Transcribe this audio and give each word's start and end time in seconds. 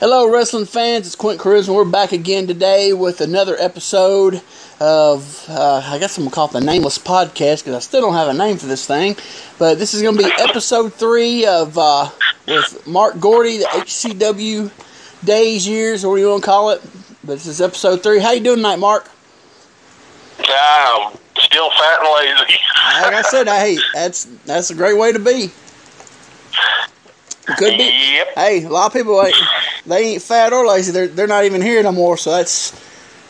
Hello, 0.00 0.30
wrestling 0.30 0.64
fans. 0.64 1.08
It's 1.08 1.16
Quint 1.16 1.44
and 1.44 1.74
we're 1.74 1.84
back 1.84 2.12
again 2.12 2.46
today 2.46 2.92
with 2.92 3.20
another 3.20 3.56
episode 3.58 4.40
of, 4.78 5.44
uh, 5.48 5.82
I 5.84 5.98
guess 5.98 6.16
I'm 6.16 6.22
going 6.22 6.30
to 6.30 6.34
call 6.36 6.46
it 6.46 6.52
the 6.52 6.60
Nameless 6.60 6.98
Podcast 6.98 7.64
because 7.64 7.74
I 7.74 7.80
still 7.80 8.02
don't 8.02 8.14
have 8.14 8.28
a 8.28 8.32
name 8.32 8.58
for 8.58 8.66
this 8.66 8.86
thing. 8.86 9.16
But 9.58 9.80
this 9.80 9.94
is 9.94 10.02
going 10.02 10.16
to 10.16 10.22
be 10.22 10.30
episode 10.38 10.94
three 10.94 11.46
of, 11.46 11.76
uh, 11.76 12.10
with 12.46 12.86
Mark 12.86 13.18
Gordy, 13.18 13.58
the 13.58 13.64
HCW 13.64 14.70
days, 15.24 15.66
years, 15.66 16.04
or 16.04 16.12
what 16.12 16.20
you 16.20 16.28
want 16.28 16.44
to 16.44 16.46
call 16.46 16.70
it. 16.70 16.80
But 17.24 17.32
this 17.32 17.46
is 17.46 17.60
episode 17.60 18.00
three. 18.00 18.20
How 18.20 18.30
you 18.30 18.40
doing 18.40 18.58
tonight, 18.58 18.78
Mark? 18.78 19.10
Yeah, 20.38 21.10
I'm 21.10 21.18
still 21.40 21.70
fat 21.70 21.98
and 21.98 22.38
lazy. 22.38 22.60
like 23.02 23.14
I 23.14 23.22
said, 23.22 23.48
I, 23.48 23.58
hey, 23.58 23.78
that's 23.94 24.26
that's 24.46 24.70
a 24.70 24.76
great 24.76 24.96
way 24.96 25.12
to 25.12 25.18
be. 25.18 25.50
Could 27.56 27.78
be. 27.78 28.14
Yep. 28.14 28.28
Hey, 28.34 28.64
a 28.64 28.68
lot 28.68 28.86
of 28.86 28.92
people 28.92 29.22
ain't, 29.22 29.34
they 29.86 30.12
ain't 30.12 30.22
fat 30.22 30.52
or 30.52 30.66
lazy. 30.66 30.92
They're 30.92 31.08
they're 31.08 31.26
not 31.26 31.44
even 31.44 31.62
here 31.62 31.82
no 31.82 31.92
more. 31.92 32.16
So 32.16 32.30
that's 32.30 32.78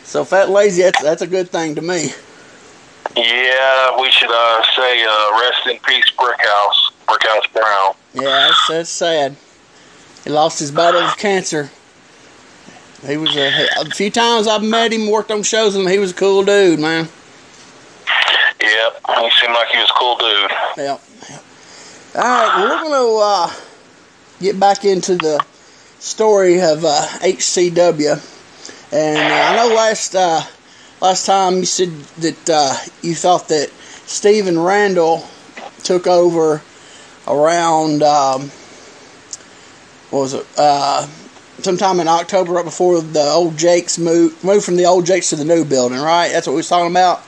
so 0.03 0.25
fat 0.25 0.49
lazy. 0.49 0.81
That's 0.81 1.01
that's 1.01 1.21
a 1.21 1.27
good 1.27 1.49
thing 1.49 1.75
to 1.75 1.81
me. 1.81 2.09
Yeah, 3.15 3.99
we 3.99 4.11
should 4.11 4.29
uh, 4.29 4.63
say 4.75 5.03
uh, 5.03 5.41
rest 5.41 5.67
in 5.67 5.79
peace, 5.79 6.11
Brickhouse, 6.17 6.91
Brickhouse 7.07 7.51
Brown. 7.53 7.93
Yeah, 8.13 8.21
that's, 8.23 8.67
that's 8.67 8.89
sad. 8.89 9.35
He 10.23 10.29
lost 10.29 10.59
his 10.59 10.71
battle 10.71 11.01
with 11.01 11.17
cancer. 11.17 11.71
He 13.05 13.17
was 13.17 13.35
a, 13.35 13.67
a 13.79 13.85
few 13.85 14.11
times 14.11 14.47
I've 14.47 14.63
met 14.63 14.91
him, 14.91 15.09
worked 15.09 15.31
on 15.31 15.41
shows 15.43 15.75
with 15.75 15.85
him. 15.85 15.91
He 15.91 15.97
was 15.97 16.11
a 16.11 16.15
cool 16.15 16.43
dude, 16.43 16.79
man. 16.79 17.07
Yep, 18.61 19.01
he 19.07 19.31
seemed 19.39 19.53
like 19.53 19.69
he 19.69 19.77
was 19.79 19.89
a 19.89 19.97
cool 19.97 20.17
dude. 20.17 20.51
Yep. 20.77 21.01
yep. 21.29 21.43
All 22.15 22.21
right, 22.21 22.57
well, 22.57 22.69
we're 22.69 22.83
gonna 22.83 23.45
uh, 23.45 23.53
get 24.39 24.59
back 24.59 24.85
into 24.85 25.15
the 25.15 25.43
story 25.99 26.61
of 26.61 26.85
uh, 26.85 27.07
HCW, 27.21 28.93
and 28.93 29.17
uh, 29.17 29.35
I 29.35 29.55
know 29.55 29.75
last 29.75 30.15
uh, 30.15 30.41
last 31.01 31.25
time 31.25 31.57
you 31.57 31.65
said 31.65 31.89
that 32.19 32.49
uh, 32.49 32.75
you 33.01 33.15
thought 33.15 33.47
that 33.49 33.69
Steven 34.05 34.59
Randall 34.59 35.27
took 35.83 36.07
over 36.07 36.61
around 37.27 38.01
um, 38.03 38.49
what 40.09 40.19
was 40.21 40.33
it? 40.33 40.45
Uh, 40.57 41.05
sometime 41.59 41.99
in 41.99 42.07
October, 42.07 42.53
right 42.53 42.65
before 42.65 43.01
the 43.01 43.21
old 43.21 43.57
Jakes 43.57 43.97
moved 43.97 44.43
moved 44.43 44.65
from 44.65 44.75
the 44.75 44.85
old 44.85 45.05
Jakes 45.05 45.29
to 45.29 45.35
the 45.35 45.45
new 45.45 45.65
building, 45.65 45.99
right? 45.99 46.29
That's 46.31 46.47
what 46.47 46.53
we 46.53 46.57
was 46.57 46.69
talking 46.69 46.91
about. 46.91 47.23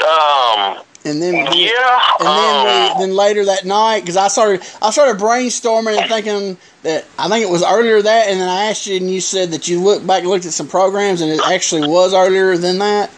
Um, 0.00 0.82
And 1.02 1.22
then 1.22 1.34
yeah, 1.34 2.00
and 2.18 2.28
then 2.28 2.90
um, 2.92 2.98
we, 2.98 3.06
then 3.06 3.16
later 3.16 3.46
that 3.46 3.64
night, 3.64 4.00
because 4.00 4.18
I 4.18 4.28
started 4.28 4.60
I 4.82 4.90
started 4.90 5.18
brainstorming 5.18 5.98
and 5.98 6.10
thinking 6.10 6.58
that 6.82 7.06
I 7.18 7.28
think 7.28 7.42
it 7.42 7.50
was 7.50 7.64
earlier 7.64 8.02
that, 8.02 8.28
and 8.28 8.38
then 8.38 8.48
I 8.48 8.66
asked 8.66 8.86
you, 8.86 8.96
and 8.96 9.10
you 9.10 9.22
said 9.22 9.52
that 9.52 9.66
you 9.66 9.80
looked 9.80 10.06
back 10.06 10.20
and 10.20 10.28
looked 10.28 10.44
at 10.44 10.52
some 10.52 10.68
programs, 10.68 11.22
and 11.22 11.30
it 11.30 11.40
actually 11.48 11.88
was 11.88 12.12
earlier 12.12 12.54
than 12.58 12.78
that. 12.80 13.10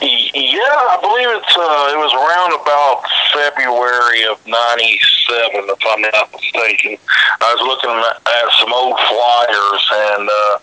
yeah, 0.00 0.80
I 0.88 0.96
believe 1.02 1.28
it's 1.28 1.56
uh, 1.60 1.92
it 1.92 2.00
was 2.00 2.14
around 2.16 2.56
about 2.56 3.04
February 3.36 4.24
of 4.24 4.40
'97, 4.48 5.68
if 5.68 5.82
I'm 5.92 6.00
not 6.00 6.32
mistaken. 6.32 6.96
I 7.44 7.52
was 7.52 7.62
looking 7.68 7.92
at 7.92 8.48
some 8.56 8.72
old 8.72 8.96
flyers, 9.12 9.84
and 9.92 10.24
uh, 10.24 10.56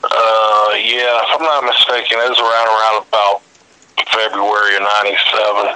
uh, 0.00 0.72
yeah, 0.80 1.28
if 1.28 1.36
I'm 1.36 1.44
not 1.44 1.64
mistaken, 1.64 2.24
it 2.24 2.30
was 2.32 2.40
around 2.40 2.68
around 2.72 3.04
about 3.04 3.42
February 4.14 4.76
of 4.76 4.82
'97. 4.82 5.74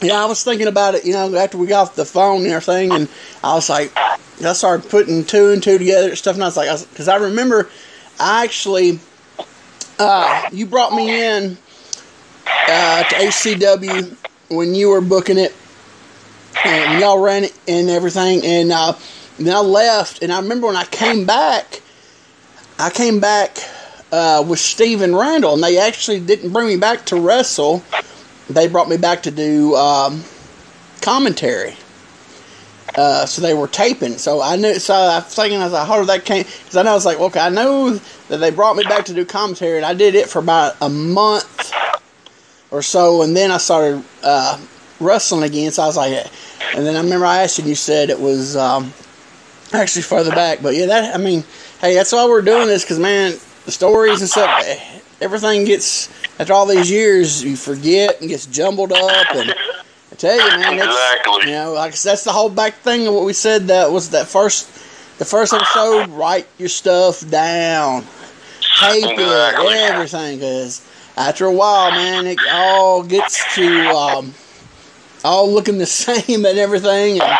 Yeah, 0.00 0.22
I 0.22 0.26
was 0.26 0.42
thinking 0.42 0.66
about 0.66 0.94
it, 0.94 1.04
you 1.04 1.12
know, 1.12 1.34
after 1.36 1.58
we 1.58 1.66
got 1.66 1.88
off 1.88 1.96
the 1.96 2.04
phone 2.04 2.42
and 2.42 2.52
everything, 2.52 2.92
and 2.92 3.08
I 3.42 3.54
was 3.54 3.68
like, 3.68 3.92
I 3.96 4.52
started 4.52 4.88
putting 4.90 5.24
two 5.24 5.50
and 5.50 5.62
two 5.62 5.78
together 5.78 6.08
and 6.08 6.18
stuff, 6.18 6.34
and 6.34 6.42
I 6.42 6.46
was 6.46 6.56
like, 6.56 6.90
because 6.90 7.08
I, 7.08 7.16
remember, 7.16 7.68
I 8.18 8.44
actually, 8.44 8.98
uh, 9.98 10.48
you 10.52 10.66
brought 10.66 10.92
me 10.94 11.22
in 11.22 11.56
uh, 12.46 13.02
to 13.04 13.14
HCW 13.14 14.16
when 14.48 14.74
you 14.74 14.88
were 14.90 15.00
booking 15.00 15.38
it, 15.38 15.54
and 16.64 17.00
y'all 17.00 17.18
ran 17.18 17.44
it 17.44 17.58
and 17.68 17.90
everything, 17.90 18.44
and 18.44 18.72
uh, 18.72 18.94
then 19.38 19.54
I 19.54 19.60
left, 19.60 20.22
and 20.22 20.32
I 20.32 20.40
remember 20.40 20.68
when 20.68 20.76
I 20.76 20.84
came 20.84 21.26
back, 21.26 21.82
I 22.78 22.90
came 22.90 23.20
back 23.20 23.58
uh, 24.14 24.44
with 24.46 24.58
Steven 24.58 25.14
Randall, 25.14 25.54
and 25.54 25.62
they 25.62 25.78
actually 25.78 26.20
didn't 26.20 26.52
bring 26.52 26.68
me 26.68 26.76
back 26.76 27.06
to 27.06 27.20
wrestle 27.20 27.82
they 28.48 28.68
brought 28.68 28.88
me 28.88 28.96
back 28.96 29.22
to 29.22 29.30
do 29.30 29.74
um, 29.74 30.22
commentary. 31.00 31.76
Uh, 32.96 33.26
so 33.26 33.42
they 33.42 33.54
were 33.54 33.66
taping. 33.66 34.18
So 34.18 34.40
I 34.40 34.56
knew. 34.56 34.74
So 34.74 34.94
I 34.94 35.18
was 35.18 35.34
thinking, 35.34 35.60
I 35.60 35.64
was 35.64 35.72
like, 35.72 35.88
how 35.88 35.98
did 35.98 36.08
that 36.08 36.24
came? 36.24 36.44
Because 36.44 36.76
I 36.76 36.82
know 36.82 36.92
I 36.92 36.94
was 36.94 37.06
like, 37.06 37.18
okay, 37.18 37.40
I 37.40 37.48
know 37.48 37.90
that 38.28 38.36
they 38.38 38.50
brought 38.50 38.76
me 38.76 38.84
back 38.84 39.06
to 39.06 39.14
do 39.14 39.24
commentary, 39.24 39.76
and 39.76 39.86
I 39.86 39.94
did 39.94 40.14
it 40.14 40.28
for 40.28 40.38
about 40.38 40.76
a 40.80 40.88
month 40.88 41.72
or 42.70 42.82
so, 42.82 43.22
and 43.22 43.36
then 43.36 43.50
I 43.50 43.56
started 43.56 44.04
uh, 44.22 44.60
wrestling 45.00 45.42
again. 45.42 45.72
So 45.72 45.82
I 45.82 45.86
was 45.86 45.96
like, 45.96 46.12
and 46.76 46.86
then 46.86 46.94
I 46.94 47.00
remember 47.00 47.26
I 47.26 47.42
asked 47.42 47.58
you, 47.58 47.62
and 47.62 47.68
you 47.68 47.74
said 47.74 48.10
it 48.10 48.20
was 48.20 48.56
um, 48.56 48.92
actually 49.72 50.02
further 50.02 50.30
back. 50.30 50.60
But 50.62 50.76
yeah, 50.76 50.86
that 50.86 51.14
I 51.14 51.18
mean, 51.18 51.42
hey, 51.80 51.94
that's 51.94 52.12
why 52.12 52.26
we're 52.26 52.42
doing 52.42 52.68
this 52.68 52.84
because 52.84 53.00
man, 53.00 53.34
the 53.64 53.72
stories 53.72 54.20
and 54.20 54.28
stuff, 54.30 54.50
eh, 54.58 54.78
everything 55.20 55.64
gets 55.64 56.08
after 56.38 56.52
all 56.52 56.66
these 56.66 56.90
years, 56.90 57.42
you 57.44 57.56
forget 57.56 58.20
and 58.20 58.28
gets 58.28 58.46
jumbled 58.46 58.92
up. 58.92 59.34
And 59.34 59.50
I 60.12 60.14
tell 60.16 60.36
you, 60.40 60.52
man, 60.52 60.76
that's, 60.76 60.88
Exactly. 60.88 61.46
you 61.50 61.52
know, 61.52 61.72
like 61.72 61.92
that's 61.98 62.24
the 62.24 62.32
whole 62.32 62.50
back 62.50 62.74
thing 62.76 63.06
of 63.06 63.14
what 63.14 63.24
we 63.24 63.32
said. 63.32 63.68
That 63.68 63.90
was 63.90 64.10
that 64.10 64.26
first, 64.26 64.66
the 65.18 65.24
first 65.24 65.52
episode. 65.54 66.08
Write 66.08 66.46
your 66.58 66.68
stuff 66.68 67.28
down, 67.30 68.02
tape 68.78 69.04
Exactly. 69.10 69.24
it, 69.66 69.78
everything, 69.90 70.38
because 70.38 70.86
after 71.16 71.46
a 71.46 71.52
while, 71.52 71.90
man, 71.92 72.26
it 72.26 72.38
all 72.50 73.02
gets 73.02 73.54
to 73.54 73.88
um, 73.90 74.34
all 75.24 75.50
looking 75.50 75.78
the 75.78 75.86
same 76.02 76.44
and 76.44 76.58
everything. 76.58 77.20
And 77.20 77.38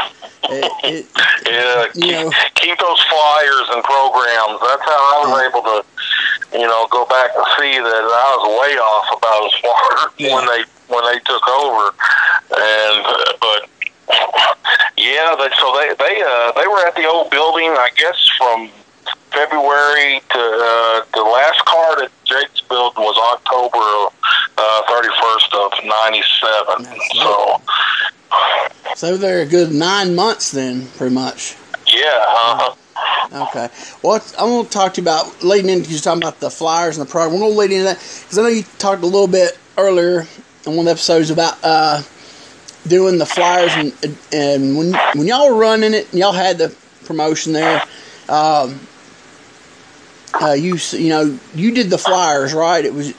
it, 0.50 0.72
it, 0.84 1.06
Yeah, 1.50 1.86
You 1.94 2.12
know. 2.12 2.30
keep, 2.30 2.54
keep 2.54 2.78
those 2.78 3.00
flyers 3.02 3.68
and 3.72 3.82
programs. 3.84 4.60
That's 4.60 4.82
how 4.82 4.98
I 4.98 5.24
was 5.26 5.40
Yeah. 5.42 5.48
able 5.48 5.62
to, 5.62 5.84
you 6.52 6.66
know, 6.66 6.86
go 6.90 7.04
back 7.06 7.30
and 7.36 7.44
see 7.58 7.78
that 7.78 8.04
I 8.04 8.36
was 8.38 8.44
way 8.60 8.74
off 8.78 9.18
about 9.18 9.44
as 9.46 9.54
far 9.60 10.12
Yeah. 10.18 10.34
when 10.36 10.46
they 10.46 10.64
when 10.88 11.04
they 11.04 11.18
took 11.20 11.46
over. 11.48 11.94
And 12.56 13.06
uh, 13.06 13.32
but 13.40 13.68
yeah, 14.96 15.34
they, 15.38 15.48
so 15.58 15.66
they 15.78 15.94
they 15.98 16.22
uh, 16.22 16.52
they 16.52 16.66
were 16.66 16.86
at 16.86 16.94
the 16.94 17.06
old 17.06 17.30
building, 17.30 17.70
I 17.70 17.90
guess, 17.96 18.18
from 18.38 18.70
February 19.32 20.20
to 20.30 20.38
uh, 20.38 21.04
the 21.14 21.22
last 21.22 21.64
card 21.64 22.02
at 22.04 22.10
Jake's 22.24 22.60
building 22.62 23.02
was 23.02 23.16
October 23.34 24.10
thirty 24.88 25.08
first 25.20 25.52
of 25.54 25.72
ninety 25.84 26.22
seven. 26.40 27.00
So 27.22 27.60
so 28.94 29.16
they're 29.16 29.42
a 29.42 29.46
good 29.46 29.72
nine 29.72 30.14
months 30.14 30.50
then, 30.52 30.86
pretty 30.96 31.14
much. 31.14 31.56
yeah, 31.86 32.24
uh, 32.28 32.74
Okay. 33.32 33.68
Well, 34.02 34.24
I'm 34.38 34.48
going 34.48 34.64
to 34.66 34.70
talk 34.70 34.94
to 34.94 35.00
you 35.00 35.04
about 35.04 35.42
leading 35.42 35.70
into 35.70 35.90
you 35.90 35.98
talking 35.98 36.22
about 36.22 36.40
the 36.40 36.50
flyers 36.50 36.98
and 36.98 37.06
the 37.06 37.10
program. 37.10 37.32
We're 37.34 37.40
going 37.46 37.52
to 37.52 37.58
lead 37.58 37.72
into 37.72 37.84
that 37.84 37.96
because 37.98 38.38
I 38.38 38.42
know 38.42 38.48
you 38.48 38.62
talked 38.78 39.02
a 39.02 39.06
little 39.06 39.26
bit 39.26 39.58
earlier 39.78 40.26
in 40.66 40.72
one 40.76 40.80
of 40.80 40.84
the 40.84 40.90
episodes 40.92 41.30
about 41.30 41.58
uh, 41.62 42.02
doing 42.86 43.18
the 43.18 43.26
flyers 43.26 43.72
and 43.74 43.92
and 44.32 44.76
when 44.76 44.92
when 45.16 45.26
y'all 45.26 45.48
were 45.50 45.58
running 45.58 45.94
it 45.94 46.10
and 46.10 46.20
y'all 46.20 46.32
had 46.32 46.58
the 46.58 46.74
promotion 47.06 47.52
there. 47.52 47.82
Um, 48.28 48.80
uh, 50.40 50.52
you 50.52 50.76
you 50.92 51.08
know 51.10 51.38
you 51.54 51.72
did 51.72 51.90
the 51.90 51.98
flyers 51.98 52.52
right? 52.54 52.84
It 52.84 52.92
was 52.94 53.12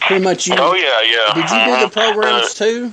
pretty 0.00 0.22
much 0.24 0.46
you. 0.46 0.54
oh 0.58 0.74
yeah, 0.74 1.00
yeah. 1.02 1.34
Did 1.34 1.50
you 1.50 1.64
do 1.74 1.80
the 1.86 1.90
Mhm. 1.90 1.92
programs 1.92 2.44
Uh, 2.60 2.64
too? 2.64 2.92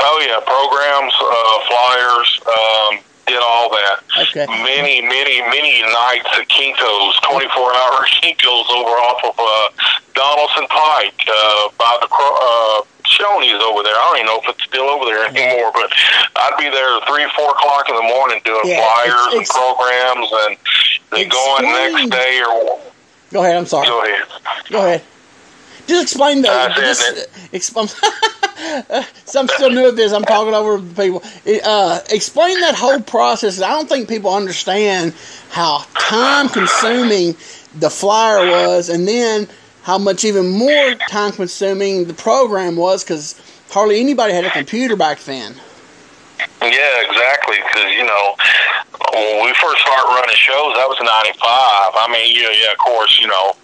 Oh 0.00 0.24
yeah, 0.26 0.40
programs, 0.40 1.14
uh, 1.20 1.58
flyers, 1.68 2.40
um, 2.46 2.98
did 3.26 3.42
all 3.42 3.68
that. 3.70 4.00
Okay. 4.16 4.46
Many, 4.46 5.02
many, 5.02 5.42
many 5.50 5.82
nights 5.82 6.30
at 6.38 6.46
Kinko's, 6.48 7.14
24 7.26 7.50
hour 7.50 8.06
Kinko's 8.22 8.68
over 8.70 8.94
off 9.02 9.20
of 9.26 9.34
uh, 9.38 9.68
Donaldson 10.14 10.66
Pike 10.68 11.20
uh, 11.28 11.68
by 11.78 11.98
the 12.00 12.06
uh, 12.06 12.82
Shoney's 13.04 13.60
over 13.62 13.82
there. 13.82 13.94
I 13.94 14.02
don't 14.10 14.16
even 14.22 14.26
know 14.26 14.40
if 14.42 14.48
it's 14.54 14.64
still 14.64 14.88
over 14.88 15.04
there 15.06 15.26
anymore, 15.26 15.70
but 15.74 15.90
I'd 16.36 16.56
be 16.58 16.70
there 16.70 16.96
at 16.96 17.06
3, 17.06 17.26
4 17.36 17.50
o'clock 17.50 17.88
in 17.88 17.96
the 17.96 18.06
morning 18.06 18.40
doing 18.44 18.62
Yeah, 18.64 18.82
flyers 18.82 19.34
and 19.34 19.46
programs 19.46 20.30
and 20.46 20.56
then 21.10 21.28
going 21.28 21.62
next 21.66 22.10
day 22.10 22.42
or 22.42 22.78
Go 23.32 23.42
ahead. 23.42 23.56
I'm 23.56 23.66
sorry. 23.66 23.86
go 23.88 24.02
ahead. 24.04 24.26
Go 24.70 24.78
ahead. 24.86 25.02
Just 25.86 26.02
explain 26.02 26.42
the. 26.42 26.48
Said 26.48 27.14
Just 27.14 27.28
explain. 27.52 27.88
so 29.24 29.40
I'm 29.40 29.48
still 29.48 29.70
new 29.70 29.88
at 29.88 29.96
this. 29.96 30.12
I'm 30.12 30.24
talking 30.24 30.54
over 30.54 30.78
people. 30.80 31.22
Uh, 31.64 32.00
explain 32.10 32.60
that 32.60 32.74
whole 32.74 33.00
process. 33.00 33.60
I 33.60 33.70
don't 33.70 33.88
think 33.88 34.08
people 34.08 34.34
understand 34.34 35.14
how 35.50 35.84
time 35.98 36.48
consuming 36.48 37.36
the 37.78 37.90
flyer 37.90 38.50
was, 38.50 38.88
and 38.88 39.06
then 39.06 39.48
how 39.82 39.98
much 39.98 40.24
even 40.24 40.48
more 40.48 40.94
time 41.08 41.32
consuming 41.32 42.06
the 42.06 42.14
program 42.14 42.76
was, 42.76 43.04
because 43.04 43.40
hardly 43.70 44.00
anybody 44.00 44.32
had 44.32 44.44
a 44.44 44.50
computer 44.50 44.96
back 44.96 45.20
then. 45.20 45.54
Yeah, 46.60 47.04
exactly. 47.06 47.56
Because 47.62 47.90
you 47.92 48.04
know, 48.04 48.34
when 49.12 49.44
we 49.44 49.52
first 49.60 49.80
started 49.84 50.08
running 50.12 50.36
shows, 50.36 50.74
that 50.76 50.88
was 50.88 50.98
'95. 51.00 51.38
I 51.40 52.06
mean, 52.10 52.34
yeah, 52.34 52.52
yeah. 52.52 52.72
Of 52.72 52.80
course, 52.82 53.18
you 53.20 53.28
know, 53.28 53.54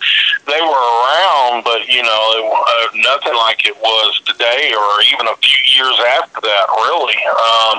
they 0.47 0.61
were 0.61 0.85
around, 1.03 1.65
but 1.65 1.89
you 1.89 2.03
know, 2.03 2.23
it, 2.39 2.45
uh, 2.47 2.87
nothing 3.13 3.37
like 3.37 3.67
it 3.67 3.77
was 3.77 4.21
today, 4.25 4.73
or 4.73 4.89
even 5.13 5.27
a 5.29 5.37
few 5.41 5.61
years 5.77 5.99
after 6.21 6.41
that. 6.41 6.65
Really, 6.87 7.19
um, 7.27 7.77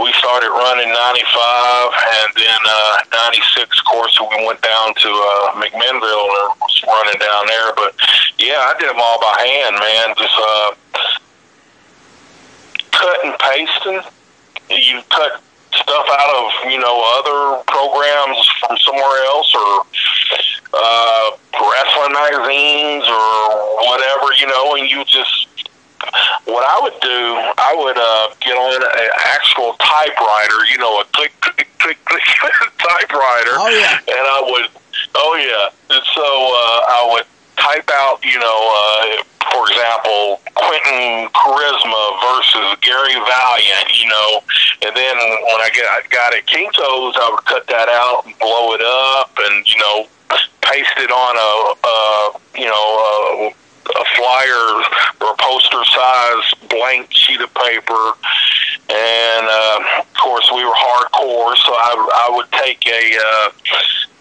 we 0.00 0.12
started 0.16 0.52
running 0.52 0.88
'95, 0.88 1.90
and 2.24 2.30
then 2.38 2.60
uh, 2.64 3.28
'96. 3.34 3.66
Of 3.66 3.84
course, 3.88 4.14
we 4.20 4.46
went 4.46 4.62
down 4.62 4.94
to 4.94 5.10
uh, 5.10 5.58
McMinnville 5.58 6.28
and 6.44 6.48
was 6.60 6.76
running 6.86 7.18
down 7.18 7.50
there. 7.50 7.72
But 7.74 7.98
yeah, 8.38 8.68
I 8.68 8.78
did 8.78 8.88
them 8.88 9.00
all 9.00 9.18
by 9.20 9.36
hand, 9.42 9.74
man. 9.80 10.06
Just. 10.16 10.36
Uh, 10.38 10.70
cut 12.92 13.24
and 13.24 13.38
pasting. 13.38 14.00
You 14.70 15.02
cut 15.10 15.42
stuff 15.72 16.06
out 16.10 16.30
of 16.36 16.70
you 16.70 16.78
know 16.78 16.96
other 17.18 17.62
programs 17.66 18.38
from 18.60 18.76
somewhere 18.78 19.24
else 19.26 19.54
or 19.54 19.86
uh, 20.74 21.30
wrestling 21.54 22.12
magazines 22.12 23.04
or 23.06 23.86
whatever 23.86 24.32
you 24.38 24.46
know, 24.46 24.74
and 24.76 24.90
you 24.90 25.04
just 25.04 25.48
what 26.46 26.64
I 26.64 26.80
would 26.82 26.98
do, 27.00 27.20
I 27.60 27.74
would 27.76 27.98
uh, 27.98 28.34
get 28.40 28.56
on 28.56 28.82
an 28.82 29.10
actual 29.36 29.74
typewriter, 29.78 30.64
you 30.72 30.78
know, 30.78 31.00
a 31.00 31.04
click 31.12 31.32
click 31.40 31.68
click 31.78 31.98
click 32.06 32.52
typewriter, 32.78 33.54
oh 33.60 33.68
yeah, 33.68 33.98
and 33.98 34.24
I 34.24 34.40
would, 34.40 34.70
oh 35.14 35.34
yeah, 35.36 35.94
and 35.94 36.04
so 36.14 36.24
uh, 36.24 36.80
I 36.88 37.10
would 37.12 37.26
type 37.56 37.90
out, 37.92 38.24
you 38.24 38.38
know, 38.38 38.60
uh, 38.72 39.22
for 39.50 39.66
example, 39.70 40.40
Quentin 40.54 41.28
Charisma 41.34 42.02
versus 42.22 42.78
Gary 42.80 43.14
Valiant, 43.14 43.90
you 44.00 44.08
know, 44.08 44.42
and 44.82 44.96
then 44.96 45.16
when 45.16 45.60
I 45.60 45.70
get 45.72 45.84
I 45.84 46.00
got 46.10 46.32
it 46.32 46.46
Kinko's, 46.46 47.16
I 47.16 47.30
would 47.30 47.44
cut 47.44 47.66
that 47.66 47.88
out 47.88 48.26
and 48.26 48.38
blow 48.38 48.74
it 48.74 48.82
up, 48.82 49.30
and 49.38 49.66
you 49.66 49.80
know, 49.80 50.06
paste 50.62 50.98
it 50.98 51.10
on 51.10 51.36
a, 51.36 51.86
a 51.86 52.60
you 52.60 52.66
know. 52.66 53.50
A, 53.50 53.54
a 53.90 54.04
flyer 54.16 54.84
or 55.20 55.32
a 55.32 55.36
poster 55.38 55.84
size 55.84 56.54
blank 56.68 57.12
sheet 57.12 57.40
of 57.40 57.52
paper 57.54 58.12
and 58.88 59.46
uh, 59.48 59.80
of 59.98 60.14
course 60.14 60.48
we 60.54 60.64
were 60.64 60.70
hardcore 60.70 61.56
so 61.56 61.72
I, 61.72 62.26
I 62.28 62.36
would 62.36 62.52
take 62.52 62.86
a 62.86 63.18
uh, 63.18 63.50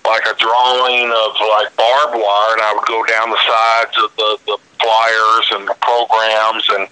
like 0.10 0.26
a 0.26 0.34
drawing 0.42 1.06
of 1.14 1.32
like 1.38 1.70
barbed 1.78 2.18
wire, 2.18 2.54
and 2.58 2.62
I 2.66 2.74
would 2.74 2.88
go 2.90 3.06
down 3.06 3.30
the 3.30 3.38
sides 3.46 3.96
of 4.02 4.10
the, 4.18 4.32
the 4.50 4.58
flyers 4.82 5.46
and 5.54 5.70
the 5.70 5.78
programs 5.78 6.66
and 6.74 6.90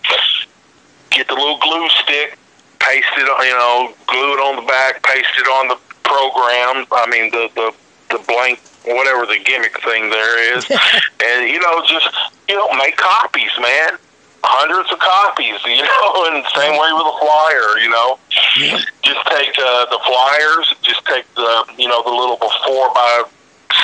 get 1.09 1.27
the 1.27 1.33
little 1.33 1.57
glue 1.57 1.89
stick, 2.05 2.37
paste 2.77 3.09
it, 3.17 3.25
you 3.25 3.57
know, 3.57 3.91
glue 4.05 4.37
it 4.37 4.41
on 4.45 4.61
the 4.61 4.67
back, 4.69 5.01
paste 5.01 5.33
it 5.37 5.49
on 5.49 5.67
the 5.67 5.79
program. 6.05 6.85
I 6.93 7.09
mean 7.09 7.31
the 7.31 7.49
the 7.57 7.73
the 8.13 8.23
blank 8.29 8.61
whatever 8.85 9.25
the 9.25 9.41
gimmick 9.43 9.81
thing 9.81 10.09
there 10.09 10.55
is, 10.55 10.69
and 11.25 11.49
you 11.49 11.59
know 11.59 11.81
just 11.89 12.07
you 12.47 12.55
know 12.55 12.71
make 12.77 12.95
copies, 12.97 13.51
man 13.59 13.97
hundreds 14.43 14.91
of 14.91 14.99
copies, 14.99 15.59
you 15.65 15.83
know, 15.83 16.09
and 16.31 16.45
same 16.55 16.73
way 16.77 16.91
with 16.93 17.07
a 17.07 17.17
flyer, 17.19 17.79
you 17.81 17.89
know. 17.89 18.19
Yeah. 18.57 18.79
Just 19.03 19.23
take 19.27 19.53
uh, 19.57 19.85
the 19.89 19.99
flyers, 20.05 20.73
just 20.81 21.05
take 21.05 21.25
the, 21.35 21.65
you 21.77 21.87
know, 21.87 22.03
the 22.03 22.11
little 22.11 22.37
before 22.37 22.93
by 22.93 23.23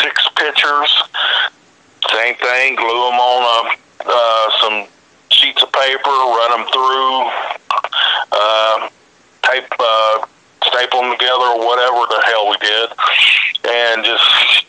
six 0.02 0.28
pictures, 0.36 0.92
same 2.12 2.36
thing, 2.36 2.76
glue 2.76 2.88
them 2.88 3.20
on 3.20 3.42
a, 3.44 3.76
uh, 4.06 4.46
some 4.62 4.88
sheets 5.30 5.62
of 5.64 5.72
paper, 5.72 6.10
run 6.10 6.52
them 6.52 6.66
through, 6.72 7.16
uh, 8.32 8.90
tape, 9.44 9.72
uh, 9.80 10.26
staple 10.66 11.02
them 11.02 11.12
together, 11.12 11.48
or 11.56 11.66
whatever 11.66 12.06
the 12.10 12.22
hell 12.26 12.50
we 12.50 12.58
did, 12.58 12.90
and 13.70 14.04
just, 14.04 14.66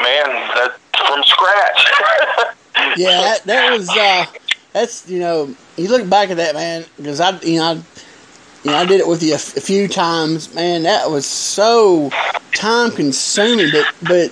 man, 0.00 0.26
that 0.56 0.76
from 1.06 1.22
scratch. 1.24 1.86
yeah, 2.96 3.20
that, 3.20 3.44
that 3.44 3.70
was. 3.72 3.88
Uh 3.90 4.24
that's 4.72 5.08
you 5.08 5.18
know 5.18 5.54
you 5.76 5.88
look 5.88 6.08
back 6.08 6.30
at 6.30 6.38
that 6.38 6.54
man 6.54 6.84
because 6.96 7.20
I 7.20 7.38
you 7.40 7.58
know 7.58 7.64
I, 7.64 7.72
you 7.72 8.70
know 8.70 8.76
I 8.76 8.86
did 8.86 9.00
it 9.00 9.08
with 9.08 9.22
you 9.22 9.32
a, 9.32 9.36
f- 9.36 9.56
a 9.56 9.60
few 9.60 9.88
times. 9.88 10.54
Man 10.54 10.84
that 10.84 11.10
was 11.10 11.26
so 11.26 12.10
time 12.54 12.90
consuming 12.90 13.70
but 13.70 13.86
but 14.02 14.30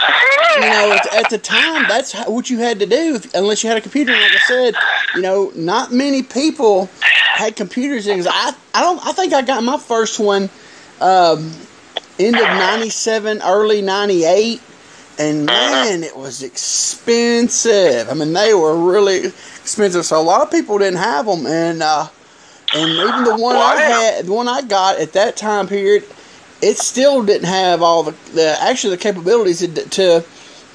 you 0.57 0.61
know 0.61 0.93
at, 0.93 1.15
at 1.15 1.31
the 1.31 1.39
time 1.39 1.87
that's 1.89 2.13
how, 2.13 2.31
what 2.31 2.51
you 2.51 2.59
had 2.59 2.79
to 2.81 2.87
do 2.87 3.17
if, 3.17 3.35
unless 3.35 3.63
you 3.63 3.69
had 3.69 3.79
a 3.79 3.81
computer 3.81 4.13
like 4.13 4.33
I 4.33 4.39
said 4.47 4.75
you 5.15 5.23
know 5.23 5.53
not 5.55 5.93
many 5.93 6.23
people 6.23 6.87
had 7.33 7.57
computers 7.57 8.07
because 8.07 8.27
I 8.27 8.55
I 8.75 8.83
don't 8.83 9.05
I 9.07 9.13
think 9.13 9.33
I 9.33 9.43
got 9.43 9.63
my 9.65 9.79
first 9.79 10.19
one 10.21 10.51
um, 11.01 11.51
end 12.19 12.37
of 12.37 12.43
97 12.43 13.41
early 13.43 13.81
98 13.81 14.61
and 15.19 15.47
man, 15.47 16.03
it 16.03 16.17
was 16.17 16.43
expensive. 16.43 18.09
I 18.09 18.15
mean, 18.15 18.33
they 18.33 18.55
were 18.55 18.77
really 18.77 19.27
expensive. 19.27 20.05
So 20.07 20.21
a 20.21 20.23
lot 20.23 20.43
of 20.43 20.51
people 20.51 20.79
didn't 20.79 20.99
have 20.99 21.27
them, 21.27 21.47
and 21.47 21.83
uh, 21.83 22.09
and 22.75 22.91
even 22.91 23.25
the 23.25 23.37
one 23.37 23.57
I 23.57 23.77
had, 23.77 24.27
the 24.27 24.33
one 24.33 24.49
I 24.49 24.63
got 24.63 24.99
at 24.99 25.13
that 25.13 25.37
time 25.37 25.67
period, 25.67 26.05
it 26.63 26.79
still 26.79 27.23
didn't 27.23 27.49
have 27.49 27.83
all 27.83 28.03
the, 28.03 28.13
the 28.33 28.57
actually 28.61 28.97
the 28.97 29.03
capabilities 29.03 29.61
to, 29.61 29.69
to 29.69 30.25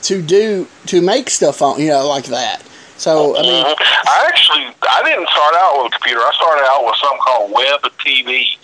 to 0.04 0.22
do 0.22 0.68
to 0.88 1.02
make 1.02 1.30
stuff 1.30 1.62
on 1.62 1.80
you 1.80 1.88
know 1.88 2.08
like 2.08 2.26
that. 2.26 2.62
So 2.98 3.36
I 3.36 3.42
mean, 3.42 3.66
mm-hmm. 3.66 4.08
I 4.08 4.28
actually 4.28 4.76
I 4.90 5.04
didn't 5.04 5.28
start 5.30 5.56
out 5.56 5.84
with 5.84 5.94
a 5.94 5.96
computer. 5.96 6.20
I 6.22 6.32
started 6.36 6.66
out 6.70 6.86
with 6.86 6.96
something 6.96 7.20
called 7.20 7.52
Web 7.52 7.82
TV. 8.00 8.58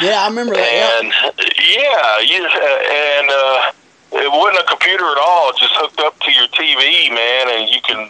Yeah, 0.00 0.22
I 0.22 0.28
remember 0.28 0.54
that. 0.54 1.00
And 1.02 1.12
yeah, 1.58 2.20
yeah 2.20 3.18
and 3.18 3.30
uh, 3.30 3.72
it 4.12 4.30
wasn't 4.32 4.64
a 4.64 4.66
computer 4.68 5.04
at 5.04 5.18
all. 5.18 5.52
Just 5.52 5.74
hooked 5.76 6.00
up 6.00 6.18
to 6.20 6.30
your 6.32 6.48
TV, 6.48 7.12
man, 7.12 7.44
and 7.58 7.68
you 7.68 7.80
can 7.82 8.08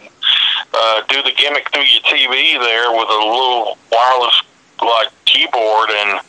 uh, 0.74 1.02
do 1.08 1.22
the 1.22 1.32
gimmick 1.36 1.70
through 1.72 1.86
your 1.86 2.02
TV 2.06 2.58
there 2.58 2.92
with 2.92 3.08
a 3.08 3.22
little 3.22 3.78
wireless 3.90 4.42
like 4.80 5.08
keyboard 5.26 5.90
and 5.90 6.20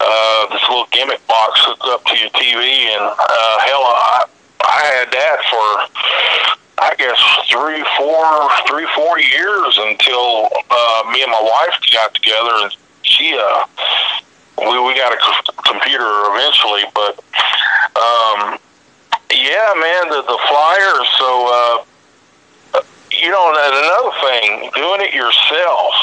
uh, 0.00 0.40
this 0.52 0.60
little 0.68 0.86
gimmick 0.92 1.24
box 1.26 1.60
hooked 1.64 1.88
up 1.88 2.04
to 2.04 2.14
your 2.20 2.30
TV. 2.36 2.92
And 2.92 3.04
uh, 3.08 3.56
hell, 3.64 3.84
I, 3.88 4.24
I 4.60 4.80
had 4.92 5.08
that 5.10 5.38
for 5.48 5.68
I 6.80 6.94
guess 6.94 7.18
three, 7.50 7.82
four, 7.98 8.28
three, 8.68 8.86
four 8.94 9.18
years 9.18 9.78
until 9.82 10.46
uh, 10.70 11.02
me 11.10 11.22
and 11.22 11.32
my 11.32 11.42
wife 11.42 11.74
got 11.92 12.14
together, 12.14 12.54
and 12.62 12.76
she 13.02 13.34
uh, 13.34 13.64
we 14.58 14.78
we 14.86 14.94
got 14.94 15.12
a 15.12 15.18
computer 15.64 16.06
eventually, 16.30 16.84
but 16.94 17.18
um, 17.98 18.58
yeah, 19.32 19.72
man, 19.76 20.08
the 20.08 20.22
the 20.22 20.38
flyers. 20.48 21.08
So 21.18 21.28
uh, 21.52 21.84
you 23.10 23.30
know, 23.30 23.50
another 23.50 24.14
thing, 24.20 24.70
doing 24.74 25.00
it 25.00 25.14
yourself. 25.14 25.94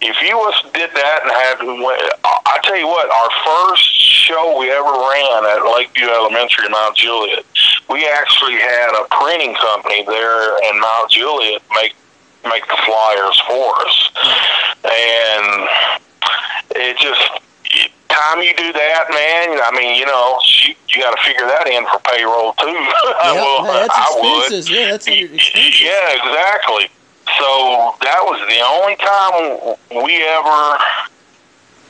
If 0.00 0.20
you 0.20 0.36
was 0.36 0.54
did 0.72 0.90
that 0.94 1.20
and 1.22 1.32
had, 1.32 1.56
I 1.62 2.58
tell 2.62 2.76
you 2.76 2.86
what, 2.86 3.08
our 3.08 3.30
first 3.44 3.84
show 3.84 4.58
we 4.58 4.70
ever 4.70 4.84
ran 4.84 5.44
at 5.56 5.64
Lakeview 5.64 6.08
Elementary 6.08 6.66
in 6.66 6.72
Mount 6.72 6.96
Juliet, 6.96 7.44
we 7.88 8.06
actually 8.08 8.54
had 8.54 8.90
a 8.92 9.06
printing 9.10 9.54
company 9.54 10.04
there 10.04 10.58
in 10.68 10.80
Mount 10.80 11.10
Juliet 11.10 11.62
make 11.74 11.94
make 12.44 12.66
the 12.66 12.76
flyers 12.84 13.40
for 13.48 13.72
us, 13.86 14.10
and 14.84 15.68
it 16.76 16.98
just 16.98 17.43
time 18.14 18.38
you 18.42 18.54
do 18.54 18.72
that, 18.72 19.10
man, 19.10 19.58
I 19.58 19.70
mean, 19.74 19.98
you 19.98 20.06
know, 20.06 20.38
you, 20.62 20.74
you 20.88 21.02
got 21.02 21.18
to 21.18 21.22
figure 21.26 21.46
that 21.46 21.66
in 21.66 21.84
for 21.90 21.98
payroll 22.06 22.54
too. 22.54 22.70
Yep, 23.24 23.36
well, 23.36 23.64
that's 23.64 23.98
expenses. 23.98 24.70
Yeah, 24.70 24.90
that's 24.90 25.06
expenses. 25.06 25.82
Yeah, 25.82 26.22
exactly. 26.22 26.86
So 27.40 27.96
that 28.04 28.22
was 28.22 28.38
the 28.46 28.60
only 28.62 28.96
time 29.00 30.04
we 30.04 30.22
ever 30.22 30.78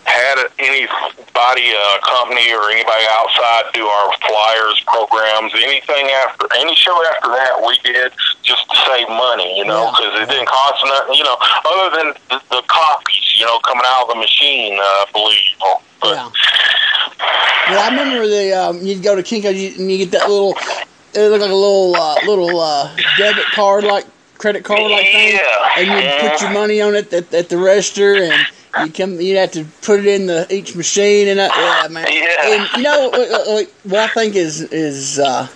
had 0.05 0.37
anybody, 0.59 1.73
a 1.73 1.81
uh, 1.81 2.01
company 2.05 2.53
or 2.53 2.71
anybody 2.71 3.05
outside 3.11 3.65
do 3.73 3.85
our 3.85 4.13
flyers, 4.21 4.79
programs, 4.87 5.53
anything 5.57 6.07
after 6.25 6.47
any 6.57 6.75
show 6.75 6.95
after 7.15 7.29
that 7.29 7.57
we 7.67 7.77
did 7.83 8.13
just 8.43 8.69
to 8.71 8.77
save 8.87 9.09
money, 9.09 9.57
you 9.59 9.65
know, 9.65 9.91
because 9.91 10.13
yeah. 10.15 10.23
it 10.23 10.29
didn't 10.29 10.49
cost 10.49 10.85
nothing, 10.85 11.15
you 11.15 11.25
know, 11.25 11.37
other 11.65 11.89
than 11.97 12.09
the, 12.29 12.39
the 12.51 12.63
copies, 12.69 13.14
you 13.35 13.45
know, 13.45 13.59
coming 13.61 13.85
out 13.87 14.03
of 14.03 14.09
the 14.09 14.17
machine, 14.17 14.75
uh, 14.75 14.83
I 14.83 15.07
believe. 15.13 15.39
But, 16.01 16.15
yeah. 16.15 16.31
Yeah, 17.71 17.79
I 17.79 17.89
remember 17.91 18.27
the 18.27 18.53
um, 18.53 18.83
you'd 18.83 19.03
go 19.03 19.17
to 19.17 19.23
Kinko 19.23 19.49
and 19.49 19.91
you 19.91 19.99
get 19.99 20.11
that 20.13 20.29
little. 20.29 20.55
It 21.15 21.31
looked 21.31 21.43
like 21.43 21.51
a 21.51 21.55
little 21.55 21.97
uh, 21.97 22.17
little 22.27 22.61
uh, 22.61 22.95
debit 23.17 23.47
card, 23.55 23.85
like 23.85 24.05
credit 24.37 24.65
card, 24.65 24.83
like 24.91 25.07
thing, 25.07 25.35
yeah. 25.35 25.69
and 25.79 25.87
you 25.87 26.29
put 26.29 26.41
your 26.43 26.51
money 26.51 26.83
on 26.83 26.95
it 26.95 27.11
at, 27.13 27.33
at 27.33 27.49
the 27.49 27.57
register, 27.57 28.17
and 28.17 28.47
you 28.85 28.93
come, 28.93 29.19
you 29.19 29.37
have 29.39 29.53
to 29.53 29.65
put 29.81 30.01
it 30.01 30.07
in 30.07 30.27
the 30.27 30.47
each 30.51 30.77
machine, 30.77 31.29
and 31.29 31.41
uh, 31.41 31.49
yeah, 31.57 31.89
man. 31.89 32.07
Yeah. 32.11 32.27
And 32.45 32.69
you 32.77 32.83
know 32.83 33.09
what, 33.09 33.73
what 33.85 34.01
I 34.01 34.09
think 34.09 34.35
is 34.35 34.61
is 34.61 35.19
uh, 35.19 35.49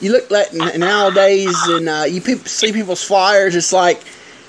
you 0.00 0.12
look 0.12 0.30
like 0.30 0.52
nowadays, 0.52 1.56
and 1.68 1.88
uh, 1.88 2.04
you 2.06 2.20
see 2.20 2.72
people's 2.72 3.02
flyers. 3.02 3.56
It's 3.56 3.72
like 3.72 4.02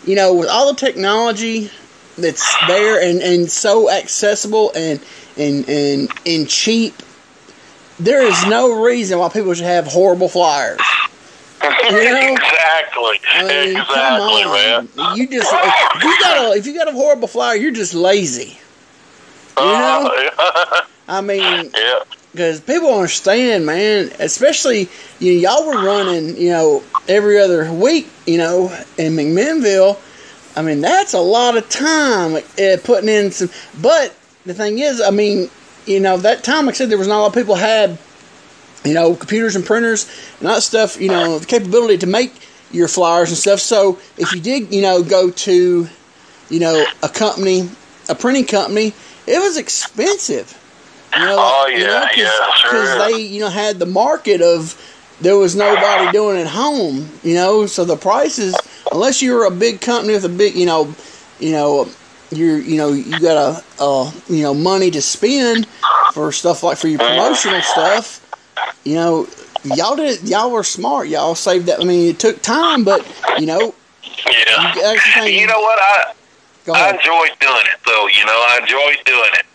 you 0.06 0.16
know, 0.16 0.34
with 0.34 0.50
all 0.50 0.74
the 0.74 0.80
technology 0.80 1.72
that's 2.18 2.56
there 2.68 3.02
and 3.02 3.22
and 3.22 3.50
so 3.50 3.90
accessible, 3.90 4.72
and 4.76 5.00
and 5.38 5.68
and 5.70 6.10
and 6.26 6.50
cheap. 6.50 6.94
There 8.00 8.22
is 8.22 8.46
no 8.48 8.84
reason 8.84 9.20
why 9.20 9.30
people 9.30 9.54
should 9.54 9.66
have 9.66 9.88
horrible 9.88 10.28
flyers. 10.28 10.80
You 11.64 11.70
know? 11.92 12.34
exactly. 12.34 13.20
I 13.34 13.44
mean, 13.48 13.78
exactly, 13.78 14.44
man. 14.46 15.18
You 15.18 15.28
just 15.28 15.52
if 15.54 16.04
you 16.04 16.20
got 16.20 16.54
a 16.54 16.58
if 16.58 16.66
you 16.66 16.76
got 16.76 16.88
a 16.88 16.92
horrible 16.92 17.28
flyer, 17.28 17.56
you're 17.56 17.72
just 17.72 17.94
lazy. 17.94 18.60
You 19.58 19.64
know? 19.64 20.12
Uh, 20.38 20.82
I 21.08 21.22
mean, 21.22 21.72
yeah. 21.76 22.00
Because 22.32 22.60
people 22.60 22.94
understand, 22.94 23.66
man. 23.66 24.12
Especially 24.20 24.90
you 25.20 25.34
know, 25.34 25.40
y'all 25.40 25.66
were 25.68 25.86
running, 25.86 26.36
you 26.36 26.50
know, 26.50 26.84
every 27.08 27.40
other 27.40 27.72
week, 27.72 28.10
you 28.26 28.38
know, 28.38 28.68
in 28.98 29.14
McMinnville. 29.14 29.98
I 30.56 30.62
mean, 30.62 30.82
that's 30.82 31.14
a 31.14 31.20
lot 31.20 31.58
of 31.58 31.70
time 31.70 32.36
uh, 32.36 32.78
putting 32.84 33.10
in 33.10 33.32
some. 33.32 33.50
But 33.82 34.16
the 34.46 34.54
thing 34.54 34.80
is, 34.80 35.02
I 35.02 35.10
mean, 35.10 35.50
you 35.86 36.00
know, 36.00 36.18
that 36.18 36.44
time, 36.44 36.66
like 36.66 36.76
I 36.76 36.78
said, 36.78 36.90
there 36.90 36.98
was 36.98 37.08
not 37.08 37.18
a 37.18 37.22
lot 37.22 37.28
of 37.28 37.34
people 37.34 37.56
had, 37.56 37.98
you 38.84 38.94
know, 38.94 39.16
computers 39.16 39.56
and 39.56 39.66
printers 39.66 40.10
and 40.40 40.48
that 40.48 40.64
stuff, 40.64 41.00
you 41.00 41.10
know, 41.10 41.40
the 41.40 41.46
capability 41.46 41.98
to 42.00 42.08
make 42.08 42.34
your 42.72 42.88
flyers 42.88 43.30
and 43.30 43.38
stuff. 43.38 43.60
So 43.60 44.00
if 44.18 44.34
you 44.34 44.42
did, 44.42 44.74
you 44.74 44.82
know, 44.82 45.04
go 45.04 45.30
to, 45.30 45.88
you 46.50 46.60
know, 46.60 46.86
a 47.04 47.10
company, 47.10 47.70
a 48.10 48.16
printing 48.16 48.46
company, 48.46 48.94
it 49.28 49.40
was 49.40 49.58
expensive. 49.58 50.62
You 51.14 51.22
know, 51.22 51.38
oh 51.40 51.68
yeah, 51.68 51.78
you 51.78 51.86
know, 51.86 52.02
cause, 52.10 52.18
yeah, 52.18 52.62
Because 52.64 53.12
they, 53.12 53.22
you 53.22 53.40
know, 53.40 53.50
had 53.50 53.80
the 53.80 53.86
market 53.86 54.42
of 54.42 54.80
there 55.22 55.38
was 55.38 55.56
nobody 55.56 56.12
doing 56.12 56.38
it 56.38 56.48
home. 56.48 57.10
You 57.24 57.36
know, 57.36 57.66
so 57.68 57.86
the 57.86 57.96
prices, 57.96 58.56
unless 58.92 59.22
you're 59.22 59.46
a 59.46 59.52
big 59.52 59.82
company 59.82 60.14
with 60.14 60.26
a 60.26 60.30
big, 60.30 60.56
you 60.56 60.66
know, 60.66 60.94
you 61.40 61.52
know, 61.52 61.88
you're, 62.32 62.58
you 62.58 62.78
know, 62.78 62.92
you 62.92 63.20
got 63.20 63.64
a, 63.80 63.84
a 63.84 64.14
you 64.30 64.44
know, 64.44 64.54
money 64.54 64.92
to 64.92 65.02
spend 65.02 65.68
for 66.14 66.32
stuff 66.32 66.64
like 66.64 66.78
for 66.78 66.88
your 66.88 67.00
promotional 67.00 67.62
stuff. 67.62 68.22
You 68.84 68.96
know, 68.96 69.28
y'all 69.64 69.96
did, 69.96 70.28
y'all 70.28 70.52
were 70.52 70.64
smart. 70.64 71.08
Y'all 71.08 71.36
saved 71.36 71.68
that. 71.68 71.80
I 71.80 71.84
mean, 71.84 72.10
it 72.10 72.20
took 72.20 72.42
time, 72.42 72.84
but 72.84 73.06
you 73.38 73.46
know, 73.46 73.74
yeah. 74.32 74.74
You, 75.26 75.42
you 75.42 75.48
know 75.48 75.60
what 75.60 75.80
I. 75.80 76.14
I 76.74 76.90
enjoyed 76.90 77.38
doing 77.40 77.66
it, 77.70 77.80
though. 77.86 78.08
You 78.08 78.26
know, 78.26 78.46
I 78.50 78.60
enjoyed 78.62 79.06
doing 79.06 79.30
it. 79.34 79.46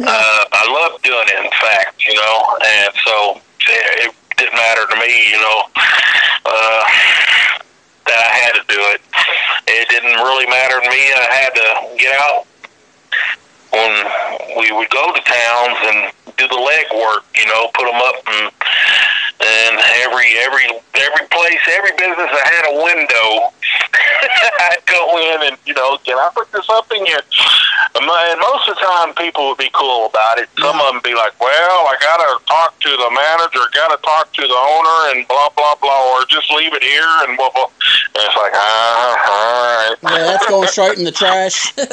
Uh, 0.00 0.44
I 0.52 0.64
love 0.72 1.00
doing 1.02 1.24
it, 1.28 1.44
in 1.44 1.50
fact, 1.60 2.04
you 2.04 2.14
know, 2.14 2.58
and 2.64 2.92
so 3.04 3.40
it 3.68 4.14
didn't 4.36 4.54
matter 4.54 4.86
to 4.88 4.96
me, 4.96 5.30
you 5.30 5.40
know, 5.40 5.62
uh, 6.44 6.84
that 8.06 8.18
I 8.20 8.30
had 8.44 8.52
to 8.60 8.64
do 8.68 8.80
it. 8.92 9.00
It 9.66 9.88
didn't 9.88 10.20
really 10.20 10.46
matter 10.46 10.80
to 10.80 10.88
me. 10.88 11.02
I 11.12 11.28
had 11.32 11.52
to 11.54 11.68
get 11.96 12.12
out 12.20 12.46
when 13.72 14.60
we 14.60 14.72
would 14.72 14.90
go 14.90 15.12
to 15.12 15.20
towns 15.22 15.78
and 15.90 16.12
do 16.36 16.48
the 16.48 16.60
leg 16.60 16.86
work, 16.94 17.24
you 17.34 17.46
know, 17.46 17.68
put 17.74 17.86
them 17.86 18.00
up 18.00 18.16
and 18.26 18.52
and 19.40 19.74
every 20.04 20.38
every 20.38 20.66
every 20.94 21.26
place, 21.28 21.62
every 21.70 21.92
business 21.98 22.30
that 22.30 22.46
had 22.46 22.64
a 22.70 22.74
window, 22.82 23.50
I'd 24.70 24.84
go 24.86 25.18
in 25.18 25.48
and 25.50 25.56
you 25.66 25.74
know, 25.74 25.98
can 26.04 26.18
I 26.18 26.30
put 26.34 26.50
this 26.52 26.68
up 26.70 26.90
in 26.92 27.04
here? 27.06 27.20
And 27.94 28.40
most 28.40 28.68
of 28.68 28.74
the 28.74 28.80
time, 28.80 29.14
people 29.14 29.48
would 29.48 29.58
be 29.58 29.70
cool 29.72 30.06
about 30.06 30.38
it. 30.38 30.48
Some 30.58 30.80
of 30.80 30.92
them 30.92 31.00
be 31.02 31.14
like, 31.14 31.38
"Well, 31.40 31.86
I 31.86 31.96
gotta 32.00 32.44
talk 32.46 32.78
to 32.80 32.90
the 32.90 33.10
manager, 33.10 33.60
gotta 33.72 34.00
talk 34.02 34.32
to 34.32 34.42
the 34.42 34.54
owner, 34.54 35.14
and 35.14 35.28
blah 35.28 35.48
blah 35.56 35.74
blah, 35.80 36.14
or 36.14 36.24
just 36.26 36.50
leave 36.50 36.74
it 36.74 36.82
here 36.82 37.14
and 37.26 37.36
blah 37.36 37.50
blah." 37.50 37.70
And 38.14 38.22
it's 38.24 38.36
like, 38.36 38.52
ah, 38.54 39.30
all 39.30 39.90
right. 39.90 40.18
Yeah, 40.18 40.24
that's 40.24 40.46
going 40.46 40.68
straight 40.68 40.98
in 40.98 41.04
the 41.04 41.12
trash. 41.12 41.72
yeah, 41.78 41.86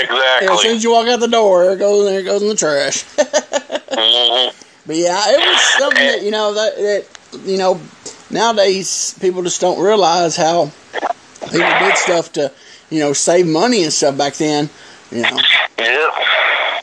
exactly. 0.00 0.46
Yeah, 0.46 0.52
as 0.52 0.60
soon 0.60 0.76
as 0.76 0.84
you 0.84 0.92
walk 0.92 1.08
out 1.08 1.20
the 1.20 1.28
door, 1.28 1.70
it 1.72 1.78
goes 1.78 2.10
it 2.10 2.24
goes 2.24 2.42
in 2.42 2.48
the 2.48 2.54
trash. 2.54 3.04
mm-hmm. 3.16 4.65
But 4.86 4.96
yeah, 4.96 5.20
it 5.26 5.38
was 5.38 5.60
something 5.78 6.06
that 6.06 6.22
you 6.22 6.30
know 6.30 6.54
that 6.54 6.76
that 6.76 7.40
you 7.44 7.58
know 7.58 7.80
nowadays 8.30 9.16
people 9.20 9.42
just 9.42 9.60
don't 9.60 9.82
realize 9.82 10.36
how 10.36 10.70
people 11.42 11.58
did 11.58 11.96
stuff 11.96 12.32
to 12.34 12.52
you 12.90 13.00
know 13.00 13.12
save 13.12 13.46
money 13.46 13.82
and 13.82 13.92
stuff 13.92 14.16
back 14.16 14.34
then. 14.34 14.70
You 15.10 15.22
know. 15.22 15.38
Yeah. 15.78 16.80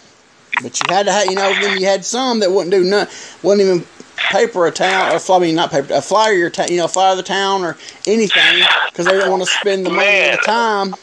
But 0.61 0.79
you 0.79 0.95
had 0.95 1.05
to 1.05 1.11
have 1.11 1.25
you 1.27 1.35
know 1.35 1.53
then 1.61 1.79
you 1.79 1.85
had 1.85 2.03
some 2.03 2.41
that 2.41 2.51
wouldn't 2.51 2.71
do 2.71 2.83
none, 2.83 3.07
wouldn't 3.41 3.65
even 3.65 3.85
paper 4.17 4.65
a 4.67 4.71
town 4.71 5.11
or 5.11 5.33
I 5.33 5.39
mean 5.39 5.55
not 5.55 5.71
paper 5.71 5.93
a 5.93 6.01
flyer 6.01 6.33
your 6.33 6.49
town 6.49 6.67
you 6.69 6.77
know 6.77 6.87
flyer 6.87 7.15
the 7.15 7.23
town 7.23 7.63
or 7.63 7.77
anything 8.07 8.63
because 8.89 9.05
they 9.05 9.11
didn't 9.13 9.31
want 9.31 9.43
to 9.43 9.49
spend 9.49 9.85
the 9.85 9.89
money 9.89 10.07
and 10.07 10.39
the 10.39 10.43
time. 10.43 10.93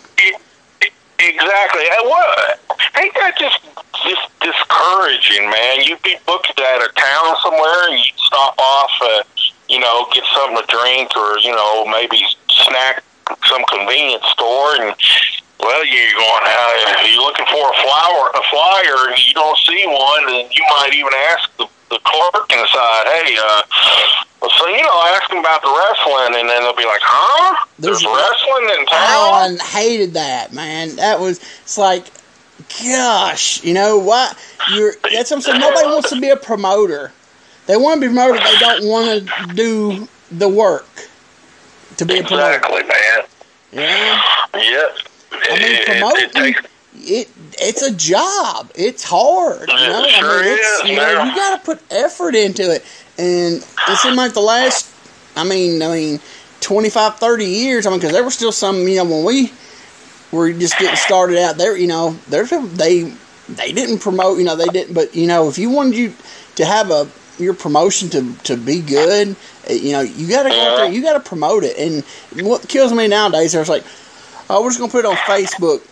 Exactly. 1.19 1.83
And 1.83 2.09
what 2.09 2.61
ain't 2.97 3.14
that 3.14 3.37
just 3.38 3.61
just 4.02 4.25
discouraging, 4.40 5.50
man? 5.50 5.83
You'd 5.85 6.02
be 6.02 6.16
booked 6.26 6.59
at 6.59 6.78
a 6.83 6.90
town 6.95 7.37
somewhere, 7.42 7.90
and 7.90 7.99
you'd 7.99 8.19
stop 8.19 8.59
off, 8.59 8.90
uh, 9.02 9.23
you 9.69 9.78
know, 9.78 10.07
get 10.12 10.25
something 10.35 10.57
to 10.57 10.66
drink, 10.66 11.16
or 11.16 11.38
you 11.38 11.52
know, 11.52 11.87
maybe 11.87 12.23
snack 12.49 13.02
some 13.47 13.64
convenience 13.71 14.25
store, 14.33 14.76
and 14.80 14.95
well, 15.61 15.85
you're 15.87 16.12
going. 16.12 16.45
Uh, 16.45 17.07
you're 17.07 17.23
looking 17.23 17.47
for 17.47 17.69
a 17.69 17.76
flower, 17.83 18.30
a 18.35 18.42
flyer, 18.50 19.12
and 19.12 19.19
you 19.26 19.35
don't 19.35 19.59
see 19.59 19.87
one, 19.87 20.25
and 20.35 20.50
you 20.54 20.64
might 20.71 20.95
even 20.95 21.12
ask 21.33 21.50
the 21.57 21.66
the 21.90 21.99
clerk 22.04 22.52
inside, 22.52 23.04
hey, 23.07 23.37
uh, 23.37 23.62
so 24.57 24.69
you 24.69 24.83
know, 24.83 25.04
ask 25.14 25.28
them 25.28 25.38
about 25.38 25.61
the 25.61 25.69
wrestling, 25.69 26.40
and 26.40 26.49
then 26.49 26.62
they'll 26.62 26.76
be 26.76 26.85
like, 26.85 27.02
huh? 27.02 27.66
There's, 27.78 28.00
There's 28.00 28.14
wrestling 28.14 28.78
in 28.78 28.87
town. 28.87 29.59
I 29.61 29.64
hated 29.64 30.14
that, 30.14 30.52
man. 30.52 30.97
That 30.97 31.19
was 31.21 31.40
it's 31.62 31.76
like, 31.76 32.07
gosh, 32.83 33.62
you 33.64 33.75
know 33.75 33.99
what? 33.99 34.37
You're 34.73 34.95
that's 35.12 35.31
what 35.31 35.38
I'm 35.38 35.43
saying. 35.43 35.61
Nobody 35.61 35.87
wants 35.87 36.11
to 36.11 36.21
be 36.21 36.29
a 36.29 36.37
promoter. 36.37 37.12
They 37.67 37.76
want 37.76 38.00
to 38.00 38.09
be 38.09 38.14
promoted. 38.14 38.43
They 38.43 38.59
don't 38.59 38.87
want 38.87 39.29
to 39.29 39.55
do 39.55 40.09
the 40.31 40.49
work 40.49 40.87
to 41.97 42.05
be 42.05 42.19
a 42.19 42.23
promoter. 42.23 42.57
Exactly, 42.57 42.83
man. 42.83 43.25
Yeah. 43.73 44.23
Yeah. 44.55 44.88
I 45.33 45.59
mean, 45.59 45.85
promoting. 45.85 46.55
It, 46.55 46.57
it, 46.57 47.29
it 47.29 47.31
it's 47.61 47.83
a 47.83 47.95
job. 47.95 48.71
It's 48.75 49.05
hard. 49.05 49.69
You 49.69 49.75
know? 49.75 50.05
It 50.05 50.11
sure 50.11 50.40
I 50.40 50.43
mean, 50.43 50.52
it's, 50.52 50.83
is, 50.83 50.90
you 50.90 50.97
know, 50.97 51.25
you 51.25 51.35
got 51.35 51.59
to 51.59 51.64
put 51.64 51.93
effort 51.93 52.35
into 52.35 52.73
it. 52.73 52.85
And 53.19 53.57
it 53.57 53.99
seemed 53.99 54.17
like 54.17 54.33
the 54.33 54.40
last, 54.40 54.93
I 55.37 55.45
mean, 55.45 55.83
I 55.83 55.88
mean, 55.88 56.21
25, 56.61 57.17
30 57.17 57.45
years. 57.45 57.87
I 57.87 57.90
mean, 57.90 58.00
because 58.00 58.12
there 58.12 58.25
were 58.25 58.31
still 58.31 58.52
some, 58.52 58.88
you 58.88 58.97
know, 58.97 59.05
when 59.05 59.25
we 59.25 59.52
were 60.32 60.52
just 60.52 60.78
getting 60.78 60.96
started 60.96 61.38
out 61.38 61.56
there, 61.56 61.76
you 61.76 61.87
know, 61.87 62.16
there's 62.28 62.50
they 62.50 63.12
they 63.49 63.72
didn't 63.72 63.99
promote, 63.99 64.38
you 64.38 64.44
know, 64.44 64.56
they 64.56 64.66
didn't. 64.66 64.94
But 64.94 65.14
you 65.14 65.26
know, 65.26 65.49
if 65.49 65.58
you 65.58 65.70
wanted 65.70 65.96
you 65.96 66.14
to 66.56 66.64
have 66.64 66.90
a 66.90 67.08
your 67.38 67.54
promotion 67.54 68.10
to 68.10 68.34
to 68.44 68.56
be 68.56 68.80
good, 68.80 69.37
eh, 69.66 69.75
you 69.75 69.92
know, 69.92 70.00
you 70.00 70.28
got 70.28 70.44
to 70.44 70.50
go 70.50 70.60
out 70.60 70.76
there, 70.76 70.92
you 70.92 71.02
got 71.02 71.14
to 71.14 71.20
promote 71.20 71.64
it. 71.64 71.76
And 71.78 72.04
what 72.46 72.68
kills 72.68 72.92
me 72.92 73.08
nowadays, 73.08 73.52
there's 73.52 73.68
like, 73.68 73.84
oh, 74.49 74.62
we're 74.62 74.70
just 74.70 74.78
gonna 74.78 74.92
put 74.92 75.04
it 75.04 75.08
on 75.08 75.16
Facebook 75.16 75.82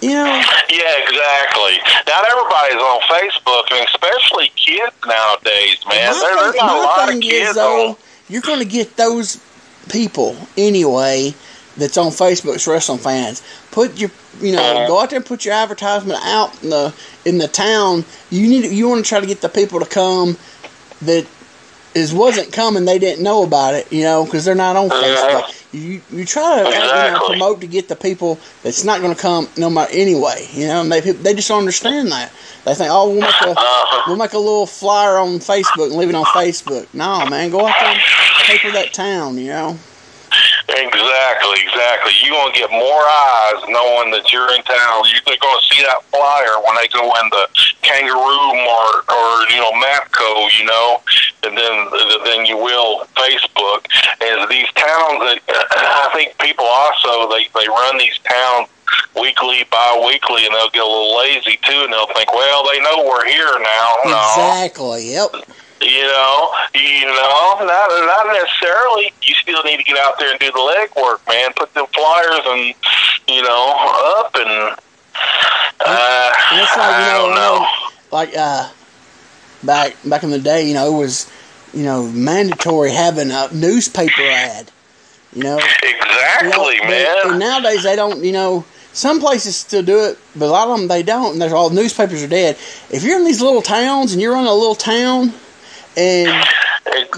you 0.00 0.14
know? 0.14 0.24
Yeah, 0.24 0.96
exactly. 1.02 1.76
Not 2.06 2.24
everybody's 2.30 2.80
on 2.80 3.00
Facebook, 3.02 3.70
and 3.70 3.86
especially 3.86 4.50
kids 4.56 4.96
nowadays, 5.06 5.78
man. 5.86 6.12
There, 6.12 6.36
there's 6.36 6.54
not 6.56 6.76
a 6.76 6.80
lot 6.80 7.14
of 7.14 7.20
kids 7.20 7.54
though, 7.54 7.90
on. 7.90 7.96
You're 8.28 8.42
going 8.42 8.60
to 8.60 8.64
get 8.64 8.96
those 8.96 9.42
people 9.90 10.36
anyway 10.56 11.34
that's 11.80 11.96
on 11.96 12.12
Facebook's 12.12 12.66
wrestling 12.66 12.98
fans. 12.98 13.42
Put 13.70 13.98
your, 13.98 14.10
you 14.40 14.52
know, 14.52 14.62
uh-huh. 14.62 14.86
go 14.86 15.00
out 15.00 15.10
there 15.10 15.16
and 15.16 15.26
put 15.26 15.44
your 15.44 15.54
advertisement 15.54 16.20
out 16.22 16.62
in 16.62 16.70
the 16.70 16.94
in 17.24 17.38
the 17.38 17.48
town. 17.48 18.04
You 18.30 18.46
need, 18.48 18.70
you 18.70 18.88
want 18.88 19.04
to 19.04 19.08
try 19.08 19.20
to 19.20 19.26
get 19.26 19.40
the 19.40 19.48
people 19.48 19.80
to 19.80 19.86
come 19.86 20.36
that 21.02 21.26
is 21.94 22.14
wasn't 22.14 22.52
coming, 22.52 22.84
they 22.84 22.98
didn't 22.98 23.22
know 23.22 23.42
about 23.42 23.74
it, 23.74 23.92
you 23.92 24.02
know, 24.02 24.24
because 24.24 24.44
they're 24.44 24.54
not 24.54 24.76
on 24.76 24.86
uh-huh. 24.86 25.42
Facebook. 25.42 25.56
You 25.72 26.02
you 26.10 26.24
try 26.24 26.62
to 26.62 26.68
you 26.68 26.78
know, 26.78 27.26
promote 27.26 27.60
to 27.60 27.66
get 27.66 27.88
the 27.88 27.96
people 27.96 28.38
that's 28.62 28.84
not 28.84 29.00
going 29.00 29.14
to 29.14 29.20
come 29.20 29.48
no 29.56 29.70
matter 29.70 29.92
anyway, 29.92 30.46
you 30.52 30.66
know, 30.66 30.82
and 30.82 30.92
they 30.92 31.00
they 31.00 31.34
just 31.34 31.48
don't 31.48 31.60
understand 31.60 32.10
that. 32.12 32.32
They 32.64 32.74
think, 32.74 32.90
oh, 32.92 33.10
we'll 33.10 33.20
make 33.20 33.40
a 33.42 33.50
uh-huh. 33.50 34.02
we'll 34.06 34.16
make 34.16 34.32
a 34.32 34.38
little 34.38 34.66
flyer 34.66 35.18
on 35.18 35.38
Facebook 35.38 35.86
and 35.86 35.96
leave 35.96 36.08
it 36.08 36.14
on 36.14 36.24
Facebook. 36.26 36.92
No, 36.92 37.24
man, 37.26 37.50
go 37.50 37.66
out 37.66 37.74
there 37.80 37.90
and 37.90 38.00
paper 38.44 38.70
that 38.72 38.92
town, 38.92 39.38
you 39.38 39.48
know. 39.48 39.78
Exactly, 40.70 41.58
exactly. 41.66 42.12
You're 42.22 42.38
going 42.38 42.52
to 42.54 42.58
get 42.58 42.70
more 42.70 43.02
eyes 43.02 43.60
knowing 43.68 44.10
that 44.14 44.32
you're 44.32 44.50
in 44.54 44.62
town. 44.62 45.02
You're 45.10 45.26
going 45.26 45.58
to 45.58 45.66
see 45.66 45.82
that 45.82 46.02
flyer 46.14 46.62
when 46.62 46.78
they 46.78 46.86
go 46.94 47.10
in 47.10 47.26
the 47.30 47.44
Kangaroo 47.82 48.54
Mart 48.54 49.02
or, 49.10 49.30
you 49.50 49.58
know, 49.58 49.74
Mapco, 49.82 50.46
you 50.58 50.64
know, 50.64 51.02
and 51.42 51.56
then 51.56 51.76
then 52.24 52.46
you 52.46 52.56
will 52.56 53.06
Facebook. 53.18 53.86
And 54.22 54.46
these 54.50 54.70
towns 54.78 55.18
that 55.26 55.38
I 55.48 56.10
think 56.14 56.38
people 56.38 56.64
also, 56.64 57.28
they, 57.34 57.48
they 57.58 57.66
run 57.66 57.98
these 57.98 58.18
towns 58.22 58.68
weekly, 59.18 59.64
bi-weekly, 59.70 60.46
and 60.46 60.54
they'll 60.54 60.70
get 60.70 60.82
a 60.82 60.86
little 60.86 61.18
lazy 61.18 61.58
too, 61.62 61.82
and 61.84 61.92
they'll 61.92 62.10
think, 62.14 62.32
well, 62.32 62.64
they 62.70 62.78
know 62.80 63.04
we're 63.06 63.26
here 63.26 63.58
now. 63.58 63.96
Exactly. 64.04 65.14
No. 65.14 65.30
Yep. 65.34 65.50
You 65.80 66.02
know, 66.02 66.52
you 66.74 67.06
know, 67.06 67.56
not 67.60 67.88
not 67.90 68.26
necessarily. 68.34 69.12
You 69.22 69.34
still 69.34 69.62
need 69.64 69.78
to 69.78 69.82
get 69.82 69.96
out 69.96 70.18
there 70.18 70.30
and 70.30 70.38
do 70.38 70.46
the 70.46 70.58
legwork, 70.58 71.26
man. 71.26 71.50
Put 71.56 71.72
them 71.72 71.86
flyers 71.94 72.40
and 72.46 72.74
you 73.28 73.42
know 73.42 73.74
up 74.18 74.34
and 74.34 74.76
Uh, 75.80 76.32
And 76.52 76.60
it's 76.60 76.76
like 76.76 76.86
you 76.90 77.04
I 77.04 77.12
know, 77.12 77.26
don't 77.26 77.34
know. 77.34 77.58
know, 77.60 77.66
like 78.12 78.36
uh, 78.36 78.68
back 79.62 79.96
back 80.04 80.22
in 80.22 80.30
the 80.30 80.38
day, 80.38 80.68
you 80.68 80.74
know, 80.74 80.94
it 80.94 80.98
was 80.98 81.30
you 81.72 81.84
know 81.84 82.02
mandatory 82.08 82.90
having 82.90 83.30
a 83.30 83.48
newspaper 83.52 84.22
ad. 84.22 84.70
You 85.32 85.44
know, 85.44 85.58
You 85.58 85.64
Exactly, 85.98 86.50
know, 86.50 86.82
but- 86.82 86.88
man. 86.90 87.16
And 87.30 87.38
nowadays 87.38 87.84
they 87.84 87.96
don't. 87.96 88.22
You 88.22 88.32
know, 88.32 88.64
some 88.92 89.18
places 89.20 89.56
still 89.56 89.82
do 89.82 90.04
it, 90.04 90.18
but 90.36 90.46
a 90.46 90.52
lot 90.52 90.68
of 90.68 90.78
them 90.78 90.88
they 90.88 91.02
don't. 91.02 91.32
And 91.32 91.40
there's 91.40 91.52
all 91.54 91.70
newspapers 91.70 92.22
are 92.22 92.26
dead. 92.28 92.58
If 92.90 93.02
you're 93.02 93.16
in 93.18 93.24
these 93.24 93.40
little 93.40 93.62
towns 93.62 94.12
and 94.12 94.20
you're 94.20 94.36
in 94.36 94.44
a 94.44 94.52
little 94.52 94.74
town, 94.74 95.32
and 95.96 96.44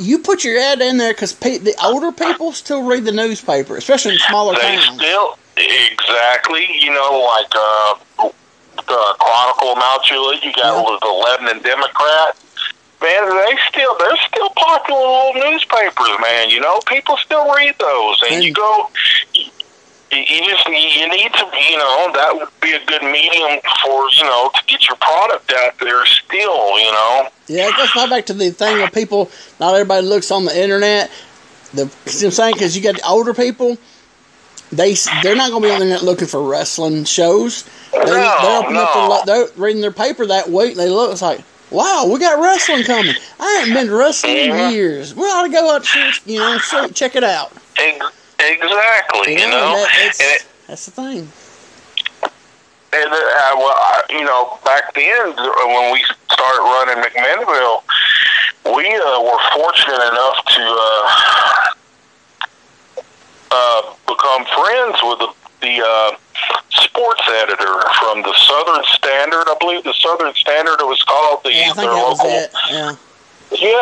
you 0.01 0.19
put 0.19 0.45
your 0.45 0.59
ad 0.59 0.81
in 0.81 0.97
there 0.99 1.13
because 1.13 1.33
pe- 1.33 1.59
the 1.59 1.75
older 1.85 2.13
people 2.13 2.53
still 2.53 2.83
read 2.85 3.05
the 3.05 3.13
newspaper, 3.13 3.77
especially 3.77 4.15
in 4.15 4.19
smaller 4.21 4.55
They 4.55 4.77
towns. 4.77 4.97
still 4.99 5.39
exactly, 5.57 6.67
you 6.81 6.91
know, 6.93 7.21
like 7.37 7.53
uh, 7.55 8.29
the 8.77 9.15
Chronicle 9.21 9.69
of 9.73 9.79
Mount 9.79 10.05
Juliet. 10.05 10.43
You 10.45 10.53
got 10.53 10.77
Yeah. 10.91 10.97
the 11.01 11.09
Lebanon 11.09 11.63
Democrat. 11.63 12.37
Man, 13.01 13.29
they 13.29 13.59
still 13.69 13.97
they're 13.99 14.17
still 14.29 14.51
popular 14.51 15.01
little 15.01 15.51
newspapers, 15.51 16.09
man. 16.21 16.51
You 16.51 16.61
know, 16.61 16.79
people 16.87 17.17
still 17.19 17.53
read 17.55 17.75
those, 17.79 18.23
and 18.31 18.45
you 18.45 18.53
go. 18.53 18.89
You, 20.13 20.19
you 20.19 20.51
just 20.51 20.67
you 20.69 21.09
need 21.09 21.33
to, 21.33 21.47
you 21.71 21.79
know, 21.79 22.11
that 22.15 22.33
would 22.35 22.49
be 22.61 22.73
a 22.73 22.85
good 22.85 23.03
medium 23.03 23.61
for 23.85 24.09
you 24.11 24.25
know 24.25 24.51
to 24.55 24.65
get 24.67 24.87
your 24.87 24.97
product 24.97 25.53
out 25.57 25.79
there. 25.79 26.05
Still, 26.07 26.79
you 26.79 26.93
know, 26.93 27.29
Yeah, 27.49 27.69
it 27.69 27.77
goes 27.77 27.95
right 27.97 28.11
back 28.11 28.27
to 28.27 28.35
the 28.35 28.51
thing 28.51 28.77
where 28.79 28.89
people, 28.89 29.31
not 29.59 29.75
everybody 29.75 30.07
looks 30.07 30.31
on 30.31 30.45
the 30.45 30.63
internet. 30.63 31.11
The 31.75 31.87
see 32.07 32.27
what 32.27 32.29
I'm 32.29 32.31
saying 32.33 32.55
because 32.55 32.77
you 32.77 32.83
got 32.83 32.97
the 32.97 33.07
older 33.09 33.33
people, 33.33 33.79
they 34.71 34.95
they're 35.23 35.37
not 35.37 35.51
going 35.51 35.63
to 35.63 35.69
be 35.69 35.73
on 35.73 35.79
the 35.81 35.87
internet 35.87 36.03
looking 36.03 36.29
for 36.29 36.43
wrestling 36.43 37.05
shows. 37.05 37.65
They, 37.93 37.99
No, 38.11 38.37
they're 38.43 38.59
opening 38.59 38.77
up 38.79 38.95
no. 38.95 39.25
their, 39.25 39.47
they're 39.47 39.57
reading 39.57 39.81
their 39.81 39.93
paper 39.93 40.27
that 40.27 40.51
week. 40.51 40.77
They 40.77 40.89
look, 40.91 41.13
it's 41.13 41.23
like, 41.23 41.41
wow, 41.71 42.07
we 42.13 42.19
got 42.19 42.39
wrestling 42.41 42.85
coming. 42.85 43.17
I 43.41 43.51
haven't 43.61 43.75
been 43.75 43.91
wrestling 43.91 44.37
in 44.37 44.51
Mhm. 44.51 44.73
years. 44.73 45.15
We 45.15 45.25
ought 45.25 45.45
to 45.45 45.49
go 45.51 45.75
out, 45.75 45.87
and 45.97 46.21
you 46.27 46.39
know, 46.39 46.59
check 46.89 47.17
it 47.17 47.25
out. 47.25 47.53
Ex- 48.43 48.63
exactly. 48.63 49.33
You 49.41 49.49
know, 49.51 49.87
that- 49.87 50.17
it, 50.21 50.47
that's 50.67 50.87
the 50.87 50.93
thing. 50.93 51.29
And 52.95 53.09
uh, 53.11 53.55
well, 53.57 53.73
I, 53.73 54.03
you 54.11 54.25
know, 54.25 54.59
back 54.67 54.93
then 54.95 55.33
when 55.33 55.93
we 55.93 56.05
started 56.31 56.61
running 56.61 57.03
McMinnville, 57.03 57.83
we 58.77 58.85
uh, 58.85 59.23
were 59.23 59.41
fortunate 59.55 60.03
enough 60.13 60.45
to 60.45 60.61
uh, 60.61 61.73
uh, 63.51 63.83
become 64.07 64.45
friends 64.45 64.97
with 65.03 65.19
the, 65.21 65.29
the 65.63 65.75
uh, 65.81 66.11
sports 66.71 67.23
editor 67.41 67.81
from 68.01 68.23
the 68.23 68.35
Southern 68.37 68.85
Standard. 68.93 69.45
I 69.49 69.57
believe 69.61 69.85
the 69.85 69.95
Southern 69.95 70.35
Standard 70.35 70.81
it 70.81 70.87
was 70.87 71.03
called. 71.03 71.45
The 71.45 71.53
Yeah, 71.55 71.73
their 71.73 71.93
local. 71.93 72.29
Yeah, 72.29 72.47
yeah, 72.71 72.93
uh, 72.93 72.93
we 73.57 73.73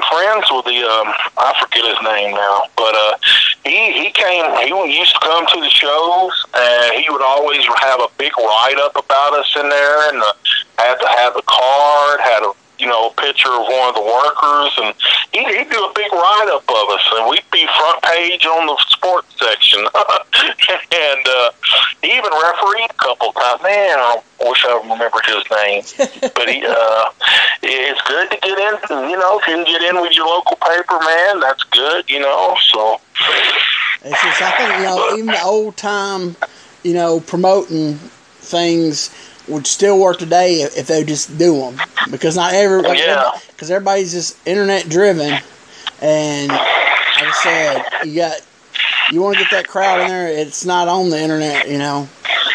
became 0.00 0.18
friends 0.18 0.46
with 0.50 0.64
the 0.64 0.82
um, 0.84 1.12
I 1.36 1.54
forget 1.60 1.84
his 1.84 2.00
name 2.02 2.34
now, 2.34 2.64
but 2.76 2.94
uh, 2.94 3.16
he 3.64 3.92
he 3.92 4.10
came. 4.10 4.44
He 4.58 4.98
used 4.98 5.12
to 5.14 5.20
come 5.20 5.46
to 5.46 5.60
the 5.60 5.70
shows, 5.70 6.46
and 6.54 7.00
he 7.00 7.10
would 7.10 7.22
always 7.22 7.64
have 7.80 8.00
a 8.00 8.08
big 8.18 8.32
write 8.38 8.78
up 8.78 8.96
about 8.96 9.38
us 9.38 9.52
in 9.56 9.68
there, 9.68 10.08
and 10.10 10.22
uh, 10.22 10.32
had 10.78 10.96
to 10.96 11.08
have 11.08 11.34
the 11.34 11.42
card, 11.46 12.20
had 12.20 12.42
a 12.42 12.52
you 12.80 12.86
know 12.86 13.10
a 13.10 13.14
picture 13.20 13.50
of 13.50 13.66
one 13.68 13.88
of 13.90 13.94
the 13.94 14.02
workers, 14.02 14.72
and 14.82 14.94
he 15.32 15.44
he'd 15.44 15.70
do 15.70 15.84
a 15.84 15.92
big 15.94 16.12
write 16.12 16.50
up 16.52 16.64
of 16.68 16.86
us, 16.90 17.04
and 17.14 17.28
we'd 17.30 17.44
be 17.52 17.66
front 17.76 18.02
page 18.02 18.46
on 18.46 18.66
the 18.66 18.76
sports 18.88 19.28
section, 19.38 19.80
and 19.84 21.22
uh, 21.28 21.50
he 22.02 22.12
even 22.16 22.32
refereed 22.32 22.90
a 22.90 22.98
couple 22.98 23.32
times. 23.32 23.62
Man, 23.62 23.98
I 23.98 24.22
wish 24.40 24.64
I 24.64 24.80
remembered 24.80 25.26
his 25.26 25.44
name 25.50 25.82
but 26.34 26.48
he, 26.48 26.64
uh, 26.66 27.10
it's 27.62 28.00
good 28.02 28.30
to 28.30 28.38
get 28.40 28.58
in. 28.58 29.10
You 29.10 29.16
know, 29.16 29.38
if 29.38 29.46
you 29.46 29.54
can 29.54 29.64
get 29.64 29.82
in 29.82 30.00
with 30.00 30.14
your 30.14 30.26
local 30.26 30.56
paper, 30.56 30.98
man, 31.00 31.40
that's 31.40 31.62
good. 31.64 32.08
You 32.08 32.20
know, 32.20 32.56
so 32.72 33.00
it's 34.02 34.22
just 34.22 34.42
I 34.42 34.56
think 34.56 34.78
you 34.78 34.84
know 34.84 35.14
even 35.14 35.26
the 35.26 35.42
old 35.42 35.76
time, 35.76 36.36
you 36.82 36.94
know, 36.94 37.20
promoting 37.20 37.94
things 38.40 39.10
would 39.48 39.66
still 39.66 39.98
work 39.98 40.18
today 40.18 40.62
if 40.62 40.86
they 40.86 41.04
just 41.04 41.36
do 41.38 41.58
them 41.60 41.80
because 42.10 42.36
not 42.36 42.52
every 42.52 42.82
like 42.82 42.98
Yeah. 42.98 43.30
because 43.48 43.70
everybody's 43.70 44.12
just 44.12 44.36
internet 44.46 44.88
driven. 44.88 45.38
And 46.02 46.48
like 46.48 46.58
I 46.60 47.40
said 47.42 48.06
you 48.08 48.16
got 48.16 48.40
you 49.12 49.20
want 49.22 49.36
to 49.36 49.42
get 49.42 49.50
that 49.50 49.68
crowd 49.68 50.00
in 50.00 50.08
there 50.08 50.28
it's 50.28 50.64
not 50.64 50.88
on 50.88 51.10
the 51.10 51.20
internet 51.20 51.68
you 51.68 51.78
know. 51.78 52.08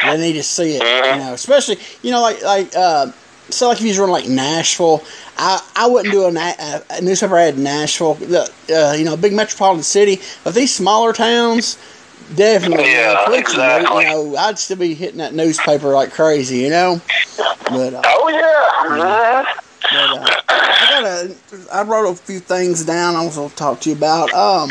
They 0.06 0.18
need 0.18 0.34
to 0.34 0.44
see 0.44 0.78
it 0.78 0.84
you 0.84 1.20
know 1.24 1.34
especially 1.34 1.78
you 2.02 2.12
know 2.12 2.22
like 2.22 2.42
like 2.44 2.76
uh 2.76 3.12
so 3.50 3.68
like 3.68 3.78
if 3.78 3.84
you 3.84 3.90
was 3.90 4.00
running 4.00 4.14
like 4.14 4.28
Nashville 4.28 5.04
I, 5.38 5.62
I 5.76 5.88
wouldn't 5.88 6.14
do 6.14 6.24
a, 6.24 6.34
a, 6.34 6.82
a 6.92 7.02
newspaper 7.02 7.38
ad 7.38 7.56
in 7.56 7.64
Nashville. 7.64 8.14
The 8.16 8.50
uh, 8.74 8.94
you 8.94 9.04
know 9.04 9.18
big 9.18 9.34
metropolitan 9.34 9.84
city 9.84 10.22
but 10.44 10.54
these 10.56 10.74
smaller 10.74 11.14
towns 11.14 11.78
definitely 12.34 12.92
Yeah, 12.92 13.26
uh, 13.28 13.32
exactly. 13.32 14.04
you 14.04 14.10
know 14.10 14.36
I'd 14.38 14.58
still 14.58 14.78
be 14.78 14.94
hitting 14.94 15.18
that 15.18 15.34
newspaper 15.34 15.94
like 15.94 16.12
crazy 16.12 16.60
you 16.60 16.70
know 16.70 17.02
but 17.70 17.94
uh, 17.94 18.02
oh 18.06 18.30
yeah, 18.30 18.90
mhm. 18.90 19.00
but, 19.00 20.20
uh, 20.20 20.46
I 20.50 20.88
got 20.90 21.04
a, 21.04 21.76
I 21.76 21.84
wrote 21.84 22.12
a 22.12 22.16
few 22.16 22.40
things 22.40 22.86
down. 22.86 23.16
I 23.16 23.26
was 23.26 23.36
going 23.36 23.50
to 23.50 23.56
talk 23.56 23.82
to 23.82 23.90
you 23.90 23.96
about. 23.96 24.32
Um, 24.34 24.70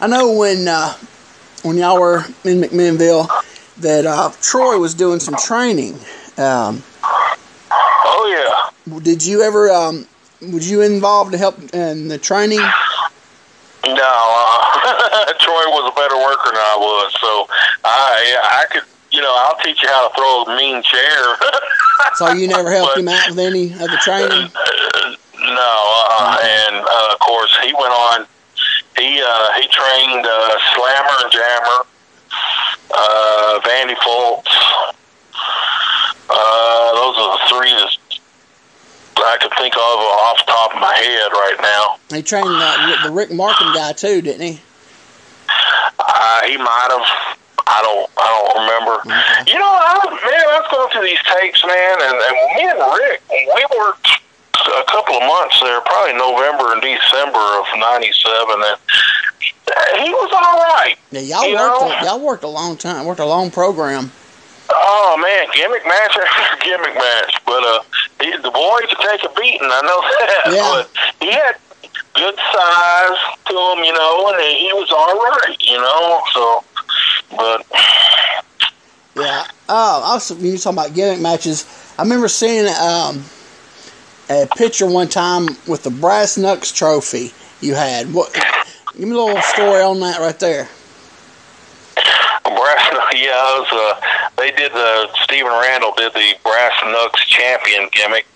I 0.00 0.06
know 0.06 0.32
when 0.32 0.68
uh, 0.68 0.92
when 1.62 1.76
y'all 1.76 1.98
were 1.98 2.18
in 2.44 2.60
McMinnville 2.60 3.28
that 3.78 4.04
uh, 4.06 4.30
Troy 4.42 4.78
was 4.78 4.94
doing 4.94 5.20
some 5.20 5.36
training. 5.36 5.94
Um, 6.36 6.82
oh 7.72 8.70
yeah. 8.86 9.00
did 9.00 9.24
you 9.24 9.42
ever? 9.42 9.70
Um, 9.70 10.06
was 10.42 10.70
you 10.70 10.82
involved 10.82 11.32
to 11.32 11.38
help 11.38 11.58
in 11.74 12.08
the 12.08 12.18
training? 12.18 12.60
No, 13.86 13.94
uh, 13.94 15.32
Troy 15.40 15.66
was 15.68 15.92
a 15.92 15.94
better 15.94 16.16
worker 16.16 16.50
than 16.50 16.62
I 16.62 16.76
was, 16.78 17.12
so 17.20 17.46
I 17.84 18.64
I 18.64 18.66
could. 18.72 18.82
You 19.10 19.22
know, 19.22 19.32
I'll 19.32 19.56
teach 19.62 19.80
you 19.80 19.88
how 19.88 20.08
to 20.08 20.14
throw 20.16 20.42
a 20.42 20.56
mean 20.56 20.82
chair. 20.82 21.36
So 22.16 22.32
you 22.32 22.48
never 22.48 22.70
helped 22.70 22.98
him 22.98 23.08
out 23.08 23.28
with 23.28 23.38
any 23.38 23.72
of 23.72 23.78
the 23.90 23.98
training? 24.02 24.28
no, 25.38 25.74
uh, 26.10 26.38
and 26.42 26.76
uh, 26.76 27.12
of 27.12 27.18
course 27.20 27.56
he 27.62 27.72
went 27.74 27.92
on. 27.92 28.26
He 28.96 29.22
uh, 29.24 29.52
he 29.54 29.66
trained 29.68 30.26
uh, 30.26 30.58
Slammer 30.74 31.16
and 31.22 31.32
Jammer, 31.32 31.86
uh, 32.94 33.60
Vandy 33.64 33.96
Foltz. 33.96 34.50
Uh, 36.30 36.92
those 36.94 37.16
are 37.18 37.38
the 37.38 37.44
three 37.48 37.70
that 39.16 39.24
I 39.24 39.36
can 39.40 39.50
think 39.58 39.74
of 39.74 39.80
off 39.80 40.38
the 40.46 40.52
top 40.52 40.74
of 40.74 40.80
my 40.80 40.94
head 40.94 41.32
right 41.32 41.58
now. 41.60 41.98
He 42.14 42.22
trained 42.22 42.48
uh, 42.48 43.04
the 43.04 43.10
Rick 43.10 43.32
Markham 43.32 43.72
guy 43.74 43.92
too, 43.92 44.20
didn't 44.22 44.46
he? 44.46 44.60
Uh, 45.98 46.42
he 46.46 46.56
might 46.56 46.88
have. 46.90 47.38
I 47.66 47.80
don't. 47.80 48.10
I 48.18 48.28
don't 48.28 48.54
remember. 48.60 48.94
You 49.50 49.58
know, 49.58 49.72
I 49.72 49.98
man, 50.10 50.44
I 50.46 50.60
was 50.60 50.68
going 50.70 50.90
through 50.92 51.06
these 51.08 51.22
tapes, 51.24 51.64
man, 51.64 51.96
and, 52.02 52.16
and 52.16 52.36
me 52.56 52.62
and 52.68 52.78
Rick, 52.78 53.22
we 53.30 53.64
worked 53.78 54.08
a 54.54 54.84
couple 54.86 55.16
of 55.16 55.24
months 55.24 55.60
there, 55.60 55.80
probably 55.80 56.14
November 56.14 56.72
and 56.72 56.82
December 56.82 57.40
of 57.40 57.66
'97, 57.76 58.62
and 58.62 59.96
he 60.04 60.10
was 60.12 60.30
all 60.32 60.58
right. 60.76 60.96
Yeah, 61.10 61.20
y'all 61.20 61.52
worked. 61.52 61.80
know? 61.80 61.90
A, 61.90 62.04
y'all 62.04 62.20
worked 62.20 62.44
a 62.44 62.48
long 62.48 62.76
time. 62.76 63.06
Worked 63.06 63.20
a 63.20 63.26
long 63.26 63.50
program. 63.50 64.12
Oh 64.70 65.16
man, 65.20 65.46
gimmick 65.54 65.84
match 65.84 66.16
after 66.20 66.64
gimmick 66.64 66.94
match, 66.94 67.34
but 67.46 67.62
uh, 67.64 67.80
he, 68.20 68.36
the 68.42 68.50
boy 68.50 68.80
could 68.88 68.98
take 68.98 69.24
a 69.24 69.32
beating. 69.40 69.68
I 69.70 69.80
know 69.82 70.00
that. 70.02 70.42
Yeah. 70.52 70.68
But 70.68 70.90
he 71.20 71.32
had 71.32 71.56
good 72.14 72.36
size 72.36 73.18
to 73.46 73.52
him, 73.52 73.84
you 73.84 73.92
know, 73.92 74.32
and 74.32 74.40
he 74.40 74.70
was 74.72 74.90
all 74.90 75.14
right, 75.14 75.56
you 75.60 75.76
know. 75.76 76.22
So, 76.32 76.64
but 77.36 77.66
Yeah. 79.16 79.46
Oh, 79.68 80.02
also 80.04 80.34
when 80.34 80.46
you 80.46 80.58
talking 80.58 80.78
about 80.78 80.94
gimmick 80.94 81.20
matches, 81.20 81.66
I 81.98 82.02
remember 82.02 82.28
seeing 82.28 82.66
um, 82.80 83.22
a 84.30 84.48
picture 84.56 84.86
one 84.86 85.08
time 85.08 85.48
with 85.66 85.82
the 85.82 85.90
brass 85.90 86.36
knucks 86.36 86.72
trophy 86.72 87.32
you 87.60 87.74
had. 87.74 88.12
What? 88.12 88.32
Give 88.92 89.08
me 89.08 89.14
a 89.14 89.18
little 89.18 89.42
story 89.42 89.82
on 89.82 90.00
that 90.00 90.20
right 90.20 90.38
there. 90.38 90.68
Brass, 92.44 93.12
yeah, 93.14 93.56
it 93.56 93.60
was, 93.60 93.72
uh, 93.72 94.30
they 94.36 94.50
did 94.52 94.72
the 94.72 95.08
Stephen 95.24 95.50
Randall 95.50 95.94
did 95.96 96.12
the 96.12 96.34
Brass 96.44 96.72
Knucks 96.84 97.24
champion 97.26 97.88
gimmick. 97.92 98.26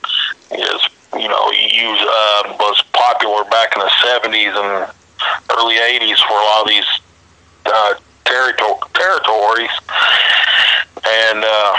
You 1.15 1.29
know 1.29 1.51
he 1.51 1.65
used 1.75 2.03
uh, 2.03 2.57
was 2.59 2.83
popular 2.93 3.45
back 3.45 3.75
in 3.75 3.81
the 3.81 3.91
seventies 4.03 4.53
and 4.55 4.91
early 5.57 5.77
eighties 5.77 6.21
for 6.21 6.33
a 6.33 6.45
lot 6.45 6.63
of 6.63 6.69
these 6.69 6.91
uh, 7.67 7.95
territo- 8.25 8.93
territories, 8.93 9.71
and 11.07 11.45
uh, 11.45 11.77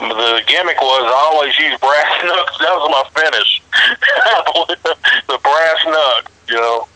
the 0.00 0.42
gimmick 0.46 0.80
was 0.80 1.02
I 1.04 1.30
always 1.32 1.58
use 1.58 1.78
brass 1.80 2.24
knucks. 2.24 2.58
That 2.58 2.74
was 2.74 2.88
my 2.90 3.04
finish. 3.20 3.62
the 5.28 5.38
brass 5.42 5.78
knuck, 5.86 6.30
you 6.48 6.56
know. 6.56 6.88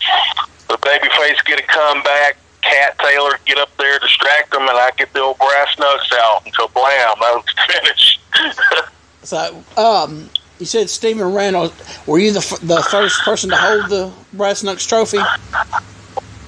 The 0.68 0.78
babyface 0.78 1.44
get 1.44 1.60
a 1.60 1.62
comeback, 1.62 2.36
Cat 2.62 2.98
Taylor 2.98 3.38
get 3.44 3.58
up 3.58 3.70
there, 3.76 3.98
distract 4.00 4.50
them, 4.50 4.62
and 4.62 4.70
I 4.70 4.90
get 4.96 5.12
the 5.12 5.20
old 5.20 5.38
brass 5.38 5.78
knucks 5.78 6.12
out 6.12 6.42
until 6.44 6.68
blam, 6.68 7.14
that 7.20 7.34
was 7.34 7.44
finished. 7.68 8.20
so, 9.22 9.64
um, 9.76 10.28
you 10.58 10.66
said 10.66 10.88
Stephen 10.90 11.32
Randall. 11.32 11.72
Were 12.06 12.18
you 12.18 12.32
the 12.32 12.38
f- 12.38 12.60
the 12.60 12.82
first 12.90 13.20
person 13.22 13.50
to 13.50 13.56
hold 13.56 13.90
the 13.90 14.12
brass 14.32 14.62
knucks 14.62 14.86
trophy? 14.86 15.18
Uh, 15.18 15.26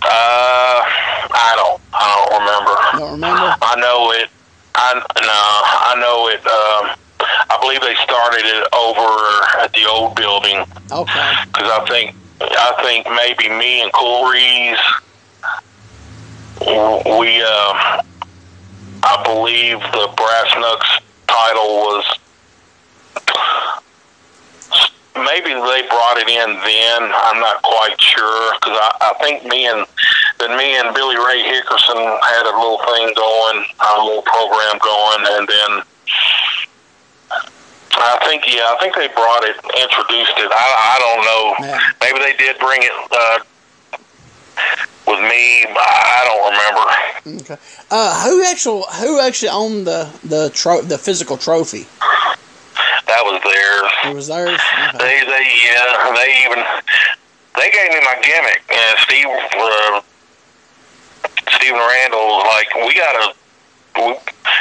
I 0.03 1.53
don't. 1.57 1.81
I 1.92 2.27
don't 2.29 2.40
remember. 2.40 2.99
Don't 2.99 3.12
remember. 3.12 3.57
I 3.61 3.77
know 3.81 4.12
it. 4.12 4.31
I 4.75 4.94
no. 4.94 5.03
I 5.21 5.94
know 6.01 6.29
it. 6.29 6.40
Um, 6.47 6.97
I 7.51 7.59
believe 7.61 7.81
they 7.81 7.94
started 7.97 8.44
it 8.44 8.68
over 8.73 9.62
at 9.62 9.73
the 9.73 9.87
old 9.87 10.14
building. 10.14 10.64
Okay. 10.90 11.33
Because 11.47 11.71
I 11.71 11.85
think 11.88 12.14
I 12.40 12.75
think 12.83 13.07
maybe 13.11 13.49
me 13.55 13.83
and 13.83 13.92
Cool 13.92 14.31
Reese, 14.31 14.79
we 16.61 17.42
uh, 17.42 18.03
I 19.03 19.23
believe 19.25 19.81
the 19.81 20.09
Brass 20.16 20.55
Knucks 20.57 21.01
title 21.27 21.77
was 21.77 22.18
maybe 25.16 25.51
they 25.55 25.83
brought 25.88 26.18
it 26.18 26.29
in 26.29 26.49
then. 26.61 27.03
I'm 27.14 27.40
not 27.40 27.62
quite 27.62 28.01
sure 28.01 28.55
because 28.61 28.77
I, 28.77 29.12
I 29.12 29.25
think 29.25 29.44
me 29.44 29.66
and 29.66 29.87
then 30.38 30.57
me 30.57 30.77
and 30.79 30.94
Billy 30.94 31.16
Ray 31.16 31.42
Hickerson 31.42 31.99
had 32.23 32.47
a 32.47 32.55
little 32.57 32.79
thing 32.79 33.12
going, 33.16 33.64
a 33.81 34.05
little 34.05 34.23
program 34.23 34.79
going, 34.79 35.23
and 35.38 35.49
then 35.49 35.83
I 38.01 38.18
think 38.25 38.47
yeah, 38.47 38.75
I 38.75 38.79
think 38.81 38.94
they 38.94 39.09
brought 39.09 39.44
it, 39.44 39.57
introduced 39.57 40.38
it. 40.38 40.51
I 40.53 40.66
I 40.79 40.99
don't 41.03 41.25
know. 41.25 41.66
Yeah. 41.66 41.81
Maybe 42.01 42.18
they 42.21 42.37
did 42.37 42.59
bring 42.59 42.83
it 42.83 42.92
uh, 43.11 43.38
with 45.07 45.21
me. 45.21 45.64
I 45.66 46.23
don't 46.29 46.44
remember. 46.53 47.42
Okay. 47.42 47.61
Uh, 47.90 48.25
who 48.25 48.44
actually 48.44 48.85
who 49.01 49.21
actually 49.21 49.49
owned 49.49 49.87
the 49.87 50.09
the 50.25 50.51
tro- 50.55 50.83
the 50.83 50.99
physical 50.99 51.37
trophy? 51.37 51.87
That 53.07 53.22
was 53.24 53.40
theirs. 53.42 53.92
It 54.05 54.14
was 54.14 54.27
theirs. 54.29 54.61
Okay. 54.94 54.98
They 54.98 55.16
they 55.27 55.44
yeah 55.64 56.12
they 56.14 56.31
even 56.44 56.64
they 57.59 57.70
gave 57.70 57.90
me 57.90 58.01
my 58.07 58.16
gimmick. 58.22 58.62
And 58.70 58.98
Steve 59.03 59.27
uh, 59.27 60.01
Stephen 61.59 61.81
Randall 61.81 62.27
was 62.38 62.46
like, 62.55 62.68
we 62.87 62.94
gotta. 62.94 63.35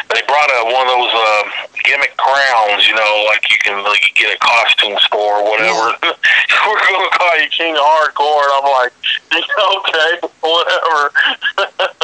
they 0.10 0.22
brought 0.26 0.50
a, 0.50 0.66
one 0.66 0.88
of 0.88 0.98
those 0.98 1.14
uh, 1.14 1.44
gimmick 1.84 2.18
crowns, 2.18 2.88
you 2.88 2.96
know, 2.96 3.26
like 3.30 3.50
you 3.52 3.58
can 3.60 3.84
like 3.84 4.02
you 4.02 4.14
get 4.16 4.36
a 4.36 4.40
costume 4.40 4.98
store 5.02 5.42
or 5.42 5.52
whatever. 5.52 5.94
Yeah. 6.02 6.14
We're 6.68 6.80
gonna 6.80 7.10
call 7.14 7.38
you 7.40 7.50
King 7.50 7.76
of 7.76 7.82
Hardcore, 7.82 8.44
and 8.44 8.54
I'm 8.58 8.72
like, 8.72 8.94
okay, 9.78 10.28
whatever. 10.42 11.12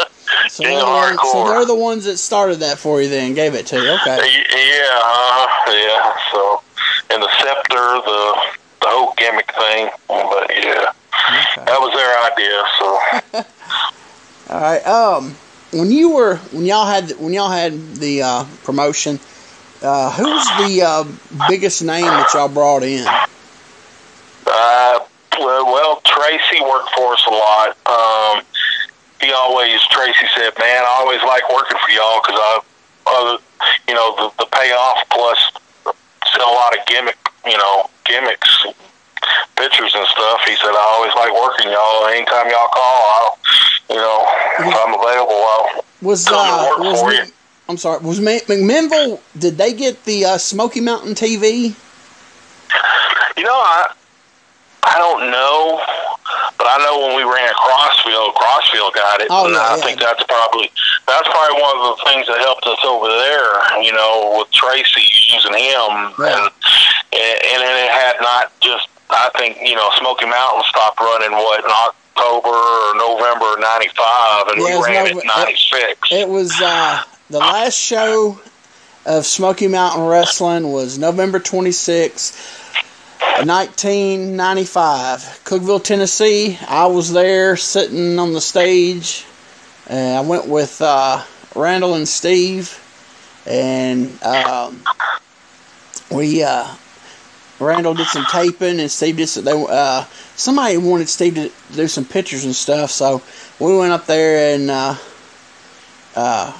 So 0.50 0.64
they're, 0.64 0.80
the 0.80 0.86
ones, 0.86 1.20
so 1.32 1.48
they're 1.48 1.66
the 1.66 1.76
ones 1.76 2.06
that 2.06 2.18
started 2.18 2.60
that 2.60 2.78
for 2.78 3.02
you 3.02 3.10
then, 3.10 3.34
gave 3.34 3.54
it 3.56 3.66
to 3.68 3.76
you. 3.78 3.92
Okay. 4.02 4.18
Yeah, 4.18 5.02
uh, 5.04 5.48
yeah. 5.70 6.14
So, 6.32 6.62
and 7.10 7.24
the 7.24 7.30
scepter, 7.40 7.76
the 7.76 8.42
the 8.82 8.88
whole 8.90 9.14
gimmick 9.18 9.52
thing, 9.54 9.90
but 10.08 10.52
yeah, 10.52 10.92
okay. 10.92 11.66
that 11.66 11.80
was 11.80 11.94
their 11.94 12.14
idea. 12.32 12.64
So. 12.80 13.46
All 14.54 14.62
right. 14.62 14.86
Um, 14.86 15.36
when 15.72 15.92
you 15.92 16.14
were 16.14 16.38
when 16.52 16.66
y'all 16.66 16.86
had 16.86 17.12
when 17.12 17.34
y'all 17.34 17.50
had 17.50 17.96
the 17.96 18.22
uh, 18.22 18.46
promotion, 18.64 19.20
uh, 19.82 20.12
who's 20.12 20.46
the 20.68 20.82
uh, 20.82 21.04
biggest 21.50 21.84
name 21.84 22.06
that 22.06 22.30
y'all 22.34 22.50
brought 22.50 22.84
in? 22.84 23.08
Uh, 24.46 25.00
well, 25.40 26.02
Tracy 26.06 26.62
worked 26.62 26.90
for 26.96 27.14
us 27.14 27.24
a 27.26 27.32
lot. 27.32 27.70
Um, 27.88 28.44
he 29.24 29.32
always 29.32 29.82
Tracy 29.88 30.28
said, 30.36 30.52
"Man, 30.60 30.84
I 30.84 30.98
always 31.00 31.22
like 31.24 31.44
working 31.52 31.78
for 31.78 31.92
y'all 31.92 32.22
because 32.22 32.40
I, 32.40 32.60
uh, 33.08 33.38
you 33.88 33.94
know, 33.94 34.16
the, 34.16 34.44
the 34.44 34.50
payoff 34.52 35.08
plus 35.10 35.40
sell 36.34 36.52
a 36.52 36.56
lot 36.56 36.78
of 36.78 36.86
gimmick, 36.86 37.18
you 37.46 37.58
know, 37.58 37.90
gimmicks, 38.06 38.66
pictures 39.56 39.94
and 39.96 40.08
stuff." 40.08 40.42
He 40.46 40.56
said, 40.56 40.76
"I 40.76 40.86
always 40.96 41.16
like 41.16 41.34
working 41.34 41.72
y'all. 41.72 42.08
Anytime 42.08 42.52
y'all 42.52 42.68
call, 42.68 43.00
I'll, 43.16 43.38
you 43.90 43.96
know, 43.96 44.20
if 44.60 44.76
I'm 44.76 44.94
available, 44.94 45.34
I'll 45.34 45.86
was 46.02 46.28
come 46.28 46.38
uh, 46.38 46.70
work 46.70 46.80
was 46.80 47.02
for 47.02 47.14
you." 47.14 47.24
I'm 47.70 47.78
sorry. 47.78 48.04
Was 48.04 48.20
McMinnville? 48.20 49.22
Did 49.40 49.58
they 49.58 49.74
get 49.74 50.04
the 50.04 50.26
uh, 50.26 50.38
Smoky 50.38 50.82
Mountain 50.82 51.14
TV? 51.16 51.74
You 53.38 53.44
know, 53.44 53.56
I 53.56 53.94
I 54.84 54.98
don't 55.00 55.32
know, 55.32 55.82
but 56.64 56.72
I 56.72 56.80
know 56.88 56.96
when 57.04 57.20
we 57.20 57.28
ran 57.28 57.52
Crossville, 57.60 58.32
Crossville 58.40 58.96
got 58.96 59.20
it, 59.20 59.28
oh, 59.28 59.52
and 59.52 59.54
yeah, 59.54 59.68
I 59.68 59.76
yeah. 59.76 59.84
think 59.84 60.00
that's 60.00 60.24
probably 60.24 60.72
that's 61.04 61.28
probably 61.28 61.60
one 61.60 61.76
of 61.76 61.84
the 61.92 61.98
things 62.08 62.24
that 62.32 62.40
helped 62.40 62.64
us 62.64 62.80
over 62.88 63.12
there. 63.12 63.84
You 63.84 63.92
know, 63.92 64.40
with 64.40 64.52
Tracy 64.56 65.04
using 65.28 65.60
him, 65.60 65.92
yeah. 66.16 66.40
and 66.40 66.48
and 67.12 67.60
and 67.60 67.76
it 67.84 67.92
had 67.92 68.16
not 68.24 68.56
just. 68.64 68.88
I 69.10 69.30
think 69.38 69.60
you 69.60 69.76
know 69.76 69.92
Smoky 70.00 70.26
Mountain 70.26 70.64
stopped 70.72 71.00
running 71.04 71.36
what 71.36 71.60
in 71.60 71.70
October 71.70 72.56
or 72.56 72.96
November 72.96 73.60
'95, 73.60 74.48
and 74.48 74.64
we 74.64 74.72
ran 74.88 75.18
it 75.18 75.20
'96. 75.20 76.00
It, 76.12 76.16
it 76.16 76.30
was 76.30 76.56
uh, 76.64 77.04
the 77.30 77.40
last 77.40 77.76
show 77.76 78.40
of 79.06 79.26
Smoky 79.26 79.68
Mountain 79.68 80.08
Wrestling 80.08 80.72
was 80.72 80.98
November 80.98 81.42
26th 81.42 82.63
1995, 83.46 85.42
Cookeville, 85.44 85.84
Tennessee. 85.84 86.58
I 86.68 86.86
was 86.86 87.12
there 87.12 87.58
sitting 87.58 88.20
on 88.20 88.34
the 88.34 88.42
stage. 88.42 89.26
And 89.88 90.18
I 90.18 90.22
went 90.22 90.48
with 90.48 90.82
uh, 90.82 91.24
Randall 91.56 91.96
and 91.96 92.08
Steve, 92.08 92.80
and 93.46 94.22
um, 94.24 94.82
we 96.10 96.42
uh, 96.42 96.74
Randall 97.60 97.94
did 97.94 98.08
some 98.08 98.26
taping, 98.32 98.80
and 98.80 98.90
Steve 98.90 99.18
did 99.18 99.28
some. 99.28 99.44
They, 99.44 99.66
uh, 99.70 100.06
somebody 100.36 100.78
wanted 100.78 101.10
Steve 101.10 101.36
to 101.36 101.52
do 101.76 101.88
some 101.90 102.06
pictures 102.06 102.46
and 102.46 102.56
stuff, 102.56 102.92
so 102.92 103.22
we 103.60 103.78
went 103.78 103.92
up 103.92 104.06
there 104.06 104.56
and 104.56 104.72
uh, 104.72 104.96
uh, 106.16 106.58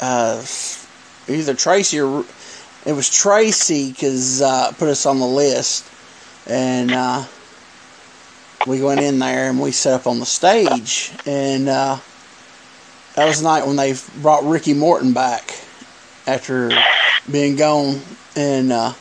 uh, 0.00 0.44
either 1.28 1.54
Tracy 1.54 2.00
or 2.00 2.24
it 2.84 2.92
was 2.92 3.08
Tracy 3.08 3.90
because 3.90 4.42
uh, 4.42 4.72
put 4.72 4.88
us 4.88 5.06
on 5.06 5.18
the 5.20 5.26
list, 5.26 5.88
and 6.48 6.92
uh, 6.92 7.24
we 8.66 8.82
went 8.82 9.00
in 9.00 9.18
there 9.18 9.50
and 9.50 9.60
we 9.60 9.72
set 9.72 10.00
up 10.00 10.06
on 10.06 10.18
the 10.18 10.26
stage, 10.26 11.12
and 11.26 11.68
uh, 11.68 11.98
that 13.14 13.26
was 13.26 13.38
the 13.40 13.44
night 13.44 13.66
when 13.66 13.76
they 13.76 13.94
brought 14.20 14.44
Ricky 14.44 14.74
Morton 14.74 15.12
back 15.12 15.54
after 16.26 16.70
being 17.30 17.56
gone, 17.56 18.00
and 18.36 18.72
uh, 18.72 18.94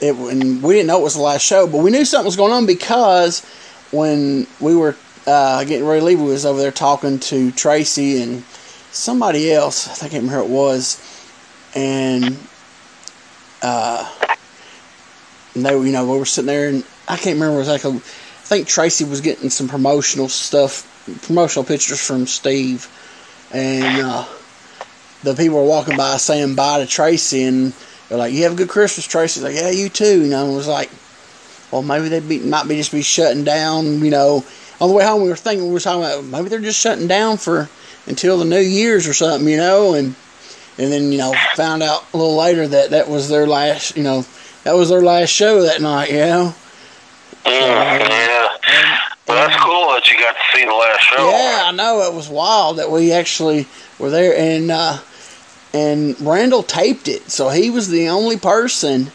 it 0.00 0.14
and 0.14 0.62
we 0.62 0.74
didn't 0.74 0.88
know 0.88 1.00
it 1.00 1.04
was 1.04 1.14
the 1.14 1.22
last 1.22 1.42
show, 1.44 1.66
but 1.66 1.78
we 1.78 1.90
knew 1.90 2.04
something 2.04 2.26
was 2.26 2.36
going 2.36 2.52
on 2.52 2.66
because 2.66 3.44
when 3.90 4.46
we 4.60 4.74
were 4.74 4.96
uh, 5.26 5.64
getting 5.64 5.86
ready 5.86 6.00
to 6.00 6.06
leave, 6.06 6.20
we 6.20 6.26
was 6.26 6.46
over 6.46 6.58
there 6.58 6.70
talking 6.70 7.18
to 7.18 7.50
Tracy 7.52 8.20
and 8.22 8.42
somebody 8.90 9.52
else. 9.52 10.02
I 10.02 10.08
can't 10.08 10.24
remember 10.24 10.46
who 10.46 10.52
it 10.52 10.54
was, 10.54 11.00
and 11.74 12.36
uh, 13.62 14.10
and 15.54 15.64
they, 15.64 15.72
you 15.72 15.92
know, 15.92 16.10
we 16.10 16.18
were 16.18 16.24
sitting 16.24 16.46
there, 16.46 16.68
and 16.68 16.84
I 17.08 17.16
can't 17.16 17.34
remember 17.34 17.60
exactly. 17.60 17.96
I 17.96 17.98
think 18.48 18.68
Tracy 18.68 19.04
was 19.04 19.20
getting 19.20 19.50
some 19.50 19.68
promotional 19.68 20.28
stuff, 20.28 20.86
promotional 21.22 21.64
pictures 21.64 22.04
from 22.04 22.26
Steve, 22.26 22.88
and 23.52 24.00
uh, 24.00 24.24
the 25.22 25.34
people 25.34 25.58
were 25.58 25.64
walking 25.64 25.96
by 25.96 26.16
saying 26.16 26.54
bye 26.54 26.78
to 26.78 26.86
Tracy, 26.86 27.42
and 27.42 27.72
they're 28.08 28.18
like, 28.18 28.32
"You 28.32 28.44
have 28.44 28.52
a 28.52 28.56
good 28.56 28.68
Christmas, 28.68 29.06
Tracy." 29.06 29.40
like, 29.40 29.54
"Yeah, 29.54 29.70
you 29.70 29.88
too." 29.88 30.22
You 30.22 30.28
know, 30.28 30.44
and 30.44 30.52
I 30.52 30.56
was 30.56 30.68
like, 30.68 30.90
well, 31.70 31.82
maybe 31.82 32.08
they 32.08 32.20
be, 32.20 32.38
might 32.40 32.66
be 32.66 32.76
just 32.76 32.92
be 32.92 33.02
shutting 33.02 33.44
down. 33.44 34.04
You 34.04 34.10
know, 34.10 34.44
on 34.80 34.88
the 34.88 34.94
way 34.94 35.04
home, 35.04 35.22
we 35.22 35.28
were 35.28 35.36
thinking 35.36 35.66
we 35.66 35.72
were 35.72 35.80
talking 35.80 36.02
about 36.02 36.24
maybe 36.24 36.48
they're 36.48 36.60
just 36.60 36.80
shutting 36.80 37.08
down 37.08 37.36
for 37.36 37.68
until 38.06 38.38
the 38.38 38.44
New 38.44 38.60
Year's 38.60 39.06
or 39.06 39.14
something. 39.14 39.48
You 39.48 39.58
know, 39.58 39.94
and 39.94 40.14
and 40.78 40.92
then 40.92 41.12
you 41.12 41.18
know 41.18 41.34
found 41.54 41.82
out 41.82 42.04
a 42.12 42.16
little 42.16 42.36
later 42.36 42.66
that 42.66 42.90
that 42.90 43.08
was 43.08 43.28
their 43.28 43.46
last 43.46 43.96
you 43.96 44.02
know 44.02 44.24
that 44.64 44.74
was 44.74 44.88
their 44.88 45.02
last 45.02 45.30
show 45.30 45.62
that 45.62 45.80
night 45.80 46.10
you 46.10 46.18
know? 46.18 46.54
Mm, 47.44 47.50
yeah. 47.50 48.48
and, 48.68 48.98
well 49.26 49.48
that's 49.48 49.62
cool 49.62 49.92
that 49.92 50.10
you 50.10 50.18
got 50.18 50.34
to 50.34 50.56
see 50.56 50.64
the 50.64 50.72
last 50.72 51.02
show. 51.02 51.30
Yeah 51.30 51.62
i 51.66 51.72
know. 51.72 52.02
It 52.02 52.14
was 52.14 52.28
wild 52.28 52.78
that 52.78 52.90
we 52.90 53.12
actually 53.12 53.66
were 53.98 54.10
there. 54.10 54.36
And 54.36 54.70
uh 54.70 54.98
and 55.74 56.18
randall 56.20 56.62
taped 56.62 57.08
it. 57.08 57.30
So 57.30 57.50
he 57.50 57.68
was 57.68 57.88
the 57.88 58.08
only 58.08 58.38
person 58.38 59.12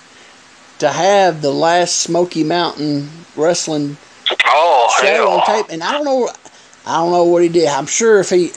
to 0.80 0.90
have 0.90 1.42
the 1.42 1.52
last 1.52 1.98
smoky 1.98 2.44
mountain 2.44 3.10
wrestling 3.36 3.98
oh, 4.46 4.98
show 5.02 5.08
hell. 5.08 5.30
on 5.30 5.46
tape. 5.46 5.66
And 5.72 5.84
i 5.84 5.92
don't 5.92 6.06
know 6.06 6.30
i 6.86 6.98
don't 6.98 7.12
know 7.12 7.24
what 7.24 7.42
he 7.42 7.50
did. 7.50 7.68
I'm 7.68 7.88
sure 7.88 8.20
if 8.20 8.30
he 8.30 8.52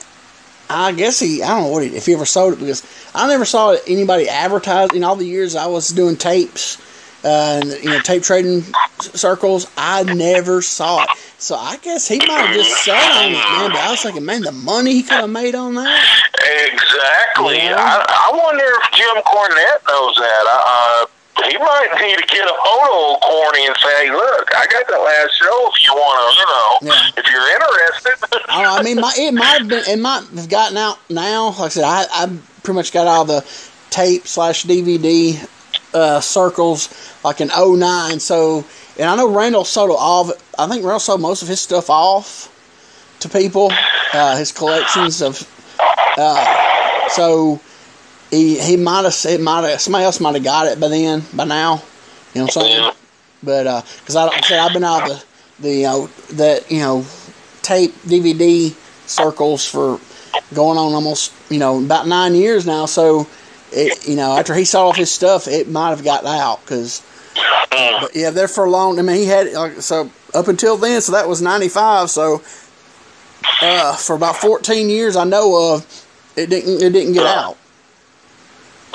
I 0.69 0.91
guess 0.91 1.19
he, 1.19 1.41
I 1.43 1.47
don't 1.49 1.63
know 1.63 1.69
what 1.69 1.83
he, 1.83 1.95
if 1.95 2.05
he 2.05 2.13
ever 2.13 2.25
sold 2.25 2.53
it 2.53 2.59
because 2.59 2.83
I 3.15 3.27
never 3.27 3.45
saw 3.45 3.75
anybody 3.87 4.27
advertise 4.29 4.89
in 4.93 5.03
all 5.03 5.15
the 5.15 5.25
years 5.25 5.55
I 5.55 5.67
was 5.67 5.89
doing 5.89 6.15
tapes. 6.17 6.77
uh, 7.23 7.61
and 7.63 7.83
you 7.83 7.89
know 7.89 7.99
tape 7.99 8.23
trading 8.23 8.63
circles. 8.99 9.65
I 9.77 10.03
never 10.03 10.61
saw 10.61 11.03
it, 11.03 11.09
so 11.39 11.55
I 11.55 11.77
guess 11.77 12.07
he 12.07 12.17
might 12.19 12.29
have 12.29 12.55
just 12.55 12.83
sat 12.85 13.17
on 13.17 13.31
it, 13.31 13.33
man. 13.33 13.71
But 13.71 13.79
I 13.79 13.91
was 13.91 14.01
thinking, 14.01 14.23
man, 14.25 14.41
the 14.43 14.51
money 14.51 14.93
he 14.93 15.03
could 15.03 15.19
have 15.19 15.29
made 15.29 15.55
on 15.55 15.73
that. 15.75 16.05
Exactly. 16.71 17.59
I, 17.59 18.05
I 18.07 18.31
wonder 18.37 18.63
if 18.63 18.91
Jim 18.93 19.17
Cornette 19.23 19.87
knows 19.87 20.15
that. 20.15 20.43
Uh, 20.47 21.05
he 21.45 21.57
might 21.57 21.87
need 22.01 22.17
to 22.17 22.25
get 22.27 22.47
a 22.47 22.51
of 22.51 23.21
Corny 23.21 23.65
and 23.67 23.75
say, 23.77 24.09
look, 24.11 24.49
I 24.55 24.65
got 24.67 24.87
that 24.87 24.97
last 24.99 25.37
show 25.37 25.69
if 25.73 25.85
you 25.85 25.93
want 25.93 26.17
to, 26.33 26.39
you 26.39 26.45
know, 26.47 26.93
Yeah. 26.93 27.11
if 27.17 27.31
you're 27.31 27.49
interested. 27.53 28.41
I, 28.49 28.65
I 28.79 28.83
mean, 28.83 28.99
my, 28.99 29.13
it 29.17 29.33
might 29.33 29.59
have 29.59 29.67
been, 29.67 29.83
it 29.87 29.99
might 29.99 30.23
have 30.35 30.49
gotten 30.49 30.77
out 30.77 30.97
now. 31.09 31.49
Like 31.49 31.59
I 31.59 31.67
said, 31.69 31.83
I, 31.83 32.05
I 32.11 32.25
pretty 32.63 32.75
much 32.75 32.91
got 32.91 33.07
all 33.07 33.25
the 33.25 33.45
tape 33.89 34.27
slash 34.27 34.63
DVD 34.65 35.47
uh, 35.93 36.19
circles 36.19 36.89
like 37.23 37.41
in 37.41 37.49
09. 37.49 38.19
So, 38.19 38.65
and 38.99 39.09
I 39.09 39.15
know 39.15 39.29
Randall 39.29 39.65
sold 39.65 39.91
all 39.97 40.23
of 40.25 40.29
it. 40.31 40.41
I 40.57 40.67
think 40.67 40.81
Randall 40.83 40.99
sold 40.99 41.21
most 41.21 41.41
of 41.41 41.47
his 41.47 41.61
stuff 41.61 41.89
off 41.89 42.53
to 43.19 43.29
people, 43.29 43.71
uh, 44.13 44.37
his 44.37 44.51
collections 44.51 45.21
of. 45.21 45.47
Uh, 46.17 47.07
so 47.09 47.59
he 48.29 48.59
he 48.59 48.77
might 48.77 49.03
have 49.03 49.15
it 49.25 49.41
might 49.41 49.67
have 49.67 49.81
somebody 49.81 50.05
else 50.05 50.19
might 50.19 50.35
have 50.35 50.43
got 50.43 50.67
it 50.67 50.79
by 50.79 50.87
then 50.87 51.23
by 51.33 51.45
now. 51.45 51.83
You 52.33 52.41
know 52.41 52.45
what 52.45 52.57
I'm 52.57 52.63
saying? 52.63 52.83
Yeah. 52.83 52.91
But 53.43 53.67
uh, 53.67 53.81
because 53.99 54.15
I 54.15 54.29
don't 54.29 54.45
say 54.45 54.57
I've 54.57 54.73
been 54.73 54.83
out 54.83 55.07
the 55.07 55.23
the 55.59 55.73
you 55.73 55.83
know 55.83 56.07
that 56.33 56.69
you 56.71 56.79
know 56.79 57.05
tape 57.61 57.93
DVD 58.03 58.71
circles 59.07 59.65
for 59.65 59.99
going 60.53 60.77
on 60.77 60.93
almost 60.93 61.33
you 61.49 61.59
know 61.59 61.83
about 61.83 62.07
nine 62.07 62.35
years 62.35 62.65
now. 62.65 62.85
So 62.85 63.27
it 63.71 64.07
you 64.07 64.15
know 64.15 64.37
after 64.37 64.53
he 64.53 64.65
sold 64.65 64.91
off 64.91 64.97
his 64.97 65.11
stuff, 65.11 65.47
it 65.47 65.69
might 65.69 65.89
have 65.89 66.03
gotten 66.03 66.27
out 66.27 66.61
because. 66.61 67.03
Uh. 67.71 68.01
But 68.01 68.15
yeah, 68.15 68.31
there 68.31 68.47
for 68.47 68.65
a 68.65 68.69
long. 68.69 68.97
I 68.97 69.03
mean, 69.03 69.17
he 69.17 69.25
had 69.25 69.51
like, 69.53 69.81
so 69.81 70.09
up 70.33 70.47
until 70.47 70.77
then. 70.77 71.01
So 71.01 71.11
that 71.11 71.27
was 71.27 71.41
ninety 71.41 71.69
five. 71.69 72.09
So 72.09 72.41
uh, 73.61 73.95
for 73.95 74.15
about 74.15 74.35
fourteen 74.35 74.89
years, 74.89 75.15
I 75.15 75.23
know 75.23 75.73
of 75.75 76.05
it 76.35 76.49
didn't 76.49 76.81
it 76.81 76.91
didn't 76.91 77.13
get 77.13 77.25
out. 77.25 77.57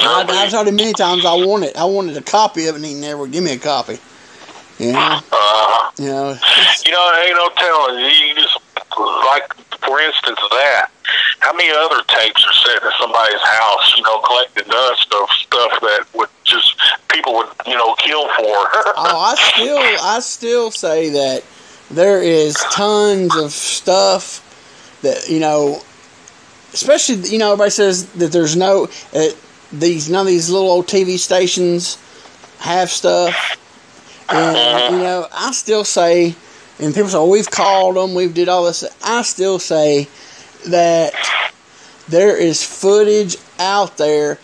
I, 0.02 0.24
I've 0.28 0.50
told 0.50 0.68
him 0.68 0.76
many 0.76 0.92
times 0.92 1.24
I 1.24 1.34
wanted 1.34 1.76
I 1.76 1.84
wanted 1.84 2.16
a 2.16 2.22
copy 2.22 2.66
of 2.66 2.74
it, 2.74 2.78
and 2.78 2.84
he 2.84 2.94
never 2.94 3.22
would 3.22 3.32
give 3.32 3.44
me 3.44 3.52
a 3.52 3.58
copy. 3.58 3.98
You 4.78 4.92
know, 4.92 5.20
Uh, 5.30 5.90
you 5.98 6.06
know, 6.06 6.36
you 6.84 6.92
know, 6.92 7.22
ain't 7.24 7.36
no 7.36 7.50
telling. 7.56 7.98
You 8.00 8.34
just, 8.34 8.58
like, 9.26 9.54
for 9.86 10.00
instance, 10.00 10.40
that. 10.50 10.88
How 11.40 11.52
many 11.52 11.70
other 11.70 12.02
tapes 12.08 12.44
are 12.44 12.52
sitting 12.52 12.86
in 12.86 12.92
somebody's 12.98 13.40
house, 13.42 13.96
you 13.96 14.02
know, 14.02 14.18
collecting 14.20 14.64
dust 14.68 15.12
of 15.14 15.28
stuff 15.30 15.80
that 15.82 16.06
would 16.14 16.28
just, 16.44 16.74
people 17.10 17.34
would, 17.34 17.48
you 17.66 17.74
know, 17.74 17.94
kill 17.96 18.24
for? 18.28 18.34
oh, 18.42 18.94
I 18.96 19.34
still 19.36 20.06
I 20.06 20.20
still 20.20 20.70
say 20.70 21.10
that 21.10 21.44
there 21.90 22.22
is 22.22 22.56
tons 22.72 23.36
of 23.36 23.52
stuff 23.52 24.40
that 25.02 25.28
you 25.28 25.40
know, 25.40 25.82
especially 26.72 27.16
you 27.28 27.38
know 27.38 27.52
everybody 27.52 27.70
says 27.70 28.06
that 28.14 28.32
there's 28.32 28.56
no 28.56 28.88
uh, 29.14 29.26
these 29.72 30.10
none 30.10 30.22
of 30.22 30.26
these 30.26 30.50
little 30.50 30.70
old 30.70 30.86
TV 30.86 31.18
stations 31.18 31.98
have 32.58 32.90
stuff, 32.90 33.56
and 34.28 34.94
you 34.94 35.02
know 35.02 35.26
I 35.32 35.52
still 35.52 35.84
say, 35.84 36.34
and 36.78 36.94
people 36.94 37.08
say 37.08 37.16
well, 37.16 37.30
we've 37.30 37.50
called 37.50 37.96
them, 37.96 38.14
we've 38.14 38.34
did 38.34 38.48
all 38.48 38.64
this. 38.64 38.84
I 39.04 39.22
still 39.22 39.58
say 39.58 40.08
that 40.68 41.12
there 42.08 42.36
is 42.36 42.62
footage 42.62 43.36
out 43.58 43.96
there, 43.96 44.38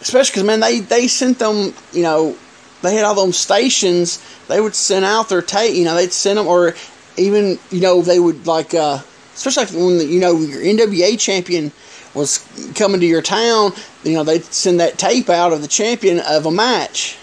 especially 0.00 0.32
because 0.32 0.44
man 0.44 0.60
they 0.60 0.80
they 0.80 1.08
sent 1.08 1.38
them 1.38 1.72
you 1.92 2.02
know 2.02 2.36
they 2.82 2.96
had 2.96 3.04
all 3.04 3.14
them 3.14 3.32
stations 3.32 4.22
they 4.48 4.60
would 4.60 4.74
send 4.74 5.04
out 5.04 5.28
their 5.28 5.42
tape 5.42 5.74
you 5.74 5.84
know 5.84 5.94
they'd 5.94 6.12
send 6.12 6.38
them 6.38 6.46
or 6.46 6.74
even 7.16 7.58
you 7.70 7.80
know 7.80 8.02
they 8.02 8.18
would 8.18 8.46
like 8.46 8.74
uh 8.74 8.98
especially 9.34 9.64
like 9.64 9.74
when 9.74 9.98
the, 9.98 10.04
you 10.04 10.20
know 10.20 10.36
your 10.36 10.60
NWA 10.60 11.18
champion 11.18 11.72
was 12.14 12.46
coming 12.74 13.00
to 13.00 13.06
your 13.06 13.22
town 13.22 13.72
you 14.04 14.14
know 14.14 14.24
they'd 14.24 14.44
send 14.44 14.80
that 14.80 14.98
tape 14.98 15.28
out 15.28 15.52
of 15.52 15.62
the 15.62 15.68
champion 15.68 16.20
of 16.20 16.46
a 16.46 16.50
match 16.50 17.16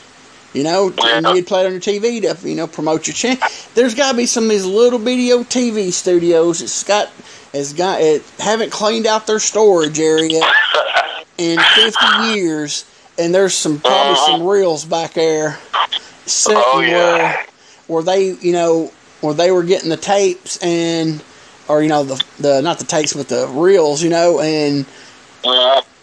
you 0.54 0.64
know 0.64 0.92
and 1.04 1.26
you'd 1.36 1.48
play 1.48 1.62
it 1.62 1.66
on 1.66 1.72
your 1.72 1.82
TV 1.82 2.22
to 2.22 2.50
you 2.50 2.56
know 2.56 2.68
promote 2.68 3.08
your 3.08 3.14
champ 3.14 3.42
there's 3.76 3.96
got 3.96 4.12
to 4.12 4.18
be 4.18 4.26
some 4.26 4.46
of 4.46 4.50
these 4.50 4.66
little 4.66 5.00
video 5.00 5.40
TV 5.44 5.92
studios 5.92 6.62
it's 6.62 6.84
got 6.84 7.10
has 7.54 7.74
got 7.74 8.02
it 8.02 8.24
haven't 8.40 8.72
cleaned 8.72 9.08
out 9.08 9.28
their 9.28 9.40
storage 9.40 10.00
area 10.00 10.42
in 11.40 11.58
50 11.58 12.06
years, 12.34 12.86
and 13.18 13.34
there's 13.34 13.54
some 13.54 13.80
probably 13.80 14.12
uh-huh. 14.14 14.38
some 14.38 14.46
reels 14.48 14.86
back 14.86 15.14
there 15.14 15.58
sitting 16.26 16.62
Oh, 16.64 16.82
yeah. 16.82 16.92
where 17.18 17.46
where 17.88 18.04
they 18.04 18.34
you 18.34 18.52
know 18.52 18.92
where 19.22 19.34
they 19.34 19.52
were 19.52 19.64
getting 19.64 19.90
the 19.90 19.98
tapes 19.98 20.58
and 20.58 21.24
or 21.68 21.82
you 21.82 21.90
know 21.90 22.04
the 22.04 22.24
the 22.40 22.62
not 22.62 22.78
the 22.78 22.86
tapes 22.86 23.14
but 23.14 23.28
the 23.30 23.48
reels 23.48 24.04
you 24.04 24.10
know 24.10 24.40
and. 24.40 24.86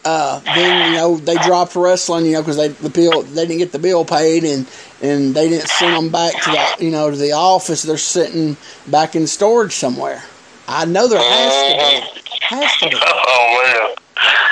Uh, 0.07 0.39
then 0.41 0.93
you 0.93 0.97
know 0.99 1.17
they 1.17 1.35
dropped 1.39 1.75
wrestling 1.75 2.25
you 2.27 2.33
know 2.33 2.41
because 2.43 2.57
they 2.57 2.69
the 2.69 2.89
bill 2.89 3.23
they 3.23 3.45
didn't 3.45 3.59
get 3.59 3.73
the 3.73 3.79
bill 3.79 4.05
paid 4.05 4.45
and 4.45 4.67
and 5.03 5.35
they 5.35 5.49
didn't 5.49 5.69
send 5.69 5.95
them 5.97 6.11
back 6.11 6.33
to 6.45 6.51
the 6.51 6.85
you 6.85 6.91
know 6.93 7.11
to 7.11 7.17
the 7.17 7.33
office 7.33 7.83
they're 7.83 7.99
sitting 7.99 8.57
back 8.87 9.17
in 9.17 9.27
storage 9.27 9.73
somewhere. 9.73 10.23
I 10.69 10.85
know 10.85 11.09
there 11.09 11.19
has 11.21 11.53
to 11.73 12.15
be 12.15 12.21
has 12.41 12.77
to 12.79 12.89
be 12.89 12.97
Oh, 13.03 13.97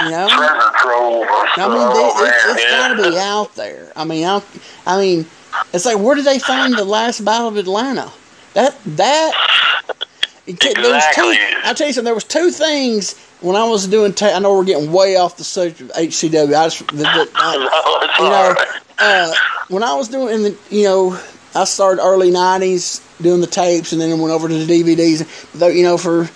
man. 0.02 0.06
you 0.06 0.10
know. 0.10 0.28
Treasure 0.28 0.72
trove. 0.78 1.26
I 1.56 1.68
mean, 1.68 1.78
oh, 1.78 2.24
they, 2.24 2.52
it's 2.52 2.62
yeah. 2.62 2.70
got 2.70 3.02
to 3.02 3.10
be 3.10 3.18
out 3.18 3.54
there. 3.54 3.92
I 3.96 4.04
mean, 4.04 4.24
I, 4.26 4.42
I 4.86 4.98
mean, 4.98 5.26
it's 5.72 5.84
like 5.86 5.98
where 5.98 6.14
did 6.16 6.24
they 6.24 6.38
find 6.38 6.76
the 6.76 6.84
last 6.84 7.24
Battle 7.24 7.48
of 7.48 7.56
Atlanta? 7.56 8.12
That 8.54 8.76
that 8.84 9.32
ca- 10.46 10.74
there 10.74 10.92
was 10.94 11.04
two. 11.14 11.30
Exactly. 11.30 11.38
I'll 11.64 11.74
tell 11.74 11.86
you 11.86 11.92
something. 11.92 12.04
There 12.04 12.14
was 12.14 12.24
two 12.24 12.50
things 12.50 13.18
when 13.40 13.56
I 13.56 13.64
was 13.64 13.86
doing. 13.86 14.12
Ta- 14.12 14.34
I 14.34 14.38
know 14.38 14.56
we're 14.56 14.64
getting 14.64 14.92
way 14.92 15.16
off 15.16 15.36
the 15.36 15.44
subject 15.44 15.80
of 15.80 15.88
HCW. 15.96 16.54
I 16.54 16.64
just 16.68 16.86
the, 16.88 16.96
the, 16.96 17.30
I, 17.34 17.56
No, 18.18 18.24
you 18.24 18.30
know, 18.30 18.52
right. 18.52 18.80
uh, 18.98 19.34
when 19.68 19.82
I 19.82 19.94
was 19.94 20.08
doing, 20.08 20.42
the, 20.42 20.58
you 20.70 20.84
know, 20.84 21.20
I 21.54 21.64
started 21.64 22.02
early 22.02 22.30
'90s 22.30 23.02
doing 23.22 23.40
the 23.40 23.46
tapes, 23.46 23.92
and 23.92 24.00
then 24.00 24.18
went 24.18 24.32
over 24.32 24.48
to 24.48 24.54
the 24.64 24.66
DVDs. 24.82 25.52
Though, 25.52 25.68
you 25.68 25.82
know, 25.82 25.96
for 25.98 26.28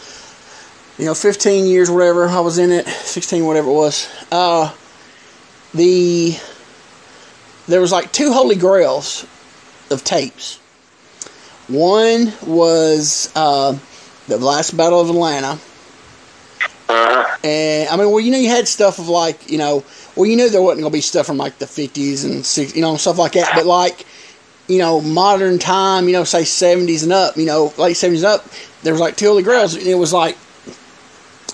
you 0.99 1.05
know, 1.05 1.14
15 1.14 1.66
years, 1.66 1.88
whatever 1.90 2.27
I 2.27 2.40
was 2.40 2.59
in 2.59 2.73
it, 2.73 2.87
16, 2.87 3.47
whatever 3.47 3.68
it 3.71 3.73
was. 3.73 4.09
Uh, 4.33 4.75
the 5.75 6.37
there 7.68 7.81
was 7.81 7.92
like 7.92 8.11
two 8.12 8.33
holy 8.33 8.57
grails 8.57 9.25
of 9.90 10.03
tapes. 10.03 10.57
One 11.68 12.33
was 12.47 13.31
uh, 13.37 13.79
the 14.29 14.38
last 14.38 14.77
Battle 14.77 15.01
of 15.01 15.09
Atlanta. 15.09 15.59
Uh-huh. 16.88 17.37
And 17.45 17.88
I 17.88 17.97
mean, 17.97 18.11
well, 18.11 18.21
you 18.21 18.31
know, 18.31 18.38
you 18.38 18.49
had 18.49 18.69
stuff 18.69 18.99
of 18.99 19.09
like, 19.09 19.51
you 19.51 19.59
know, 19.59 19.85
well, 20.17 20.27
you 20.27 20.37
knew 20.37 20.49
there 20.49 20.62
wasn't 20.62 20.83
gonna 20.83 20.93
be 20.93 21.01
stuff 21.01 21.27
from 21.27 21.37
like 21.37 21.59
the 21.59 21.67
fifties 21.67 22.25
and 22.25 22.45
six, 22.45 22.75
you 22.75 22.83
know, 22.83 22.97
stuff 22.97 23.19
like 23.19 23.33
that. 23.33 23.53
But 23.55 23.67
like, 23.67 24.07
you 24.67 24.79
know, 24.79 25.01
modern 25.01 25.59
time, 25.59 26.07
you 26.07 26.12
know, 26.12 26.25
say 26.25 26.45
seventies 26.45 27.03
and 27.03 27.12
up, 27.12 27.37
you 27.37 27.47
know, 27.47 27.73
late 27.79 27.95
seventies 27.95 28.25
up, 28.25 28.47
there 28.83 28.93
was 28.93 29.01
like 29.01 29.17
two 29.17 29.27
holy 29.27 29.43
grails. 29.43 29.75
and 29.75 29.87
It 29.87 29.95
was 29.95 30.12
like, 30.12 30.37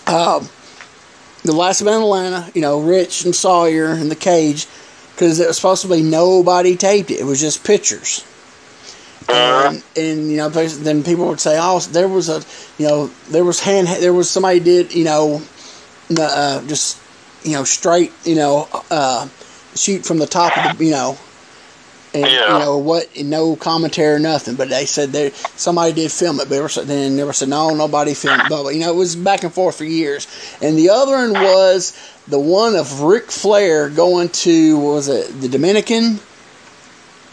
um, 0.07 0.49
the 1.45 1.53
last 1.53 1.83
battle 1.85 2.15
of 2.15 2.25
Atlanta, 2.25 2.51
you 2.55 2.61
know, 2.61 2.81
Rich 2.81 3.25
and 3.25 3.35
Sawyer 3.35 3.89
and 3.89 4.11
the 4.11 4.17
Cage, 4.17 4.67
because 5.15 5.41
it 5.41 5.47
was 5.47 5.57
supposed 5.57 5.83
to 5.83 5.89
be 5.89 6.03
nobody 6.03 6.77
taped 6.77 7.11
it. 7.11 7.21
It 7.21 7.25
was 7.25 7.41
just 7.41 7.65
pictures. 7.65 8.25
And, 9.29 9.83
and 9.97 10.31
you 10.31 10.37
know, 10.37 10.49
then 10.49 11.03
people 11.03 11.27
would 11.29 11.41
say, 11.41 11.57
"Oh, 11.61 11.79
there 11.81 12.09
was 12.09 12.29
a, 12.29 12.43
you 12.79 12.87
know, 12.87 13.07
there 13.31 13.45
was 13.45 13.61
hand, 13.61 13.89
there 13.89 14.13
was 14.13 14.29
somebody 14.31 14.61
did, 14.61 14.95
you 14.95 15.05
know, 15.05 15.43
uh, 16.19 16.61
just, 16.67 16.99
you 17.43 17.53
know, 17.53 17.65
straight, 17.65 18.13
you 18.25 18.35
know, 18.37 18.69
uh, 18.91 19.29
shoot 19.75 20.05
from 20.05 20.19
the 20.19 20.27
top 20.27 20.57
of 20.59 20.79
the, 20.79 20.85
you 20.85 20.91
know, 20.91 21.17
and 22.13 22.27
Yeah. 22.27 22.53
you 22.59 22.65
know 22.65 22.79
what, 22.79 23.09
no 23.23 23.57
commentary 23.57 24.15
or 24.15 24.19
nothing. 24.21 24.55
But 24.55 24.69
they 24.69 24.87
said 24.87 25.11
there 25.11 25.33
somebody 25.57 25.93
did 25.93 26.13
film 26.13 26.37
it, 26.37 26.45
but 26.45 26.51
they 26.51 26.61
were, 26.61 26.69
said- 26.69 26.87
then 26.87 27.17
never 27.17 27.33
said 27.33 27.49
no, 27.49 27.75
nobody 27.75 28.15
filmed. 28.15 28.43
Blah 28.49 28.63
blah. 28.63 28.71
You 28.71 28.81
know, 28.81 28.91
it 28.93 28.97
was 28.97 29.17
back 29.17 29.43
and 29.43 29.53
forth 29.53 29.77
for 29.77 29.85
years. 29.85 30.27
And 30.63 30.79
the 30.79 30.91
other 30.91 31.13
one 31.13 31.33
was 31.33 31.97
the 32.29 32.39
one 32.39 32.77
of 32.77 33.01
Ric 33.01 33.31
Flair 33.31 33.89
going 33.89 34.29
to 34.31 34.77
what 34.79 34.93
was 34.95 35.09
it 35.09 35.41
the 35.41 35.49
Dominican? 35.49 36.21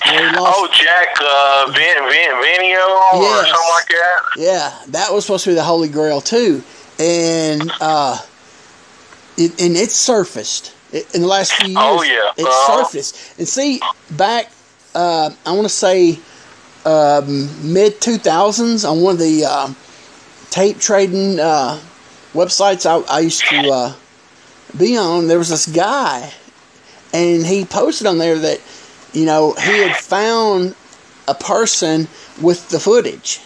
Where 0.06 0.30
he 0.30 0.36
lost- 0.36 0.58
Oh, 0.60 0.68
Jack 0.74 1.16
uh, 1.22 1.72
Vin, 1.72 2.10
Vin, 2.10 2.32
Vinio 2.42 2.88
or 3.14 3.46
something 3.46 3.70
like 3.74 3.88
that. 3.88 4.20
Yeah, 4.38 4.74
that 4.90 5.14
was 5.14 5.26
supposed 5.26 5.44
to 5.46 5.52
be 5.52 5.56
the 5.56 5.64
Holy 5.64 5.88
Grail 5.90 6.22
too, 6.22 6.64
and 7.00 7.72
uh, 7.82 8.18
it, 9.38 9.62
and 9.62 9.76
it 9.78 9.92
surfaced 9.92 10.74
in 11.14 11.22
the 11.22 11.28
last 11.28 11.54
few 11.54 11.68
years. 11.70 11.78
Oh, 11.80 12.04
yeah. 12.04 12.32
it 12.38 12.46
Uh-huh. 12.46 12.84
surfaced. 12.84 13.40
And 13.40 13.48
see, 13.48 13.82
back 14.12 14.52
uh, 14.96 15.30
I 15.46 15.52
want 15.54 15.64
to 15.64 15.70
say 15.70 16.20
um, 16.86 17.50
mid 17.74 18.02
two 18.02 18.18
thousands 18.18 18.84
on 18.86 19.02
one 19.02 19.14
of 19.14 19.20
the 19.20 19.46
um, 19.46 19.76
tape 20.50 20.80
trading 20.80 21.40
uh, 21.40 21.80
websites 22.34 22.86
I, 22.86 22.98
I 23.14 23.20
used 23.22 23.42
to 23.50 23.70
uh, 23.70 23.94
be 24.78 24.98
on. 24.98 25.28
There 25.28 25.38
was 25.38 25.50
this 25.50 25.68
guy, 25.68 26.32
and 27.14 27.46
he 27.46 27.64
posted 27.66 28.08
on 28.08 28.18
there 28.18 28.38
that 28.40 28.60
you 29.14 29.26
know, 29.26 29.54
he 29.54 29.80
had 29.80 29.96
found 29.96 30.76
a 31.28 31.36
person 31.36 32.08
with 32.42 32.70
the 32.70 32.80
footage. 32.80 33.42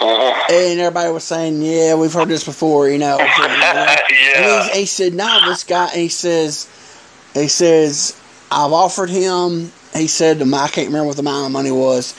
Mhm. 0.00 0.50
And 0.50 0.80
everybody 0.80 1.10
was 1.12 1.24
saying, 1.24 1.62
"Yeah, 1.62 1.94
we've 1.94 2.12
heard 2.12 2.28
this 2.28 2.44
before," 2.44 2.88
you 2.88 2.98
know. 2.98 3.16
you 3.18 3.24
know. 3.26 3.26
yeah. 3.48 3.96
And 4.36 4.70
he, 4.72 4.80
he 4.80 4.86
said, 4.86 5.14
"No, 5.14 5.48
this 5.48 5.64
guy." 5.64 5.88
He 5.88 6.08
says, 6.08 6.66
"He 7.32 7.48
says 7.48 8.14
I've 8.50 8.72
offered 8.72 9.08
him." 9.10 9.72
He 9.94 10.08
said, 10.08 10.42
"I 10.42 10.68
can't 10.68 10.88
remember 10.88 11.06
what 11.06 11.16
the 11.16 11.22
amount 11.22 11.46
of 11.46 11.52
money 11.52 11.70
was." 11.70 12.12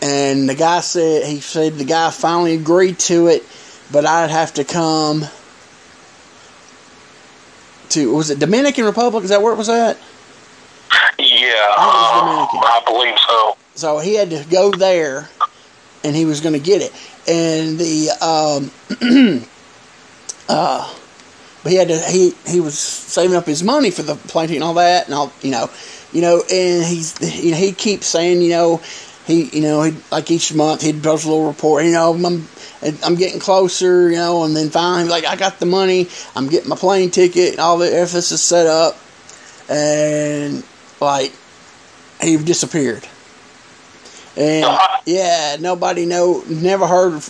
And 0.00 0.48
the 0.48 0.54
guy 0.54 0.80
said, 0.80 1.26
"He 1.26 1.40
said 1.40 1.78
the 1.78 1.84
guy 1.84 2.10
finally 2.10 2.54
agreed 2.54 2.98
to 3.00 3.28
it, 3.28 3.44
but 3.92 4.06
I'd 4.06 4.30
have 4.30 4.54
to 4.54 4.64
come 4.64 5.26
to 7.90 8.14
was 8.14 8.30
it 8.30 8.38
Dominican 8.38 8.84
Republic? 8.86 9.22
Is 9.24 9.30
that 9.30 9.42
where 9.42 9.52
it 9.52 9.58
was 9.58 9.68
at?" 9.68 9.98
Yeah, 11.18 11.74
uh, 11.78 12.46
I 12.50 12.82
believe 12.86 13.18
so. 13.26 13.56
So 13.74 13.98
he 13.98 14.14
had 14.14 14.30
to 14.30 14.44
go 14.50 14.70
there, 14.70 15.28
and 16.04 16.14
he 16.14 16.24
was 16.24 16.40
going 16.40 16.54
to 16.54 16.60
get 16.60 16.82
it. 16.82 16.92
And 17.28 17.78
the 17.78 18.10
um, 18.20 18.70
uh, 20.48 20.94
but 21.62 21.72
he 21.72 21.78
had 21.78 21.88
to 21.88 21.98
he 22.00 22.34
he 22.46 22.60
was 22.60 22.78
saving 22.78 23.36
up 23.36 23.46
his 23.46 23.62
money 23.62 23.90
for 23.90 24.02
the 24.02 24.16
planting 24.16 24.56
and 24.56 24.64
all 24.64 24.74
that, 24.74 25.06
and 25.06 25.14
all 25.14 25.32
you 25.42 25.50
know, 25.50 25.70
you 26.12 26.20
know, 26.20 26.42
and 26.50 26.84
he's 26.84 27.44
you 27.44 27.52
know 27.52 27.56
he 27.56 27.72
keeps 27.72 28.06
saying 28.06 28.42
you 28.42 28.50
know 28.50 28.82
he 29.26 29.44
you 29.44 29.62
know 29.62 29.82
he 29.82 29.96
like 30.10 30.30
each 30.30 30.52
month 30.54 30.82
he'd 30.82 31.02
post 31.02 31.24
a 31.24 31.28
little 31.28 31.46
report, 31.46 31.84
you 31.84 31.92
know 31.92 32.12
I'm 32.14 32.48
I'm 33.04 33.14
getting 33.14 33.38
closer, 33.40 34.10
you 34.10 34.16
know, 34.16 34.44
and 34.44 34.56
then 34.56 34.70
finally 34.70 35.08
like 35.08 35.24
I 35.24 35.36
got 35.36 35.60
the 35.60 35.66
money, 35.66 36.08
I'm 36.34 36.48
getting 36.48 36.68
my 36.68 36.76
plane 36.76 37.10
ticket, 37.10 37.52
and 37.52 37.60
all 37.60 37.78
the 37.78 37.92
everything 37.92 38.18
is 38.18 38.42
set 38.42 38.66
up, 38.66 38.98
and 39.68 40.64
like 41.02 41.32
he 42.20 42.36
disappeared. 42.36 43.06
And 44.36 44.78
yeah, 45.04 45.56
nobody 45.60 46.06
know, 46.06 46.42
never 46.48 46.86
heard, 46.86 47.22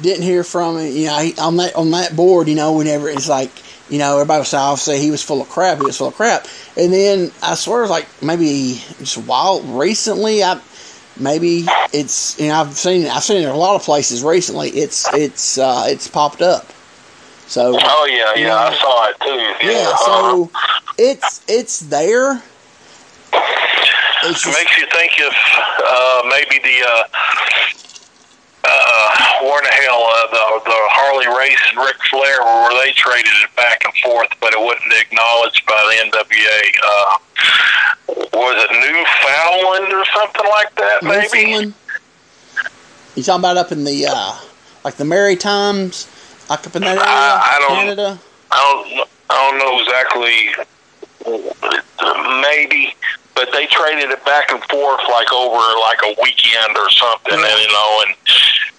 didn't 0.00 0.22
hear 0.22 0.44
from 0.44 0.78
him. 0.78 0.92
You 0.92 1.06
know, 1.06 1.18
he, 1.18 1.34
on 1.38 1.56
that 1.56 1.76
on 1.76 1.90
that 1.90 2.16
board, 2.16 2.48
you 2.48 2.54
know, 2.54 2.74
whenever 2.74 3.08
it's 3.08 3.28
like, 3.28 3.50
you 3.90 3.98
know, 3.98 4.14
everybody 4.14 4.40
was 4.40 4.54
off 4.54 4.80
say 4.80 4.98
he 4.98 5.10
was 5.10 5.22
full 5.22 5.42
of 5.42 5.48
crap. 5.48 5.78
He 5.78 5.84
was 5.84 5.98
full 5.98 6.08
of 6.08 6.14
crap. 6.14 6.46
And 6.76 6.92
then 6.92 7.30
I 7.42 7.54
swear, 7.54 7.86
like 7.86 8.06
maybe 8.22 8.80
just 8.98 9.18
a 9.18 9.20
while 9.20 9.60
recently, 9.62 10.42
I 10.42 10.60
maybe 11.20 11.64
it's 11.92 12.38
you 12.38 12.48
know 12.48 12.60
I've 12.60 12.76
seen 12.76 13.06
I've 13.06 13.22
seen 13.22 13.38
it 13.38 13.44
in 13.44 13.48
a 13.48 13.56
lot 13.56 13.76
of 13.76 13.82
places 13.82 14.22
recently. 14.22 14.70
It's 14.70 15.12
it's 15.12 15.58
uh, 15.58 15.84
it's 15.86 16.08
popped 16.08 16.42
up. 16.42 16.66
So 17.46 17.78
Oh 17.80 18.06
yeah, 18.06 18.34
yeah, 18.34 18.56
I 18.56 18.74
saw 18.74 19.08
it 19.08 19.20
too. 19.20 19.66
Yeah, 19.66 19.72
yeah, 19.72 19.96
so 19.96 20.50
it's 20.98 21.44
it's 21.48 21.80
there. 21.80 22.42
It's 24.24 24.44
It 24.46 24.50
makes 24.50 24.76
you 24.78 24.86
think 24.92 25.12
if 25.18 25.34
uh, 25.84 26.22
maybe 26.28 26.58
the 26.62 26.84
uh, 26.86 27.04
uh, 28.64 29.08
the 29.62 29.74
hell 29.84 30.02
uh, 30.02 30.26
the 30.30 30.44
the 30.64 30.78
Harley 30.90 31.26
Race 31.38 31.58
and 31.70 31.78
Ric 31.78 31.96
Flair 32.10 32.42
where 32.42 32.84
they 32.84 32.92
traded 32.92 33.30
it 33.42 33.54
back 33.56 33.84
and 33.84 33.94
forth, 34.04 34.28
but 34.40 34.52
it 34.52 34.60
wasn't 34.60 34.92
acknowledged 35.00 35.64
by 35.66 35.78
the 35.88 36.10
NWA. 36.10 36.62
Uh, 36.84 37.18
was 38.34 38.56
it 38.64 38.70
Newfoundland 38.72 39.92
or 39.92 40.04
something 40.14 40.50
like 40.50 40.74
that? 40.76 41.02
Maybe. 41.02 41.74
You 43.16 43.22
talking 43.22 43.40
about 43.40 43.56
up 43.56 43.72
in 43.72 43.84
the 43.84 44.06
uh, 44.10 44.38
like 44.84 44.94
the 44.96 45.04
Maritimes, 45.04 46.06
like 46.50 46.66
up 46.66 46.76
in 46.76 46.82
that 46.82 46.98
area, 46.98 47.02
I- 47.04 47.56
I 47.56 47.58
don't- 47.60 47.76
Canada? 47.78 48.18
I 48.50 48.56
don't 48.56 49.08
I 49.30 49.50
don't 49.50 49.58
know 49.58 49.80
exactly. 49.80 50.50
Maybe, 52.42 52.94
but 53.34 53.48
they 53.52 53.66
traded 53.66 54.10
it 54.10 54.24
back 54.24 54.50
and 54.50 54.62
forth 54.64 55.00
like 55.10 55.32
over 55.32 55.56
like 55.80 55.98
a 56.04 56.14
weekend 56.22 56.76
or 56.76 56.90
something, 56.90 57.34
and 57.34 57.60
you 57.60 57.72
know, 57.72 58.02
and 58.06 58.14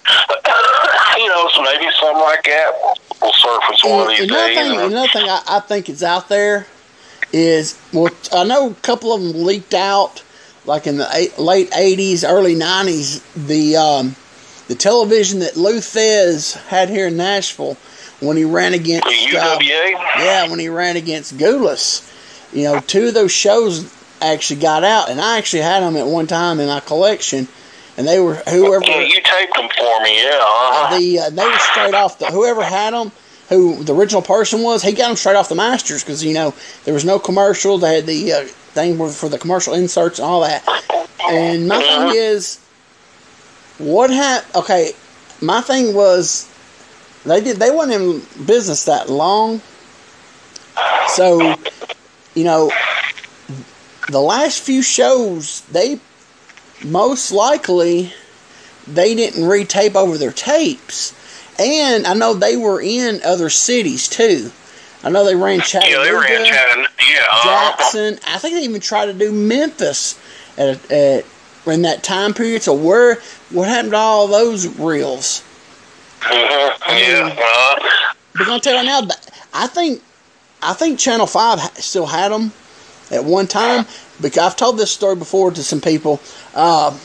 you 1.17 1.27
know, 1.29 1.49
so 1.53 1.62
maybe 1.63 1.88
something 1.99 2.21
like 2.21 2.43
that 2.43 2.71
will 3.21 3.33
surface 3.33 3.83
one 3.83 4.01
of 4.01 4.07
these 4.09 4.21
another 4.21 4.47
days. 4.47 4.57
thing, 4.57 4.71
and- 4.79 4.91
another 4.93 5.07
thing 5.09 5.29
I, 5.29 5.41
I 5.47 5.59
think 5.59 5.89
is 5.89 6.03
out 6.03 6.29
there 6.29 6.67
is 7.33 7.77
well, 7.93 8.09
I 8.33 8.43
know 8.45 8.71
a 8.71 8.73
couple 8.75 9.13
of 9.13 9.21
them 9.21 9.43
leaked 9.43 9.73
out, 9.73 10.23
like 10.65 10.88
in 10.88 10.97
the 10.97 11.07
eight, 11.13 11.38
late 11.38 11.69
'80s, 11.71 12.23
early 12.27 12.55
'90s. 12.55 13.21
The 13.47 13.75
um, 13.77 14.15
the 14.67 14.75
television 14.75 15.39
that 15.39 15.57
Lou 15.57 15.77
Thesz 15.79 16.55
had 16.67 16.89
here 16.89 17.07
in 17.07 17.17
Nashville 17.17 17.77
when 18.21 18.35
he 18.38 18.43
ran 18.45 18.73
against 18.73 19.07
the 19.07 19.38
uh, 19.38 19.57
UWA. 19.57 19.91
Yeah, 20.17 20.49
when 20.49 20.59
he 20.59 20.69
ran 20.69 20.95
against 20.97 21.38
Gulas. 21.38 22.05
You 22.53 22.63
know, 22.63 22.79
two 22.79 23.09
of 23.09 23.13
those 23.13 23.31
shows 23.31 23.93
actually 24.21 24.59
got 24.59 24.83
out, 24.83 25.09
and 25.09 25.21
I 25.21 25.38
actually 25.38 25.62
had 25.62 25.81
them 25.81 25.95
at 25.95 26.05
one 26.05 26.27
time 26.27 26.59
in 26.59 26.67
my 26.67 26.79
collection, 26.79 27.47
and 27.97 28.07
they 28.07 28.19
were 28.19 28.35
whoever 28.35 28.85
Yeah, 28.85 29.01
you 29.01 29.21
taped 29.21 29.55
them 29.55 29.69
for 29.77 30.01
me, 30.01 30.23
yeah. 30.23 30.29
Uh-huh. 30.41 30.97
the 30.97 31.19
uh, 31.19 31.29
they 31.29 31.45
were 31.45 31.59
straight 31.59 31.93
off 31.93 32.19
the 32.19 32.27
whoever 32.27 32.63
had 32.63 32.93
them. 32.93 33.12
Who 33.49 33.83
the 33.83 33.95
original 33.95 34.21
person 34.21 34.62
was? 34.62 34.83
He 34.83 34.91
got 34.91 35.07
them 35.07 35.17
straight 35.17 35.35
off 35.35 35.49
the 35.49 35.55
masters 35.55 36.03
because 36.03 36.23
you 36.23 36.33
know 36.35 36.53
there 36.85 36.93
was 36.93 37.03
no 37.03 37.17
commercial. 37.17 37.79
They 37.79 37.95
had 37.95 38.05
the 38.05 38.33
uh, 38.33 38.43
thing 38.43 38.97
for 39.09 39.27
the 39.27 39.39
commercial 39.39 39.73
inserts 39.73 40.19
and 40.19 40.25
all 40.27 40.41
that. 40.41 40.63
And 41.27 41.67
my 41.67 41.79
thing 41.79 42.12
is, 42.15 42.59
what 43.79 44.12
happened? 44.12 44.55
Okay, 44.55 44.91
my 45.41 45.62
thing 45.62 45.95
was 45.95 46.47
they 47.25 47.41
did 47.41 47.57
they 47.57 47.71
weren't 47.71 47.91
in 47.91 48.21
business 48.45 48.85
that 48.85 49.09
long, 49.09 49.62
so 51.07 51.55
you 52.35 52.43
know 52.43 52.71
the 54.09 54.19
last 54.19 54.61
few 54.61 54.81
shows 54.81 55.61
they 55.71 55.99
most 56.83 57.31
likely 57.31 58.13
they 58.87 59.13
didn't 59.15 59.43
retape 59.43 59.95
over 59.95 60.17
their 60.17 60.31
tapes, 60.31 61.13
and 61.59 62.07
I 62.07 62.13
know 62.13 62.33
they 62.33 62.57
were 62.57 62.81
in 62.81 63.21
other 63.23 63.49
cities 63.49 64.07
too. 64.07 64.51
I 65.03 65.09
know 65.09 65.23
they 65.23 65.35
ran 65.35 65.61
Chattanooga, 65.61 66.05
yeah, 66.05 66.21
they 66.27 66.35
in 66.35 66.45
Chattanooga. 66.45 66.89
Yeah, 66.99 67.17
uh-huh. 67.19 67.71
Jackson. 67.77 68.19
I 68.27 68.37
think 68.37 68.55
they 68.55 68.63
even 68.63 68.81
tried 68.81 69.05
to 69.07 69.13
do 69.13 69.31
Memphis 69.31 70.19
at, 70.57 70.91
at 70.91 71.25
in 71.65 71.83
that 71.83 72.03
time 72.03 72.33
period. 72.33 72.63
So 72.63 72.73
where 72.73 73.15
what 73.51 73.67
happened 73.67 73.91
to 73.91 73.97
all 73.97 74.27
those 74.27 74.67
reels? 74.79 75.43
Mhm, 76.21 76.79
Yeah, 76.87 77.35
uh, 77.37 77.75
But 78.33 78.41
I'm 78.41 78.45
gonna 78.47 78.59
tell 78.59 78.73
you 78.73 78.89
right 78.89 79.07
now, 79.07 79.15
I 79.53 79.67
think 79.67 80.01
I 80.61 80.73
think 80.73 80.99
Channel 80.99 81.27
Five 81.27 81.59
still 81.77 82.05
had 82.05 82.31
them 82.31 82.51
at 83.11 83.23
one 83.23 83.47
time. 83.47 83.85
Because 84.21 84.39
I've 84.39 84.55
told 84.55 84.77
this 84.77 84.91
story 84.91 85.15
before 85.15 85.51
to 85.51 85.63
some 85.63 85.81
people. 85.81 86.19
Uh, 86.53 86.97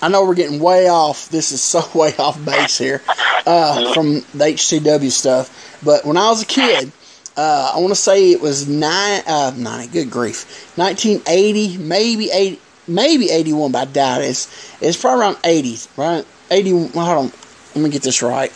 I 0.00 0.08
know 0.08 0.24
we're 0.24 0.34
getting 0.34 0.58
way 0.58 0.88
off. 0.88 1.28
This 1.28 1.52
is 1.52 1.62
so 1.62 1.82
way 1.98 2.14
off 2.16 2.42
base 2.44 2.78
here 2.78 3.02
uh, 3.46 3.92
from 3.92 4.14
the 4.34 4.44
HCW 4.46 5.10
stuff. 5.10 5.78
But 5.84 6.04
when 6.04 6.16
I 6.16 6.28
was 6.28 6.42
a 6.42 6.46
kid, 6.46 6.90
uh, 7.36 7.72
I 7.74 7.78
want 7.78 7.90
to 7.90 7.96
say 7.96 8.32
it 8.32 8.40
was 8.40 8.68
nine, 8.68 9.22
uh, 9.26 9.52
nine. 9.56 9.88
Good 9.88 10.10
grief, 10.10 10.76
1980, 10.76 11.78
maybe 11.78 12.30
80, 12.30 12.60
maybe 12.88 13.30
81, 13.30 13.72
but 13.72 13.88
I 13.88 13.90
doubt 13.90 14.22
it. 14.22 14.26
It's 14.26 14.82
it's 14.82 15.00
probably 15.00 15.20
around 15.20 15.36
80s, 15.36 15.88
right? 15.96 16.26
80. 16.50 16.72
Well, 16.72 17.06
hold 17.06 17.26
on, 17.26 17.32
let 17.74 17.84
me 17.84 17.90
get 17.90 18.02
this 18.02 18.22
right 18.22 18.52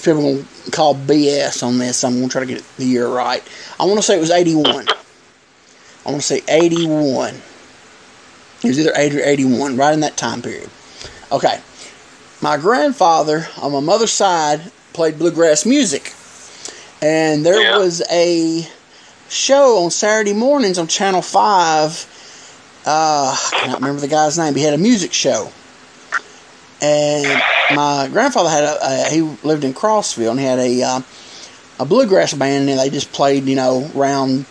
because 0.00 0.14
people 0.14 0.28
are 0.28 0.42
gonna 0.42 0.70
call 0.70 0.94
BS 0.94 1.62
on 1.62 1.78
this. 1.78 2.04
I'm 2.04 2.14
gonna 2.14 2.28
try 2.28 2.40
to 2.40 2.46
get 2.46 2.62
the 2.76 2.84
year 2.84 3.08
right. 3.08 3.42
I 3.78 3.84
want 3.84 3.98
to 3.98 4.02
say 4.02 4.16
it 4.16 4.20
was 4.20 4.30
81. 4.30 4.88
I 6.06 6.10
want 6.10 6.20
to 6.22 6.26
say 6.26 6.42
81. 6.48 7.34
It 8.62 8.68
was 8.68 8.78
either 8.78 8.92
80 8.94 9.20
or 9.20 9.24
81, 9.24 9.76
right 9.76 9.92
in 9.94 10.00
that 10.00 10.16
time 10.16 10.42
period. 10.42 10.70
Okay. 11.30 11.60
My 12.40 12.56
grandfather 12.56 13.48
on 13.60 13.72
my 13.72 13.80
mother's 13.80 14.12
side 14.12 14.72
played 14.92 15.18
bluegrass 15.18 15.66
music. 15.66 16.12
And 17.02 17.44
there 17.46 17.60
Yeah. 17.60 17.78
was 17.78 18.02
a 18.10 18.68
show 19.28 19.84
on 19.84 19.90
Saturday 19.90 20.32
mornings 20.32 20.78
on 20.78 20.86
Channel 20.88 21.22
5. 21.22 22.06
Uh, 22.86 23.36
I 23.36 23.50
cannot 23.60 23.80
remember 23.80 24.00
the 24.00 24.08
guy's 24.08 24.38
name. 24.38 24.54
He 24.54 24.62
had 24.62 24.74
a 24.74 24.78
music 24.78 25.12
show. 25.12 25.52
And 26.80 27.42
my 27.74 28.08
grandfather 28.12 28.50
had 28.50 28.64
a, 28.64 28.78
a 28.82 29.10
he 29.10 29.22
lived 29.22 29.64
in 29.64 29.74
Crossville 29.74 30.30
and 30.30 30.40
he 30.40 30.46
had 30.46 30.58
a 30.58 30.82
uh, 30.82 31.00
a 31.80 31.84
bluegrass 31.84 32.34
band 32.34 32.68
and 32.68 32.78
they 32.78 32.90
just 32.90 33.12
played, 33.12 33.44
you 33.44 33.56
know, 33.56 33.90
around 33.94 34.46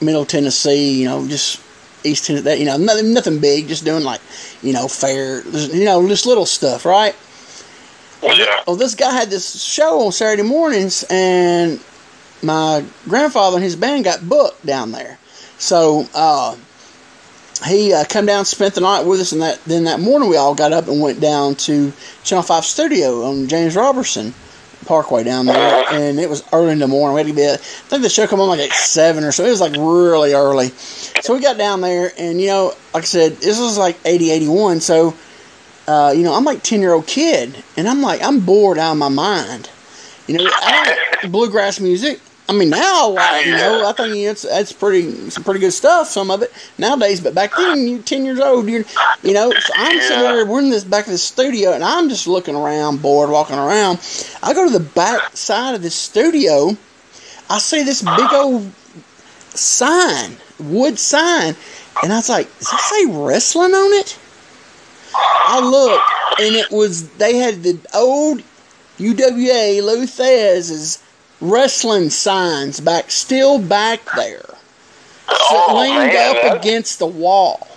Middle 0.00 0.24
Tennessee, 0.24 1.00
you 1.00 1.06
know, 1.06 1.26
just 1.26 1.60
East 2.04 2.26
Tennessee, 2.26 2.44
that, 2.44 2.58
you 2.58 2.64
know, 2.64 2.76
nothing, 2.76 3.12
nothing 3.12 3.38
big, 3.38 3.68
just 3.68 3.84
doing 3.84 4.04
like, 4.04 4.20
you 4.62 4.72
know, 4.72 4.88
fair, 4.88 5.42
you 5.46 5.84
know, 5.84 6.06
just 6.08 6.26
little 6.26 6.46
stuff, 6.46 6.84
right? 6.84 7.14
yeah. 8.22 8.62
Well, 8.66 8.76
this 8.76 8.94
guy 8.94 9.12
had 9.12 9.30
this 9.30 9.62
show 9.62 10.06
on 10.06 10.12
Saturday 10.12 10.42
mornings, 10.42 11.04
and 11.10 11.80
my 12.42 12.84
grandfather 13.08 13.56
and 13.56 13.64
his 13.64 13.76
band 13.76 14.04
got 14.04 14.28
booked 14.28 14.64
down 14.64 14.92
there. 14.92 15.18
So 15.58 16.06
uh, 16.14 16.56
he 17.64 17.92
uh, 17.92 18.04
come 18.08 18.26
down, 18.26 18.44
spent 18.44 18.74
the 18.74 18.80
night 18.80 19.04
with 19.06 19.20
us, 19.20 19.32
and 19.32 19.42
that 19.42 19.62
then 19.64 19.84
that 19.84 20.00
morning 20.00 20.28
we 20.28 20.36
all 20.36 20.54
got 20.54 20.72
up 20.72 20.88
and 20.88 21.00
went 21.00 21.20
down 21.20 21.54
to 21.56 21.92
Channel 22.24 22.42
Five 22.42 22.64
Studio 22.64 23.24
on 23.24 23.48
James 23.48 23.76
Robertson 23.76 24.34
Parkway 24.86 25.24
down 25.24 25.46
there, 25.46 25.84
and 25.92 26.18
it 26.18 26.28
was 26.28 26.42
early 26.52 26.72
in 26.72 26.78
the 26.78 26.88
morning. 26.88 27.14
We 27.14 27.20
had 27.20 27.26
to 27.28 27.34
be, 27.34 27.44
at, 27.44 27.54
I 27.54 27.56
think 27.56 28.02
the 28.02 28.08
show 28.08 28.26
come 28.26 28.40
on 28.40 28.48
like 28.48 28.60
at 28.60 28.72
seven 28.72 29.22
or 29.24 29.32
so. 29.32 29.44
It 29.44 29.50
was 29.50 29.60
like 29.60 29.74
really 29.74 30.34
early, 30.34 30.68
so 30.68 31.34
we 31.34 31.40
got 31.40 31.56
down 31.56 31.80
there, 31.80 32.10
and 32.18 32.40
you 32.40 32.48
know, 32.48 32.74
like 32.92 33.04
I 33.04 33.06
said, 33.06 33.36
this 33.36 33.60
was 33.60 33.78
like 33.78 33.96
80, 34.04 34.30
81. 34.30 34.80
So, 34.80 35.14
uh, 35.86 36.12
you 36.16 36.22
know, 36.22 36.34
I'm 36.34 36.44
like 36.44 36.62
ten 36.62 36.80
year 36.80 36.92
old 36.92 37.06
kid, 37.06 37.62
and 37.76 37.88
I'm 37.88 38.02
like, 38.02 38.22
I'm 38.22 38.40
bored 38.40 38.78
out 38.78 38.92
of 38.92 38.98
my 38.98 39.08
mind. 39.08 39.70
You 40.26 40.38
know, 40.38 40.50
I 40.50 40.96
like 41.22 41.32
bluegrass 41.32 41.80
music. 41.80 42.20
I 42.48 42.54
mean, 42.54 42.70
now 42.70 43.14
I, 43.16 43.42
you 43.46 43.52
know, 43.52 43.88
I 43.88 43.92
think 43.92 44.16
it's 44.16 44.42
that's 44.42 44.72
pretty 44.72 45.30
some 45.30 45.44
pretty 45.44 45.60
good 45.60 45.72
stuff. 45.72 46.08
Some 46.08 46.30
of 46.30 46.42
it 46.42 46.52
nowadays, 46.76 47.20
but 47.20 47.34
back 47.34 47.52
then, 47.56 47.86
you're 47.86 48.02
ten 48.02 48.24
years 48.24 48.40
old, 48.40 48.68
You're, 48.68 48.84
you 49.22 49.32
know. 49.32 49.52
So 49.52 49.72
I'm 49.76 50.00
sitting 50.00 50.22
there, 50.22 50.44
we're 50.44 50.60
in 50.60 50.70
this 50.70 50.84
back 50.84 51.06
of 51.06 51.12
the 51.12 51.18
studio, 51.18 51.72
and 51.72 51.84
I'm 51.84 52.08
just 52.08 52.26
looking 52.26 52.56
around, 52.56 53.00
bored, 53.00 53.30
walking 53.30 53.56
around. 53.56 54.00
I 54.42 54.54
go 54.54 54.66
to 54.66 54.72
the 54.72 54.84
back 54.84 55.36
side 55.36 55.74
of 55.74 55.82
the 55.82 55.90
studio. 55.90 56.76
I 57.48 57.58
see 57.58 57.84
this 57.84 58.02
big 58.02 58.32
old 58.32 58.70
sign, 59.54 60.36
wood 60.58 60.98
sign, 60.98 61.54
and 62.02 62.12
I 62.12 62.16
was 62.16 62.28
like, 62.28 62.46
"Does 62.58 62.70
that 62.70 62.80
say 62.80 63.06
wrestling 63.06 63.72
on 63.72 63.92
it?" 64.00 64.18
I 65.14 65.60
looked, 65.60 66.40
and 66.40 66.56
it 66.56 66.70
was 66.70 67.08
they 67.10 67.36
had 67.36 67.62
the 67.62 67.78
old 67.94 68.42
UWA 68.98 69.82
Lou 69.82 70.06
Thesz's 70.06 71.01
wrestling 71.42 72.08
signs 72.10 72.80
back, 72.80 73.10
still 73.10 73.58
back 73.58 74.00
there, 74.16 74.44
Oh, 75.28 75.74
leaned 75.78 75.96
man, 76.12 76.36
up 76.36 76.42
that- 76.42 76.56
against 76.56 76.98
the 76.98 77.06
wall. 77.06 77.68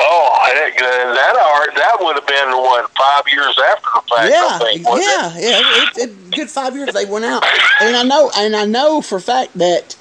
Oh, 0.00 0.38
that 0.54 0.76
that 0.78 1.36
art 1.36 1.74
that 1.74 1.96
would 2.00 2.14
have 2.16 2.26
been 2.26 2.50
what 2.52 2.90
five 2.96 3.24
years 3.32 3.58
after 3.58 3.88
the 3.94 4.02
fact. 4.16 4.30
Yeah, 4.30 4.48
I 4.50 4.58
think, 4.58 4.86
yeah, 4.86 5.38
yeah. 5.38 5.60
It, 5.82 5.98
it, 5.98 6.30
good 6.30 6.48
five 6.48 6.74
years 6.76 6.92
they 6.94 7.04
went 7.04 7.24
out, 7.24 7.44
and 7.80 7.96
I 7.96 8.02
know, 8.04 8.30
and 8.36 8.54
I 8.56 8.64
know 8.64 9.02
for 9.02 9.16
a 9.16 9.20
fact 9.20 9.54
that 9.58 9.96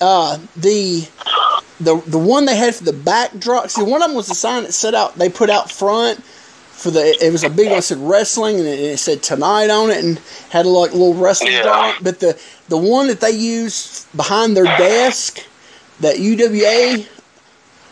uh, 0.00 0.38
the 0.56 1.08
the 1.80 2.00
the 2.06 2.18
one 2.18 2.44
they 2.46 2.56
had 2.56 2.76
for 2.76 2.84
the 2.84 2.92
backdrop. 2.92 3.68
See, 3.70 3.82
one 3.82 4.02
of 4.02 4.08
them 4.08 4.16
was 4.16 4.28
the 4.28 4.34
sign 4.36 4.62
that 4.62 4.72
set 4.72 4.94
out. 4.94 5.16
They 5.16 5.28
put 5.28 5.50
out 5.50 5.70
front 5.70 6.24
for 6.84 6.90
the. 6.90 7.16
It 7.24 7.32
was 7.32 7.42
a 7.44 7.50
big 7.50 7.68
one 7.68 7.76
that 7.76 7.82
said 7.82 7.98
wrestling, 7.98 8.56
and 8.60 8.66
it, 8.68 8.78
it 8.78 8.98
said 8.98 9.22
tonight 9.22 9.70
on 9.70 9.90
it, 9.90 10.04
and 10.04 10.18
had 10.50 10.66
a 10.66 10.68
like 10.68 10.92
little 10.92 11.14
wrestling 11.14 11.52
Yeah. 11.52 11.62
drawing. 11.62 11.94
But 12.02 12.20
the 12.20 12.38
the 12.68 12.76
one 12.76 13.08
that 13.08 13.20
they 13.20 13.30
used 13.30 14.06
behind 14.16 14.56
their 14.56 14.64
desk, 14.64 15.40
that 16.00 16.16
UWA. 16.16 17.08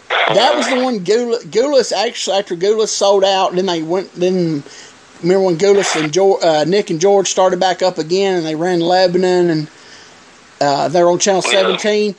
That 0.08 0.54
was 0.54 0.68
the 0.68 0.76
one 0.84 1.00
Gulas 1.00 1.90
actually 1.90 2.36
after 2.38 2.54
Gulas 2.54 2.88
sold 2.88 3.24
out. 3.24 3.54
Then 3.54 3.66
they 3.66 3.82
went. 3.82 4.12
Then 4.14 4.62
remember 5.22 5.46
when 5.46 5.56
Gulas 5.56 6.00
and 6.00 6.12
George, 6.12 6.44
uh, 6.44 6.64
Nick 6.64 6.90
and 6.90 7.00
George 7.00 7.28
started 7.28 7.58
back 7.58 7.80
up 7.82 7.96
again, 7.98 8.36
and 8.36 8.46
they 8.46 8.54
ran 8.54 8.80
Lebanon, 8.80 9.48
and 9.50 9.68
uh, 10.60 10.88
they're 10.88 11.08
on 11.08 11.18
Channel 11.18 11.42
Yeah. 11.46 11.50
Seventeen. 11.50 12.14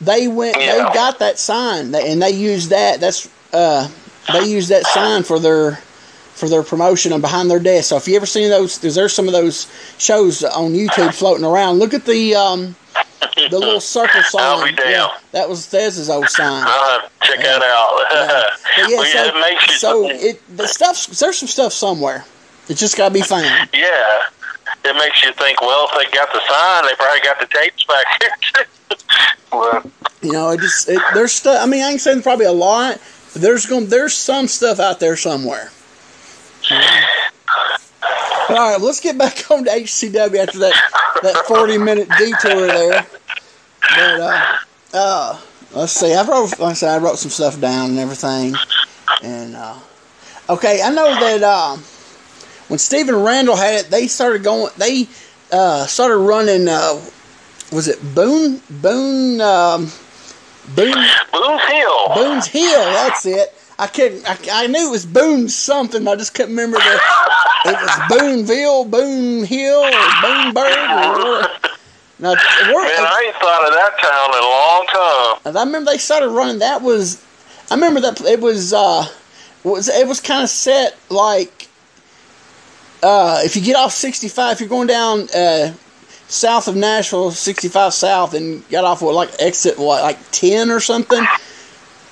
They 0.00 0.26
went. 0.26 0.56
Yeah. 0.58 0.72
They 0.72 0.94
got 0.94 1.18
that 1.18 1.38
sign, 1.38 1.94
and 1.94 2.22
they 2.22 2.30
used 2.30 2.70
that. 2.70 3.00
That's 3.00 3.28
uh, 3.52 3.88
they 4.32 4.46
used 4.46 4.70
that 4.70 4.86
sign 4.86 5.22
for 5.22 5.38
their 5.38 5.80
for 6.34 6.48
their 6.48 6.62
promotion 6.62 7.12
and 7.12 7.22
behind 7.22 7.50
their 7.50 7.60
desk. 7.60 7.88
So 7.90 7.96
if 7.96 8.08
you 8.08 8.16
ever 8.16 8.26
seen 8.26 8.50
those, 8.50 8.78
there's, 8.78 9.12
some 9.12 9.26
of 9.26 9.32
those 9.32 9.68
shows 9.98 10.42
on 10.42 10.72
YouTube 10.72 11.14
floating 11.14 11.44
around. 11.44 11.78
Look 11.78 11.94
at 11.94 12.04
the 12.04 12.34
um, 12.34 12.76
the 13.50 13.58
little 13.58 13.80
circle 13.80 14.22
sign. 14.22 14.42
I'll 14.44 14.64
be 14.64 14.72
damned. 14.72 14.90
Yeah, 14.90 15.08
that 15.32 15.48
was 15.48 15.66
Thesz's 15.66 16.10
old 16.10 16.28
sign. 16.28 16.64
To 16.64 17.10
check 17.22 17.38
that 17.38 17.62
out. 17.62 18.50
But 18.76 18.90
yeah, 18.90 18.96
Well, 18.98 19.06
so, 19.12 19.24
it 19.24 19.40
makes 19.40 19.68
you 19.68 19.74
so 19.74 20.08
it 20.10 20.56
the 20.56 20.66
stuff 20.66 21.06
there's 21.06 21.38
some 21.38 21.48
stuff 21.48 21.72
somewhere. 21.72 22.24
It 22.68 22.74
just 22.76 22.96
got 22.96 23.08
to 23.08 23.14
be 23.14 23.20
found. 23.32 23.44
yeah, 23.72 24.22
it 24.84 24.96
makes 24.96 25.22
you 25.22 25.32
think. 25.34 25.60
Well, 25.60 25.88
if 25.92 25.96
they 25.96 26.16
got 26.16 26.32
the 26.32 26.40
sign, 26.48 26.86
they 26.86 26.94
probably 26.96 27.20
got 27.20 27.38
the 27.38 27.46
tapes 27.46 27.84
back 27.84 28.06
here. 28.20 28.66
well, 29.52 29.90
You 30.22 30.32
know, 30.32 30.50
it 30.50 30.60
just 30.60 30.88
it, 30.88 31.00
there's 31.14 31.32
stuff. 31.32 31.62
I 31.62 31.66
mean, 31.66 31.82
I 31.84 31.90
ain't 31.90 32.00
saying 32.00 32.22
probably 32.22 32.46
a 32.46 32.52
lot, 32.52 33.00
but 33.32 33.42
there's 33.42 33.66
going 33.66 33.86
there's 33.88 34.14
some 34.14 34.48
stuff 34.48 34.80
out 34.80 34.98
there 34.98 35.16
somewhere. 35.16 35.70
All 36.70 38.56
right, 38.56 38.80
let's 38.80 39.00
get 39.00 39.18
back 39.18 39.50
on 39.50 39.64
to 39.64 39.70
HCW 39.70 40.36
after 40.36 40.58
that 40.58 40.74
that 41.22 41.44
40 41.46 41.78
minute 41.78 42.08
detour 42.18 42.66
there. 42.66 43.06
But 43.80 44.20
uh, 44.20 44.56
uh, 44.92 45.40
let's 45.74 45.92
see. 45.92 46.14
I 46.14 46.22
wrote, 46.26 46.58
like 46.58 46.70
I 46.70 46.72
said, 46.74 46.94
I 46.94 47.02
wrote 47.02 47.18
some 47.18 47.30
stuff 47.30 47.60
down 47.60 47.90
and 47.90 47.98
everything. 47.98 48.54
And 49.22 49.56
uh, 49.56 49.78
okay, 50.50 50.82
I 50.82 50.90
know 50.90 51.10
that 51.18 51.42
uh, 51.42 51.76
when 52.68 52.78
Stephen 52.78 53.22
Randall 53.22 53.56
had 53.56 53.86
it, 53.86 53.90
they 53.90 54.06
started 54.06 54.42
going. 54.42 54.70
They 54.76 55.08
uh, 55.52 55.86
started 55.86 56.18
running. 56.18 56.68
Uh, 56.68 57.00
was 57.72 57.88
it 57.88 57.98
Boone? 58.14 58.60
Boone? 58.70 59.40
Um, 59.40 59.90
Boone? 60.74 61.04
Boone's 61.32 61.62
Hill. 61.62 62.14
Boone's 62.14 62.46
Hill. 62.46 62.84
That's 62.84 63.26
it. 63.26 63.54
I 63.78 63.86
couldn't. 63.86 64.28
I, 64.28 64.36
I 64.52 64.66
knew 64.66 64.88
it 64.88 64.90
was 64.90 65.06
Boone 65.06 65.48
something. 65.48 66.06
I 66.06 66.16
just 66.16 66.34
couldn't 66.34 66.52
remember 66.52 66.78
the. 66.78 67.00
It 67.66 67.72
was 67.72 68.00
Booneville, 68.10 68.84
Boone 68.84 69.44
Hill, 69.44 69.80
or 69.80 69.90
Booneburg. 69.90 70.54
Or, 70.54 71.70
now, 72.18 72.34
Man, 72.34 72.38
I 72.38 73.24
ain't 73.26 73.36
thought 73.36 73.66
of 73.66 73.74
that 73.74 73.98
town 74.00 74.30
in 74.36 74.44
a 74.44 74.46
long 74.46 74.86
time. 74.86 75.40
and 75.46 75.58
I 75.58 75.64
remember 75.64 75.90
they 75.90 75.98
started 75.98 76.28
running. 76.28 76.58
That 76.60 76.82
was, 76.82 77.24
I 77.70 77.74
remember 77.74 78.00
that 78.00 78.20
it 78.20 78.40
was. 78.40 78.72
uh 78.72 79.06
was 79.64 79.88
it 79.88 80.06
was 80.06 80.20
kind 80.20 80.42
of 80.42 80.50
set 80.50 80.96
like. 81.08 81.68
Uh, 83.02 83.40
if 83.44 83.54
you 83.54 83.60
get 83.60 83.76
off 83.76 83.92
65, 83.92 84.52
if 84.52 84.60
you're 84.60 84.68
going 84.68 84.86
down 84.86 85.28
uh, 85.34 85.74
south 86.28 86.68
of 86.68 86.76
Nashville, 86.76 87.30
65 87.30 87.92
south, 87.92 88.32
and 88.34 88.66
got 88.70 88.84
off 88.84 89.02
what 89.02 89.14
like 89.14 89.30
exit 89.40 89.78
what 89.78 90.02
like 90.02 90.18
10 90.30 90.70
or 90.70 90.80
something. 90.80 91.22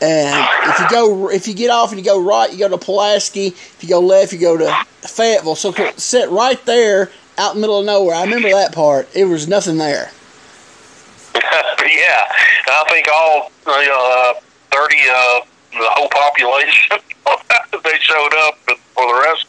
And 0.02 0.48
if 0.64 0.80
you 0.80 0.90
go, 0.90 1.30
if 1.30 1.46
you 1.46 1.54
get 1.54 1.70
off 1.70 1.92
and 1.92 1.98
you 1.98 2.04
go 2.04 2.20
right, 2.20 2.52
you 2.52 2.58
go 2.58 2.68
to 2.68 2.76
Pulaski. 2.76 3.46
If 3.46 3.78
you 3.82 3.88
go 3.88 4.00
left, 4.00 4.32
you 4.32 4.40
go 4.40 4.56
to 4.56 4.74
Fayetteville. 5.02 5.54
So 5.54 5.72
set 5.96 6.28
right 6.30 6.62
there, 6.66 7.12
out 7.38 7.54
in 7.54 7.58
the 7.58 7.60
middle 7.60 7.78
of 7.78 7.86
nowhere. 7.86 8.16
I 8.16 8.24
remember 8.24 8.50
that 8.50 8.74
part. 8.74 9.08
It 9.14 9.26
was 9.26 9.46
nothing 9.46 9.78
there. 9.78 10.10
yeah, 11.34 12.32
I 12.66 12.84
think 12.90 13.06
all 13.12 13.52
know, 13.64 14.34
uh, 14.34 14.40
thirty, 14.72 14.98
uh, 15.08 15.40
the 15.70 15.88
whole 15.90 16.08
population, 16.08 16.98
they 17.84 17.98
showed 18.00 18.34
up 18.48 18.58
for 18.66 19.06
the 19.06 19.22
rest. 19.24 19.46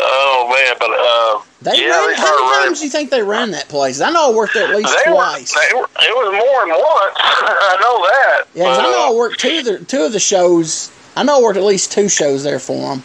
Oh 0.00 0.48
man, 0.52 0.76
but 0.78 0.90
uh, 0.90 1.42
They 1.76 1.82
yeah, 1.84 1.90
ran, 1.90 2.08
they 2.10 2.14
how 2.16 2.50
many 2.50 2.66
times 2.68 2.78
do 2.80 2.84
you 2.86 2.90
think 2.90 3.10
they 3.10 3.22
ran 3.22 3.50
that 3.52 3.68
place? 3.68 4.00
I 4.00 4.10
know 4.10 4.30
I 4.30 4.34
worked 4.34 4.54
there 4.54 4.68
at 4.68 4.76
least 4.76 4.94
They 5.04 5.10
were, 5.10 5.16
twice. 5.16 5.52
they 5.52 5.74
were, 5.74 5.84
it 5.84 6.14
was 6.14 6.32
more 6.32 6.66
than 6.66 6.70
once. 6.70 7.16
I 7.20 7.76
know 7.80 7.98
that. 8.06 8.44
yeah, 8.54 8.64
'cause 8.64 8.76
but, 8.78 8.86
I 8.86 8.90
know 8.92 9.06
I 9.06 9.10
uh, 9.10 9.14
worked 9.14 9.40
two 9.40 9.58
of 9.58 9.64
the 9.64 9.78
two 9.84 10.02
of 10.04 10.12
the 10.12 10.20
shows. 10.20 10.90
I 11.16 11.24
know 11.24 11.38
I 11.38 11.42
worked 11.42 11.56
at 11.58 11.64
least 11.64 11.92
two 11.92 12.08
shows 12.08 12.44
there 12.44 12.58
for 12.60 12.76
them. 12.94 13.02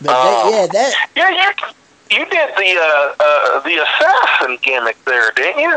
But 0.00 0.10
Oh. 0.16 0.50
they, 0.50 0.56
yeah, 0.56 0.66
that 0.66 0.92
yeah, 1.16 1.28
you 1.30 2.18
you 2.18 2.24
did 2.26 2.48
the 2.56 2.80
uh, 2.80 3.14
uh, 3.20 3.60
the 3.60 3.82
assassin 3.82 4.58
gimmick 4.62 5.02
there, 5.04 5.30
didn't 5.32 5.60
you? 5.60 5.76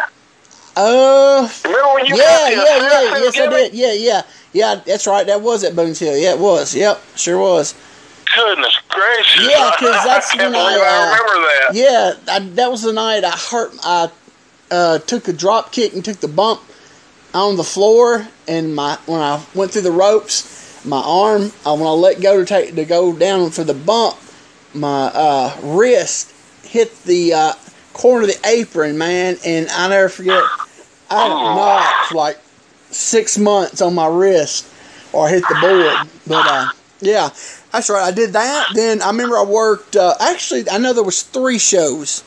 uh 0.77 1.47
Remember 1.63 1.93
when 1.93 2.05
you 2.05 2.17
yeah, 2.17 2.49
yeah, 2.49 2.57
yeah, 2.57 3.17
yes 3.17 3.39
I 3.39 3.47
did. 3.47 3.73
Yeah, 3.73 3.93
yeah. 3.93 4.21
Yeah, 4.51 4.75
that's 4.85 5.05
right. 5.07 5.25
That 5.27 5.41
was 5.41 5.63
at 5.63 5.75
Boone's 5.75 5.99
Hill. 5.99 6.17
Yeah, 6.17 6.31
it 6.33 6.39
was. 6.39 6.73
Yep, 6.75 7.01
sure 7.15 7.37
was. 7.39 7.73
Goodness 8.33 8.79
gracious! 8.89 9.49
Yeah, 9.49 9.71
because 9.77 10.03
that's 10.05 10.31
I 10.31 10.37
can't 10.37 10.53
when 10.53 10.61
I, 10.61 10.77
I 10.77 10.97
uh, 10.97 11.05
remember 11.05 11.47
that. 11.47 11.69
Yeah, 11.73 12.33
I, 12.33 12.39
that 12.55 12.71
was 12.71 12.81
the 12.83 12.93
night 12.93 13.23
I 13.23 13.31
hurt. 13.31 13.73
I 13.83 14.09
uh, 14.71 14.99
took 14.99 15.27
a 15.27 15.33
drop 15.33 15.71
kick 15.71 15.93
and 15.93 16.03
took 16.03 16.17
the 16.17 16.27
bump 16.27 16.61
on 17.33 17.57
the 17.57 17.63
floor, 17.63 18.27
and 18.47 18.75
my 18.75 18.97
when 19.05 19.21
I 19.21 19.43
went 19.53 19.71
through 19.71 19.83
the 19.83 19.91
ropes, 19.91 20.83
my 20.85 21.01
arm 21.03 21.51
uh, 21.65 21.75
when 21.75 21.87
I 21.87 21.91
let 21.91 22.21
go 22.21 22.39
to 22.39 22.45
take 22.45 22.75
to 22.75 22.85
go 22.85 23.15
down 23.15 23.51
for 23.51 23.63
the 23.63 23.73
bump, 23.73 24.17
my 24.73 25.11
uh, 25.13 25.57
wrist 25.61 26.33
hit 26.63 27.03
the 27.03 27.33
uh, 27.33 27.53
corner 27.93 28.23
of 28.23 28.27
the 28.27 28.47
apron, 28.47 28.97
man, 28.97 29.37
and 29.45 29.67
I 29.69 29.89
never 29.89 30.09
forget. 30.09 30.43
I 31.09 31.21
had 31.21 31.31
a 31.31 31.35
knot 31.35 32.11
like 32.13 32.39
six 32.89 33.37
months 33.37 33.81
on 33.81 33.93
my 33.93 34.07
wrist, 34.07 34.67
or 35.13 35.27
I 35.27 35.31
hit 35.31 35.43
the 35.47 35.55
board. 35.61 36.09
But 36.27 36.47
uh, 36.49 36.71
yeah, 36.99 37.29
that's 37.75 37.89
right. 37.89 38.03
I 38.03 38.11
did 38.11 38.33
that. 38.33 38.69
Then 38.73 39.01
I 39.01 39.07
remember 39.07 39.37
I 39.37 39.43
worked. 39.43 39.95
Uh, 39.95 40.15
actually, 40.19 40.69
I 40.69 40.77
know 40.77 40.93
there 40.93 41.03
was 41.03 41.23
three 41.23 41.59
shows 41.59 42.23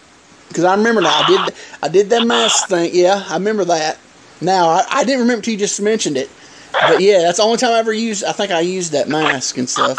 because 0.49 0.65
I 0.65 0.75
remember 0.77 1.01
now. 1.01 1.23
I 1.23 1.27
did. 1.27 1.55
I 1.83 1.89
did 1.89 2.11
that 2.11 2.27
mask 2.27 2.69
thing. 2.69 2.91
Yeah, 2.93 3.25
I 3.29 3.35
remember 3.35 3.65
that. 3.67 3.99
Now 4.41 4.69
I, 4.69 4.85
I 4.91 5.05
didn't 5.05 5.21
remember 5.21 5.43
till 5.43 5.53
you 5.53 5.59
just 5.59 5.81
mentioned 5.81 6.17
it. 6.17 6.31
But 6.73 7.01
yeah, 7.01 7.21
that's 7.21 7.39
the 7.39 7.45
only 7.45 7.57
time 7.57 7.73
I 7.73 7.79
ever 7.79 7.93
used. 7.93 8.25
I 8.25 8.33
think 8.33 8.51
I 8.51 8.61
used 8.61 8.93
that 8.93 9.09
mask 9.09 9.57
and 9.57 9.69
stuff. 9.69 9.99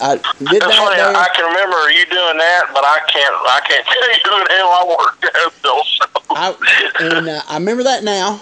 I 0.00 0.16
did 0.16 0.22
That's 0.22 0.66
that. 0.66 0.76
funny. 0.76 1.00
I 1.00 1.28
can 1.34 1.44
remember 1.46 1.90
you 1.90 2.04
doing 2.06 2.38
that, 2.38 2.70
but 2.72 2.84
I 2.84 3.00
can't. 3.08 3.34
I 3.34 3.60
can't 3.66 3.86
tell 3.92 4.08
you 4.08 4.20
who 4.24 4.44
the 4.44 4.52
hell 4.54 4.68
I 4.68 4.96
worked 4.98 5.24
at 5.24 5.62
Bill. 5.62 5.82
I, 6.30 7.16
and 7.16 7.28
uh, 7.28 7.42
I 7.48 7.54
remember 7.56 7.82
that 7.84 8.04
now. 8.04 8.40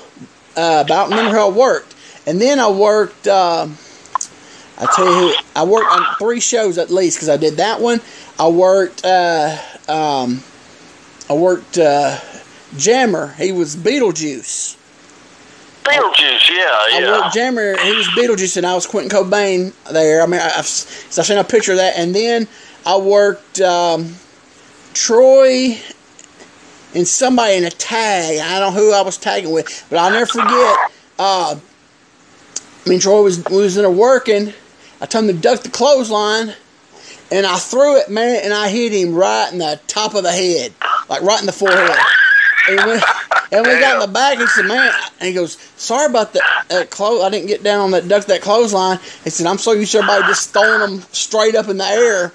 Uh, 0.57 0.85
but 0.85 0.93
I 0.93 1.03
don't 1.03 1.11
remember 1.11 1.37
how 1.37 1.51
it 1.51 1.55
worked. 1.55 1.95
And 2.27 2.41
then 2.41 2.59
I 2.61 2.69
worked. 2.69 3.27
Uh, 3.27 3.69
I 4.79 4.87
tell 4.95 5.07
you, 5.07 5.13
who, 5.13 5.35
I 5.55 5.65
worked 5.65 5.91
on 5.91 6.17
three 6.19 6.41
shows 6.41 6.79
at 6.79 6.91
least 6.91 7.17
because 7.17 7.29
I 7.29 7.37
did 7.37 7.55
that 7.59 7.81
one. 7.81 8.01
I 8.39 8.49
worked. 8.49 9.05
Uh, 9.05 9.57
um, 9.89 10.43
I 11.31 11.35
worked 11.35 11.79
uh, 11.79 12.19
Jammer. 12.77 13.29
He 13.35 13.53
was 13.53 13.77
Beetlejuice. 13.77 14.77
Beetlejuice, 15.85 16.49
yeah, 16.51 16.99
yeah. 16.99 17.07
I 17.07 17.21
worked 17.21 17.35
Jammer. 17.35 17.77
He 17.79 17.93
was 17.95 18.07
Beetlejuice, 18.09 18.57
and 18.57 18.67
I 18.67 18.75
was 18.75 18.87
Quentin 18.87 19.11
Cobain 19.11 19.73
there. 19.93 20.23
I 20.23 20.27
mean, 20.27 20.41
I, 20.41 20.47
I've, 20.47 20.59
I've 20.59 21.27
seen 21.27 21.39
a 21.39 21.45
picture 21.45 21.73
of 21.73 21.79
that, 21.79 21.97
and 21.97 22.15
then 22.15 22.49
I 22.85 22.97
worked 22.97 23.61
um, 23.61 24.15
Troy 24.93 25.79
and 26.95 27.07
somebody 27.07 27.57
in 27.57 27.65
a 27.65 27.71
tag. 27.71 28.39
I 28.39 28.59
don't 28.59 28.75
know 28.75 28.81
who 28.81 28.93
I 28.93 29.03
was 29.03 29.19
tagging 29.19 29.53
with, 29.53 29.87
but 29.91 29.99
I'll 29.99 30.11
never 30.11 30.27
forget. 30.27 30.91
Uh, 31.19 31.57
me 32.87 32.95
and 32.95 33.03
Troy 33.03 33.23
was 33.23 33.45
was 33.45 33.77
in 33.77 33.83
there 33.83 33.91
working. 33.91 34.53
I 35.01 35.07
told 35.07 35.25
him 35.25 35.35
to 35.37 35.41
duck 35.41 35.63
the 35.63 35.69
clothesline, 35.71 36.55
and 37.31 37.47
I 37.47 37.57
threw 37.59 37.97
it, 37.99 38.09
man, 38.11 38.41
and 38.45 38.53
I 38.53 38.69
hit 38.69 38.93
him 38.93 39.15
right 39.15 39.51
in 39.53 39.59
the 39.59 39.81
top 39.87 40.15
of 40.15 40.23
the 40.23 40.33
head, 40.33 40.73
like 41.09 41.23
right 41.23 41.41
in 41.41 41.47
the 41.47 41.53
forehead. 41.53 41.97
And 42.69 42.77
when, 42.87 43.03
and 43.53 43.67
we 43.67 43.79
got 43.79 43.95
in 43.95 44.01
the 44.01 44.13
back, 44.13 44.39
he 44.39 44.47
said, 44.47 44.65
"Man," 44.67 44.91
and 45.21 45.29
he 45.29 45.35
goes, 45.35 45.59
"Sorry 45.77 46.07
about 46.07 46.33
that, 46.33 46.65
that 46.69 46.91
clothes. 46.91 47.23
I 47.23 47.29
didn't 47.31 47.49
get 47.49 47.63
down 47.63 47.81
on 47.81 47.91
that 47.91 48.09
duck 48.09 48.25
that 48.27 48.41
clothesline." 48.41 48.99
He 49.23 49.31
said, 49.31 49.47
"I'm 49.47 49.59
so 49.59 49.73
used 49.73 49.93
to 49.93 49.99
everybody 49.99 50.23
just 50.29 50.51
throwing 50.53 50.81
them 50.81 51.05
straight 51.13 51.55
up 51.55 51.69
in 51.69 51.77
the 51.77 51.85
air, 51.85 52.33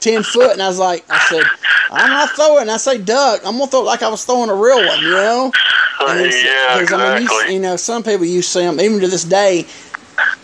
ten 0.00 0.22
foot." 0.22 0.52
And 0.52 0.62
I 0.62 0.68
was 0.68 0.78
like, 0.78 1.04
"I 1.10 1.18
said, 1.28 1.44
I'm 1.90 2.08
not 2.10 2.30
throwing. 2.30 2.70
I 2.70 2.78
say 2.78 2.96
duck. 2.96 3.42
I'm 3.44 3.58
gonna 3.58 3.70
throw 3.70 3.80
it 3.80 3.84
like 3.84 4.02
I 4.02 4.08
was 4.08 4.24
throwing 4.24 4.48
a 4.48 4.54
real 4.54 4.86
one, 4.86 5.00
you 5.00 5.10
know." 5.10 5.52
And 6.00 6.32
yeah, 6.32 6.80
'cause, 6.80 6.92
I 6.92 6.96
mean, 6.96 7.22
you, 7.22 7.28
exactly. 7.28 7.54
you 7.54 7.60
know, 7.60 7.76
some 7.76 8.02
people 8.02 8.24
you 8.24 8.40
see 8.42 8.60
them 8.62 8.80
even 8.80 9.00
to 9.00 9.08
this 9.08 9.24
day. 9.24 9.66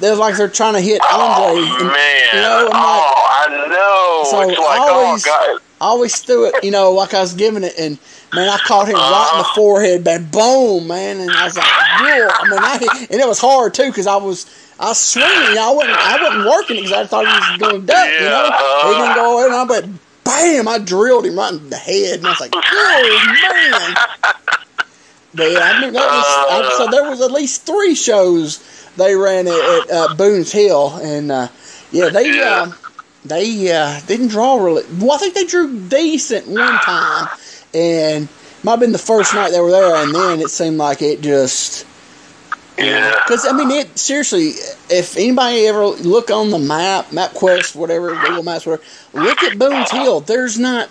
They're 0.01 0.15
like 0.15 0.37
they're 0.37 0.49
trying 0.49 0.75
to 0.75 0.81
hit 0.81 1.01
oh, 1.03 1.21
Andre. 1.21 1.63
Oh, 1.63 1.77
and, 1.81 1.87
man. 1.89 2.29
You 2.35 2.41
know, 2.41 2.65
like, 2.65 2.75
oh, 2.75 3.29
I 3.29 3.67
know. 3.69 4.31
So 4.31 4.41
it's 4.49 4.59
like, 4.59 4.81
I 4.81 4.89
always- 4.89 5.27
oh. 5.29 5.59
I 5.81 5.85
always 5.85 6.17
threw 6.19 6.47
it, 6.47 6.65
you 6.65 6.73
know, 6.73 6.91
like 6.91 7.15
I 7.15 7.21
was 7.21 7.35
giving 7.35 7.63
it, 7.63 7.73
and 7.79 7.99
man, 8.35 8.49
I 8.49 8.59
caught 8.59 8.89
him 8.89 8.95
right 8.97 9.31
in 9.33 9.39
the 9.39 9.45
uh-huh. 9.45 9.55
forehead, 9.55 10.05
man, 10.05 10.29
boom, 10.29 10.89
man, 10.89 11.21
and 11.21 11.31
I 11.31 11.45
was 11.45 11.57
like, 11.57 11.67
Whoa. 11.67 12.29
I 12.29 12.51
mean, 12.51 12.59
I 12.59 13.07
and 13.11 13.21
it 13.21 13.29
was 13.29 13.39
hard 13.39 13.75
too 13.75 13.87
because 13.87 14.07
I 14.07 14.17
was. 14.17 14.65
I 14.81 14.91
was 14.91 14.99
swinging, 14.99 15.29
I 15.59 15.73
wasn't, 15.75 15.97
I 15.99 16.23
wasn't 16.23 16.47
working 16.47 16.77
because 16.77 16.93
I 16.93 17.05
thought 17.05 17.27
he 17.27 17.33
was 17.33 17.59
going 17.59 17.81
to 17.81 17.87
duck, 17.89 18.07
you 18.07 18.21
know. 18.21 18.47
Yeah, 18.47 18.83
He 18.87 18.95
didn't 18.95 19.11
uh-huh. 19.11 19.15
go 19.17 19.39
over, 19.39 19.47
and 19.47 19.55
I 19.57 19.65
but 19.65 19.89
bam, 20.23 20.69
I 20.69 20.79
drilled 20.79 21.27
him 21.27 21.37
right 21.37 21.53
in 21.53 21.69
the 21.69 21.77
head, 21.77 22.19
and 22.19 22.27
I 22.29 22.31
was 22.31 22.41
like, 22.41 22.53
oh 22.55 23.97
man. 24.23 24.59
I 25.45 25.81
mean, 25.81 25.93
that 25.93 26.07
was, 26.07 26.25
I, 26.27 26.75
so 26.77 26.91
there 26.91 27.09
was 27.09 27.21
at 27.21 27.31
least 27.31 27.67
three 27.67 27.95
shows 27.95 28.59
they 28.97 29.15
ran 29.15 29.47
at, 29.47 29.55
at 29.55 29.91
uh, 29.91 30.15
Boone's 30.15 30.53
Hill, 30.53 30.97
and 31.03 31.31
uh, 31.31 31.49
yeah, 31.91 32.09
they 32.09 32.37
Yeah. 32.37 32.67
Uh, 32.69 32.73
they 33.25 33.71
uh, 33.73 34.01
didn't 34.07 34.29
draw 34.29 34.63
really. 34.63 34.85
Well, 34.99 35.13
I 35.13 35.19
think 35.19 35.35
they 35.35 35.45
drew 35.45 35.89
decent 35.89 36.47
one 36.47 36.79
time, 36.79 37.29
and 37.75 38.29
might 38.63 38.73
have 38.73 38.81
been 38.81 38.93
the 38.93 38.99
first 38.99 39.35
night 39.35 39.51
they 39.51 39.61
were 39.61 39.71
there, 39.71 39.97
and 39.97 40.15
then 40.15 40.41
it 40.41 40.51
seemed 40.51 40.79
like 40.79 41.03
it 41.03 41.21
just. 41.21 41.87
Yeah. 42.79 43.13
Because 43.25 43.47
I 43.47 43.53
mean, 43.53 43.71
it 43.71 43.99
seriously. 43.99 44.53
If 44.89 45.17
anybody 45.17 45.67
ever 45.67 45.85
look 45.87 46.31
on 46.31 46.51
the 46.51 46.59
map, 46.59 47.07
MapQuest, 47.07 47.75
whatever, 47.75 48.15
Google 48.15 48.45
Maps, 48.45 48.67
whatever, 48.67 48.85
look 49.13 49.43
at 49.43 49.59
Boone's 49.59 49.91
Hill. 49.91 50.21
There's 50.21 50.59
not. 50.59 50.89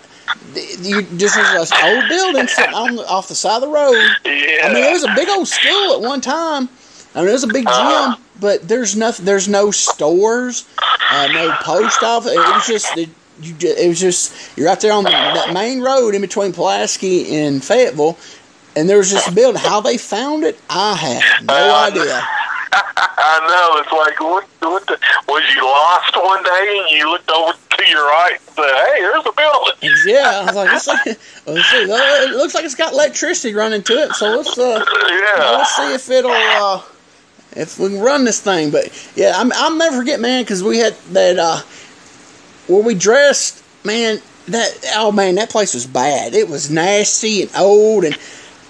You 0.80 1.02
just 1.16 1.34
there's 1.36 1.70
an 1.72 1.78
old 1.84 2.08
building 2.08 2.46
sitting 2.46 2.74
on 2.74 2.98
off 3.00 3.28
the 3.28 3.34
side 3.34 3.56
of 3.56 3.60
the 3.62 3.68
road. 3.68 3.94
Yeah. 4.24 4.66
I 4.68 4.72
mean, 4.72 4.84
it 4.84 4.92
was 4.92 5.04
a 5.04 5.14
big 5.14 5.28
old 5.28 5.46
school 5.48 5.94
at 5.94 6.00
one 6.00 6.20
time. 6.20 6.68
I 7.14 7.20
mean, 7.20 7.28
it 7.28 7.32
was 7.32 7.44
a 7.44 7.48
big 7.48 7.64
gym, 7.64 7.74
Uh-huh. 7.74 8.16
but 8.40 8.66
there's 8.68 8.94
nothing. 8.96 9.24
There's 9.24 9.48
no 9.48 9.70
stores, 9.70 10.66
uh, 11.10 11.28
no 11.32 11.52
post 11.62 12.02
office. 12.02 12.32
It 12.32 12.38
was 12.38 12.66
just 12.66 12.96
it, 12.96 13.08
you. 13.40 13.54
It 13.60 13.88
was 13.88 14.00
just 14.00 14.56
you're 14.58 14.68
out 14.68 14.80
there 14.80 14.92
on 14.92 15.04
the, 15.04 15.10
that 15.10 15.52
main 15.52 15.80
road 15.80 16.14
in 16.14 16.20
between 16.20 16.52
Pulaski 16.52 17.34
and 17.36 17.62
Fayetteville, 17.64 18.18
and 18.76 18.88
there 18.88 18.98
was 18.98 19.10
just 19.10 19.28
a 19.28 19.32
building. 19.32 19.60
How 19.60 19.80
they 19.80 19.96
found 19.98 20.44
it, 20.44 20.58
I 20.68 20.94
have 20.94 21.44
no 21.44 21.54
Uh, 21.54 21.86
idea. 21.90 22.28
I 22.72 23.38
know. 23.48 23.80
It's 23.80 23.92
like, 23.92 24.20
what, 24.20 24.44
what 24.60 24.86
the, 24.86 24.98
was 25.28 25.42
you 25.54 25.64
lost 25.64 26.16
one 26.16 26.42
day 26.42 26.80
and 26.82 26.90
you 26.98 27.10
looked 27.10 27.30
over 27.30 27.52
to 27.52 27.88
your 27.88 28.04
right 28.06 28.38
and 28.38 28.54
said, 28.56 28.74
hey, 28.74 29.00
there's 29.00 29.26
a 29.26 29.32
building. 29.32 29.96
Yeah, 30.06 30.40
I 30.40 30.44
was 30.44 30.56
like, 30.56 30.68
let's 30.68 30.84
see, 30.84 31.50
let's 31.50 31.68
see. 31.70 31.86
Well, 31.86 32.28
It 32.28 32.36
looks 32.36 32.54
like 32.54 32.64
it's 32.64 32.74
got 32.74 32.92
electricity 32.92 33.54
running 33.54 33.82
to 33.84 33.92
it, 33.94 34.12
so 34.12 34.36
let's 34.36 34.56
uh, 34.58 34.84
Yeah. 35.08 35.50
let's 35.50 35.76
see 35.76 35.94
if 35.94 36.10
it'll 36.10 36.30
uh, 36.30 36.82
if 37.52 37.78
we 37.78 37.88
can 37.90 38.00
run 38.00 38.24
this 38.24 38.40
thing. 38.40 38.70
But 38.70 38.90
yeah, 39.16 39.32
I'm, 39.36 39.52
I'll 39.54 39.76
never 39.76 39.96
forget, 39.98 40.20
man, 40.20 40.42
because 40.42 40.62
we 40.62 40.78
had 40.78 40.94
that 41.12 41.38
uh, 41.38 41.60
where 42.66 42.82
we 42.82 42.94
dressed, 42.94 43.62
man. 43.84 44.18
That 44.48 44.92
oh 44.96 45.12
man, 45.12 45.34
that 45.34 45.50
place 45.50 45.74
was 45.74 45.86
bad. 45.86 46.34
It 46.34 46.48
was 46.48 46.70
nasty 46.70 47.42
and 47.42 47.50
old, 47.56 48.04
and 48.04 48.16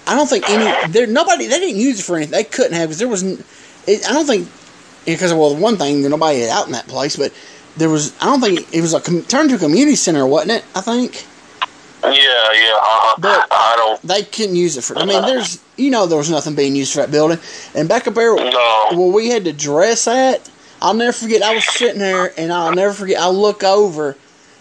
I 0.05 0.15
don't 0.15 0.27
think 0.27 0.49
any 0.49 0.91
there 0.91 1.07
nobody 1.07 1.47
they 1.47 1.59
didn't 1.59 1.79
use 1.79 1.99
it 2.01 2.03
for 2.03 2.17
anything. 2.17 2.31
They 2.33 2.43
couldn't 2.43 2.73
have 2.73 2.89
because 2.89 2.99
there 2.99 3.07
was. 3.07 3.23
It, 3.87 4.07
I 4.09 4.13
don't 4.13 4.25
think 4.25 4.47
because 5.05 5.33
well, 5.33 5.55
one 5.55 5.77
thing 5.77 6.01
nobody 6.07 6.41
had 6.41 6.49
out 6.49 6.67
in 6.67 6.73
that 6.73 6.87
place, 6.87 7.15
but 7.15 7.33
there 7.77 7.89
was. 7.89 8.15
I 8.21 8.25
don't 8.25 8.41
think 8.41 8.73
it 8.73 8.81
was 8.81 8.93
a 8.93 9.01
com- 9.01 9.23
turned 9.23 9.49
to 9.49 9.55
a 9.55 9.59
community 9.59 9.95
center, 9.95 10.25
wasn't 10.25 10.51
it? 10.51 10.65
I 10.75 10.81
think. 10.81 11.25
Yeah, 12.03 12.11
yeah. 12.11 12.77
Uh-huh. 12.77 13.15
But- 13.19 13.47
I 13.51 13.75
don't 13.75 14.01
they 14.01 14.23
couldn't 14.23 14.55
use 14.55 14.77
it 14.77 14.83
for. 14.83 14.97
I 14.97 15.05
mean, 15.05 15.21
there's 15.23 15.61
you 15.75 15.89
know 15.91 16.05
there 16.05 16.17
was 16.17 16.29
nothing 16.29 16.55
being 16.55 16.75
used 16.75 16.93
for 16.93 16.99
that 16.99 17.11
building, 17.11 17.39
and 17.75 17.89
back 17.89 18.07
up 18.07 18.13
there 18.13 18.35
know. 18.35 18.89
where 18.91 19.11
we 19.11 19.29
had 19.29 19.45
to 19.45 19.53
dress 19.53 20.07
at. 20.07 20.49
I'll 20.81 20.93
never 20.93 21.11
forget. 21.11 21.41
I 21.41 21.55
was 21.55 21.67
sitting 21.67 21.99
there, 21.99 22.31
and 22.37 22.53
I'll 22.53 22.73
never 22.73 22.93
forget. 22.93 23.19
I 23.19 23.27
look 23.27 23.63
over, 23.65 24.15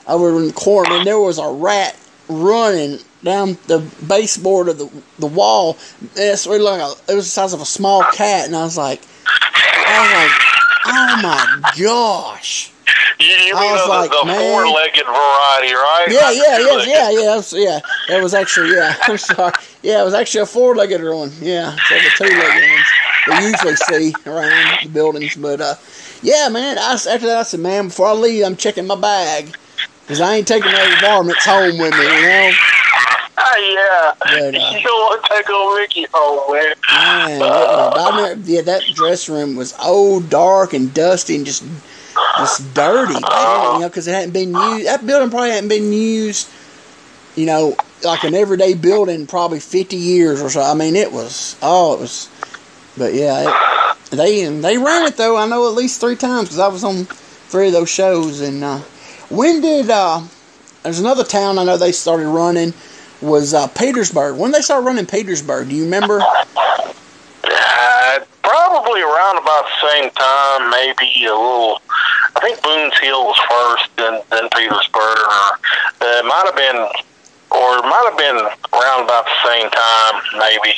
over 0.09 0.37
in 0.37 0.49
the 0.49 0.53
corner, 0.53 0.95
and 0.95 1.07
there 1.07 1.19
was 1.19 1.39
a 1.39 1.49
rat 1.49 1.97
running 2.29 2.99
down 3.23 3.59
the 3.67 3.81
baseboard 4.07 4.69
of 4.69 4.79
the 4.79 4.91
the 5.19 5.27
wall. 5.27 5.77
It's 6.15 6.47
really 6.47 6.61
like 6.61 6.81
a, 6.81 7.13
it 7.13 7.15
was 7.15 7.25
the 7.27 7.31
size 7.31 7.53
of 7.53 7.61
a 7.61 7.67
small 7.67 8.03
cat, 8.13 8.47
and 8.47 8.57
I 8.57 8.63
was 8.63 8.77
like, 8.77 9.03
I 9.27 10.01
was 10.03 10.13
like, 10.13 10.59
oh 10.87 11.21
my 11.23 11.73
gosh. 11.83 12.73
You, 13.21 13.27
you 13.27 13.55
I 13.55 13.61
mean 13.61 13.73
was 13.73 13.83
the, 13.83 13.89
like, 13.89 14.11
the 14.11 14.17
four-legged 14.17 15.05
variety, 15.05 15.75
right? 15.75 16.07
Yeah, 16.09 16.31
yeah, 16.31 16.59
yeah, 16.59 16.85
yeah, 16.87 17.11
yeah, 17.11 17.37
was, 17.37 17.53
yeah. 17.53 17.81
It 18.09 18.23
was 18.23 18.33
actually, 18.33 18.75
yeah. 18.75 18.97
I'm 19.03 19.19
sorry. 19.19 19.53
Yeah, 19.83 20.01
it 20.01 20.05
was 20.05 20.15
actually 20.15 20.43
a 20.43 20.47
four-legged 20.47 21.03
one. 21.03 21.33
Yeah, 21.41 21.73
of 21.73 21.79
the 21.79 22.11
two-legged 22.17 22.71
ones 22.71 22.87
we 23.29 23.47
usually 23.49 23.77
see 23.77 24.15
around 24.25 24.79
the 24.85 24.89
buildings. 24.89 25.37
But 25.37 25.61
uh, 25.61 25.75
yeah, 26.23 26.49
man. 26.49 26.79
I, 26.79 26.93
after 26.93 27.27
that, 27.27 27.39
I 27.39 27.43
said, 27.43 27.61
man, 27.61 27.89
before 27.89 28.07
I 28.07 28.13
leave, 28.13 28.45
I'm 28.45 28.57
checking 28.57 28.87
my 28.87 28.97
bag 28.97 29.55
because 30.09 30.23
I 30.23 30.37
ain't 30.37 30.49
taking 30.49 30.73
those 30.73 31.01
varmints 31.03 31.45
home 31.45 31.79
with 31.79 31.93
me. 31.93 32.03
You 32.03 32.23
know, 32.23 32.51
Ah, 33.41 33.57
yeah. 33.57 34.15
But, 34.19 34.55
uh, 34.55 34.71
you 34.73 34.83
don't 34.83 35.01
want 35.05 35.25
to 35.25 35.31
take 35.31 35.51
old 35.51 35.77
Ricky 35.77 36.07
home, 36.13 36.53
man. 36.53 37.39
man. 37.39 37.39
never- 38.17 38.51
yeah, 38.51 38.63
that 38.63 38.83
dressing 38.95 39.35
room 39.35 39.55
was 39.55 39.75
old, 39.81 40.29
dark, 40.31 40.73
and 40.73 40.93
dusty, 40.95 41.37
and 41.37 41.47
just 41.47 41.63
just 42.39 42.75
dirty, 42.75 43.15
man. 43.15 43.75
You 43.75 43.81
know, 43.81 43.89
because 43.89 44.09
it 44.09 44.13
hadn't 44.13 44.33
been 44.33 44.55
used. 44.55 44.87
That 44.87 45.07
building 45.07 45.31
probably 45.31 45.51
hadn't 45.51 45.69
been 45.69 45.93
used. 45.93 46.49
You 47.37 47.47
know, 47.47 47.77
like 48.03 48.25
an 48.25 48.35
everyday 48.35 48.75
building, 48.75 49.27
probably 49.27 49.61
fifty 49.61 49.97
years 49.97 50.41
or 50.41 50.51
so. 50.51 50.63
I 50.63 50.75
mean, 50.75 50.97
it 50.97 51.13
was. 51.13 51.55
Oh, 51.63 51.95
it 51.95 52.01
was. 52.01 52.29
But 52.97 53.15
yeah, 53.15 53.51
it, 53.51 54.17
they 54.17 54.47
they 54.47 54.79
ran 54.79 55.07
it 55.07 55.17
though. 55.17 55.37
I 55.37 55.47
know 55.47 55.69
at 55.69 55.75
least 55.75 56.01
three 56.01 56.17
times 56.17 56.49
because 56.49 56.59
I 56.59 56.69
was 56.69 56.83
on 56.83 57.05
three 57.05 57.69
of 57.69 57.73
those 57.73 57.91
shows. 57.91 58.41
And 58.41 58.65
uh, 58.65 58.81
when 59.31 59.61
did 59.61 59.91
uh, 59.91 60.23
there's 60.83 61.01
another 61.01 61.25
town 61.25 61.59
I 61.59 61.65
know 61.65 61.77
they 61.77 61.93
started 61.93 62.29
running 62.29 62.73
was 63.21 63.53
uh, 63.55 63.67
Petersburg. 63.69 64.37
When 64.37 64.53
they 64.53 64.61
started 64.61 64.87
running 64.87 65.07
Petersburg? 65.07 65.69
Do 65.69 65.75
you 65.75 65.85
remember? 65.85 66.23
Uh, 67.51 68.19
probably 68.43 69.01
around 69.01 69.39
about 69.39 69.65
the 69.65 69.89
same 69.89 70.11
time, 70.11 70.71
maybe 70.71 71.27
a 71.27 71.33
little. 71.33 71.81
I 72.37 72.41
think 72.41 72.63
Boone's 72.63 72.99
Hill 72.99 73.25
was 73.25 73.39
first, 73.49 73.89
then 73.97 74.21
then 74.31 74.49
Petersburg. 74.51 75.17
Or, 75.19 75.29
uh, 75.31 75.53
it 76.01 76.25
might 76.27 76.45
have 76.45 76.57
been, 76.57 76.77
or 77.51 77.69
it 77.79 77.87
might 77.87 78.07
have 78.11 78.19
been 78.19 78.37
around 78.75 79.05
about 79.05 79.25
the 79.25 79.39
same 79.49 79.71
time, 79.71 80.15
maybe. 80.39 80.75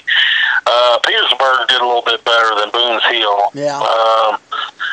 Uh, 0.66 0.98
Petersburg 1.06 1.68
did 1.68 1.80
a 1.80 1.86
little 1.86 2.02
bit 2.02 2.22
better 2.24 2.54
than 2.60 2.70
Boone's 2.70 3.04
Hill. 3.06 3.50
Yeah. 3.54 3.78
Um, 3.80 4.38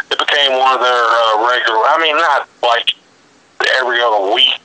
it 0.09 0.17
became 0.17 0.57
one 0.57 0.73
of 0.73 0.81
their 0.81 1.05
uh, 1.05 1.49
regular. 1.49 1.83
I 1.85 1.99
mean, 2.01 2.15
not 2.15 2.47
like 2.63 2.93
every 3.75 4.01
other 4.01 4.33
week 4.33 4.59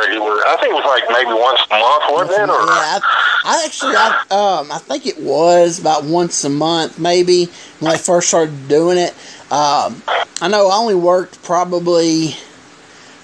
regular. 0.00 0.46
I 0.46 0.56
think 0.60 0.72
it 0.72 0.74
was 0.74 0.84
like 0.84 1.04
maybe 1.10 1.32
once 1.32 1.60
a 1.70 1.78
month, 1.78 2.04
wasn't 2.08 2.42
it? 2.42 2.50
Or 2.50 2.66
Yeah, 2.66 2.98
I, 2.98 3.00
I 3.44 3.62
actually, 3.64 3.94
I, 3.96 4.08
um, 4.30 4.72
I 4.72 4.78
think 4.78 5.06
it 5.06 5.18
was 5.20 5.78
about 5.78 6.04
once 6.04 6.44
a 6.44 6.50
month, 6.50 6.98
maybe 6.98 7.46
when 7.80 7.92
I 7.92 7.96
first 7.96 8.28
started 8.28 8.68
doing 8.68 8.98
it. 8.98 9.12
Um, 9.52 10.02
I 10.40 10.48
know 10.48 10.68
I 10.68 10.76
only 10.76 10.94
worked 10.94 11.42
probably 11.42 12.36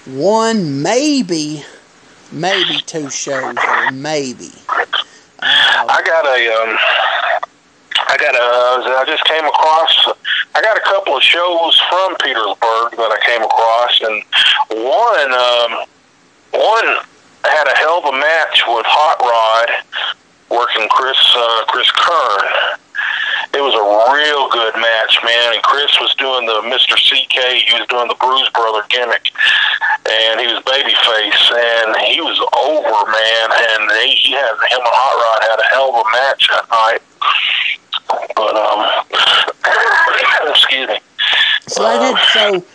one, 0.05 0.81
maybe, 0.81 1.63
maybe 2.31 2.79
two 2.85 3.09
shows, 3.09 3.55
or 3.57 3.91
maybe. 3.91 4.51
Uh, 5.39 5.85
I 5.89 6.01
got 6.03 6.25
a, 6.25 6.53
um, 6.61 6.77
I 8.17 8.19
got 8.19 8.33
a, 8.33 8.97
I 8.97 9.05
just 9.05 9.23
came 9.25 9.45
across, 9.45 9.93
I 10.57 10.61
got 10.65 10.73
a 10.73 10.81
couple 10.81 11.13
of 11.13 11.21
shows 11.21 11.77
from 11.85 12.17
Petersburg 12.17 12.97
that 12.97 13.13
I 13.13 13.19
came 13.21 13.45
across, 13.45 13.93
and 14.01 14.17
one, 14.81 15.29
um, 15.37 15.71
one 16.57 16.89
had 17.45 17.69
a 17.69 17.77
hell 17.77 18.01
of 18.01 18.09
a 18.09 18.17
match 18.17 18.65
with 18.65 18.89
Hot 18.89 19.21
Rod 19.21 19.69
working 20.49 20.89
Chris, 20.89 21.21
uh, 21.37 21.69
Chris 21.69 21.85
Kern. 21.93 22.81
It 23.53 23.61
was 23.61 23.77
a 23.77 23.85
real 23.85 24.49
good 24.49 24.73
match, 24.81 25.21
man. 25.21 25.53
And 25.53 25.61
Chris 25.61 25.93
was 26.01 26.09
doing 26.17 26.49
the 26.49 26.65
Mr. 26.73 26.97
CK. 26.97 27.37
He 27.69 27.73
was 27.77 27.85
doing 27.85 28.09
the 28.09 28.17
Bruise 28.17 28.49
Brother 28.49 28.81
gimmick, 28.89 29.29
and 30.09 30.41
he 30.41 30.49
was 30.49 30.57
babyface, 30.65 31.43
and 31.53 31.93
he 32.01 32.17
was 32.17 32.41
over, 32.65 32.97
man. 33.13 33.47
And 33.53 33.81
he, 34.09 34.17
he 34.17 34.31
had 34.33 34.57
him 34.73 34.81
and 34.81 34.89
Hot 34.89 35.13
Rod 35.21 35.41
had 35.53 35.61
a 35.61 35.67
hell 35.69 35.93
of 35.93 36.01
a 36.01 36.07
match 36.17 36.49
that 36.49 36.65
night. 36.73 37.05
But 38.07 38.55
um, 38.55 39.05
excuse 40.49 40.87
me. 40.87 40.99
So 41.67 41.85
I 41.85 42.11
did 42.11 42.17
so. 42.33 42.65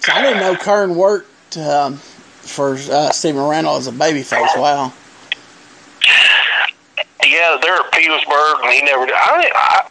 So 0.00 0.12
I 0.12 0.22
didn't 0.22 0.40
know 0.40 0.56
Kern 0.56 0.94
worked 0.94 1.56
um, 1.58 1.96
for 1.96 2.74
uh, 2.74 3.10
Steven 3.10 3.46
Randall 3.46 3.76
as 3.76 3.86
a 3.86 3.92
babyface. 3.92 4.58
Wow. 4.58 4.92
Yeah, 7.26 7.58
they're 7.60 7.74
at 7.74 7.92
Petersburg, 7.92 8.60
and 8.62 8.72
he 8.72 8.82
never. 8.82 9.06
Did. 9.06 9.14
I, 9.14 9.50
I, 9.54 9.88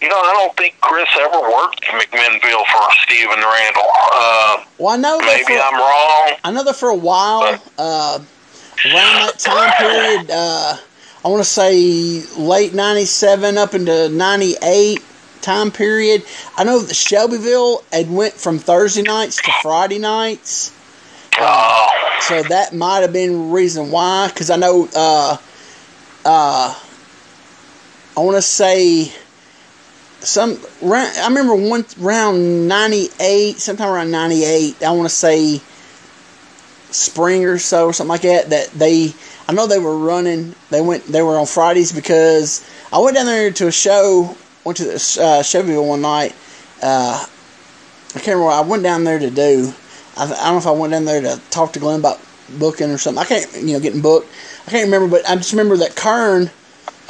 you 0.00 0.08
know, 0.08 0.16
I 0.16 0.32
don't 0.32 0.56
think 0.56 0.74
Chris 0.80 1.08
ever 1.20 1.40
worked 1.40 1.82
McMinnville 1.82 2.64
for 2.72 2.88
Steven 3.02 3.38
Randall. 3.38 3.90
Uh, 4.14 4.64
well, 4.78 4.94
I 4.94 4.96
know. 4.96 5.18
Maybe 5.18 5.44
for, 5.44 5.52
I'm 5.52 5.74
wrong. 5.74 6.38
I 6.44 6.50
know 6.52 6.64
that 6.64 6.76
for 6.76 6.88
a 6.88 6.96
while, 6.96 7.60
uh, 7.78 8.18
around 8.86 9.26
that 9.26 9.38
time 9.38 9.72
period, 9.78 10.30
uh, 10.32 10.76
I 11.24 11.28
want 11.28 11.42
to 11.42 11.48
say 11.48 12.22
late 12.36 12.74
'97 12.74 13.56
up 13.56 13.74
into 13.74 14.08
'98 14.08 15.02
time 15.40 15.70
period. 15.70 16.24
I 16.56 16.64
know 16.64 16.80
that 16.80 16.94
Shelbyville 16.94 17.84
had 17.92 18.10
went 18.10 18.34
from 18.34 18.58
Thursday 18.58 19.02
nights 19.02 19.36
to 19.36 19.52
Friday 19.62 19.98
nights. 19.98 20.72
So 22.28 22.42
that 22.44 22.72
might 22.72 23.00
have 23.00 23.12
been 23.12 23.50
reason 23.50 23.90
why, 23.90 24.28
because 24.28 24.50
I 24.50 24.56
know. 24.56 24.88
Uh, 24.94 25.36
uh, 26.24 26.80
I 28.16 28.20
want 28.20 28.36
to 28.36 28.42
say 28.42 29.12
some. 30.20 30.58
I 30.82 31.24
remember 31.28 31.54
one 31.54 31.84
around 32.00 32.68
'98, 32.68 33.58
sometime 33.58 33.88
around 33.88 34.10
'98. 34.10 34.82
I 34.82 34.90
want 34.92 35.08
to 35.08 35.14
say 35.14 35.60
spring 36.90 37.44
or 37.44 37.58
so, 37.58 37.86
or 37.86 37.92
something 37.92 38.10
like 38.10 38.22
that. 38.22 38.50
That 38.50 38.70
they, 38.70 39.14
I 39.52 39.54
know 39.54 39.66
they 39.66 39.78
were 39.78 39.98
running. 39.98 40.54
They 40.70 40.80
went. 40.80 41.04
They 41.04 41.20
were 41.20 41.38
on 41.38 41.44
Fridays 41.44 41.92
because 41.92 42.66
I 42.90 42.98
went 43.00 43.16
down 43.16 43.26
there 43.26 43.50
to 43.50 43.66
a 43.66 43.72
show. 43.72 44.34
Went 44.64 44.78
to 44.78 44.84
the 44.84 45.18
uh, 45.20 45.82
one 45.82 46.00
night. 46.00 46.34
Uh, 46.82 47.26
I 48.14 48.18
can't 48.18 48.38
remember. 48.38 48.52
I 48.52 48.62
went 48.62 48.82
down 48.82 49.04
there 49.04 49.18
to 49.18 49.28
do. 49.28 49.74
I, 50.16 50.24
I 50.24 50.28
don't 50.28 50.38
know 50.38 50.56
if 50.56 50.66
I 50.66 50.70
went 50.70 50.92
down 50.92 51.04
there 51.04 51.20
to 51.20 51.38
talk 51.50 51.74
to 51.74 51.80
Glenn 51.80 52.00
about 52.00 52.18
booking 52.58 52.90
or 52.90 52.96
something. 52.96 53.22
I 53.22 53.26
can't, 53.26 53.46
you 53.56 53.74
know, 53.74 53.80
getting 53.80 54.00
booked. 54.00 54.26
I 54.66 54.70
can't 54.70 54.86
remember, 54.86 55.08
but 55.08 55.28
I 55.28 55.36
just 55.36 55.52
remember 55.52 55.76
that 55.78 55.96
Kern 55.96 56.50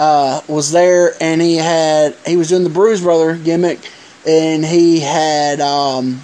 uh, 0.00 0.40
was 0.48 0.72
there 0.72 1.14
and 1.20 1.40
he 1.40 1.58
had 1.58 2.16
he 2.26 2.36
was 2.36 2.48
doing 2.48 2.64
the 2.64 2.70
Bruise 2.70 3.02
Brother 3.02 3.36
gimmick, 3.36 3.78
and 4.26 4.64
he 4.64 4.98
had 4.98 5.60
um, 5.60 6.22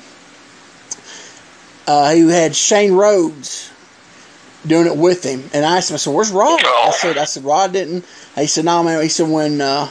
uh, 1.87 2.13
he 2.13 2.29
had 2.29 2.57
Shane 2.57 2.95
Rhodes 2.95 3.71
doing 4.67 4.87
it 4.87 4.97
with 4.97 5.25
him. 5.25 5.45
And 5.53 5.65
I 5.65 5.77
asked 5.77 5.91
him, 5.91 5.95
I 5.95 5.99
said, 5.99 6.15
"Where's 6.15 6.31
Rod?" 6.31 6.65
I 6.65 6.91
said, 6.91 7.19
"I 7.19 7.25
said 7.25 7.45
Rod 7.45 7.73
didn't." 7.73 8.05
He 8.35 8.47
said, 8.47 8.65
"No, 8.65 8.83
man." 8.83 9.03
He 9.03 9.09
said 9.09 9.29
when 9.29 9.61
uh, 9.61 9.91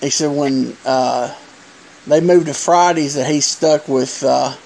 he 0.00 0.10
said 0.10 0.36
when 0.36 0.76
uh, 0.84 1.34
they 2.06 2.20
moved 2.20 2.46
to 2.46 2.54
Fridays 2.54 3.14
that 3.14 3.30
he 3.30 3.40
stuck 3.40 3.88
with. 3.88 4.22
Uh, 4.22 4.56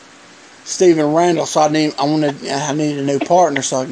Steven 0.65 1.13
Randall, 1.15 1.47
so 1.47 1.63
I 1.63 1.69
need 1.69 1.95
I 1.99 2.05
wanted 2.05 2.47
I 2.47 2.73
needed 2.73 3.01
a 3.01 3.07
new 3.07 3.19
partner. 3.19 3.61
So, 3.63 3.79
I, 3.79 3.89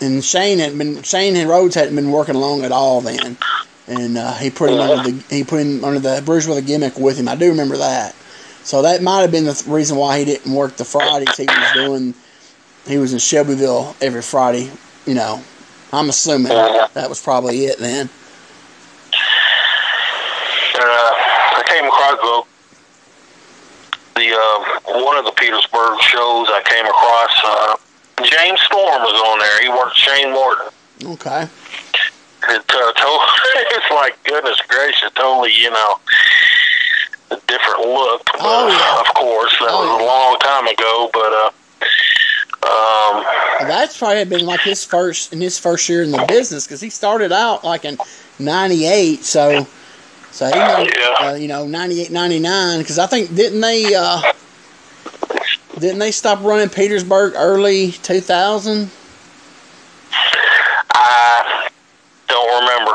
and 0.00 0.24
Shane 0.24 0.58
had 0.58 0.76
been 0.76 1.02
Shane 1.02 1.36
and 1.36 1.48
Rhodes 1.48 1.76
hadn't 1.76 1.94
been 1.94 2.10
working 2.10 2.34
along 2.34 2.64
at 2.64 2.72
all 2.72 3.00
then, 3.00 3.36
and 3.86 4.18
uh, 4.18 4.34
he 4.34 4.50
put 4.50 4.70
him 4.70 4.80
under 4.80 4.98
the 4.98 5.22
he 5.30 5.44
put 5.44 5.60
him 5.60 5.84
under 5.84 6.00
the 6.00 6.22
Bruise 6.24 6.46
Brother 6.46 6.62
gimmick 6.62 6.98
with 6.98 7.18
him. 7.18 7.28
I 7.28 7.36
do 7.36 7.48
remember 7.50 7.76
that. 7.76 8.14
So 8.64 8.82
that 8.82 9.02
might 9.02 9.20
have 9.20 9.30
been 9.30 9.44
the 9.44 9.64
reason 9.68 9.96
why 9.96 10.18
he 10.18 10.24
didn't 10.24 10.52
work 10.52 10.76
the 10.76 10.84
Fridays. 10.84 11.36
He 11.36 11.46
was 11.46 11.72
doing 11.74 12.14
he 12.86 12.98
was 12.98 13.12
in 13.12 13.18
Shelbyville 13.18 13.96
every 14.00 14.22
Friday. 14.22 14.70
You 15.06 15.14
know, 15.14 15.42
I'm 15.92 16.08
assuming 16.08 16.52
that 16.52 17.06
was 17.08 17.20
probably 17.22 17.64
it 17.66 17.78
then. 17.78 18.08
Uh, 20.76 20.80
I 20.80 21.62
came 21.66 21.84
across 21.84 22.18
the 22.20 22.42
the 24.20 24.30
uh, 24.34 25.02
one 25.02 25.16
of 25.16 25.24
the 25.24 25.32
Petersburg 25.32 26.00
shows 26.00 26.46
I 26.50 26.62
came 26.64 26.86
across. 26.86 27.34
Uh, 27.44 27.76
James 28.24 28.60
Storm 28.62 29.02
was 29.02 29.20
on 29.26 29.38
there. 29.38 29.62
He 29.62 29.68
worked 29.68 29.96
Shane 29.96 30.32
Morton. 30.32 30.66
Okay. 31.04 31.42
It, 32.46 32.64
uh, 32.70 32.92
it's 33.74 33.90
like 33.90 34.22
goodness 34.24 34.60
gracious, 34.68 35.10
totally 35.14 35.52
you 35.52 35.70
know 35.70 35.98
a 37.30 37.36
different 37.46 37.80
look. 37.80 38.22
But, 38.26 38.40
Oh, 38.40 38.68
yeah. 38.68 39.00
Of 39.00 39.14
course, 39.14 39.52
that 39.60 39.68
Oh, 39.70 39.80
was 39.80 40.02
a 40.02 40.04
long 40.04 40.38
time 40.40 40.66
ago, 40.68 41.10
but 41.12 41.32
uh, 41.32 41.50
um, 42.62 43.24
That's 43.68 43.96
probably 43.98 44.24
been 44.24 44.46
like 44.46 44.60
his 44.60 44.84
first 44.84 45.32
in 45.32 45.40
his 45.40 45.58
first 45.58 45.88
year 45.88 46.02
in 46.02 46.10
the 46.10 46.24
business 46.28 46.66
because 46.66 46.80
he 46.80 46.90
started 46.90 47.32
out 47.32 47.64
like 47.64 47.84
in 47.84 47.98
'98. 48.38 49.24
So, 49.24 49.66
so 50.30 50.46
he 50.46 50.52
know, 50.52 50.86
Yeah. 51.20 51.28
uh, 51.28 51.34
you 51.34 51.48
know, 51.48 51.66
98, 51.66 52.10
99. 52.10 52.78
Because 52.78 52.98
I 52.98 53.06
think 53.06 53.34
didn't 53.34 53.60
they 53.60 53.94
uh, 53.94 54.20
didn't 55.78 55.98
they 55.98 56.10
stop 56.12 56.42
running 56.42 56.68
Petersburg 56.68 57.34
early 57.36 57.92
2000? 57.92 58.90
I 60.96 61.68
don't 62.28 62.60
remember. 62.62 62.92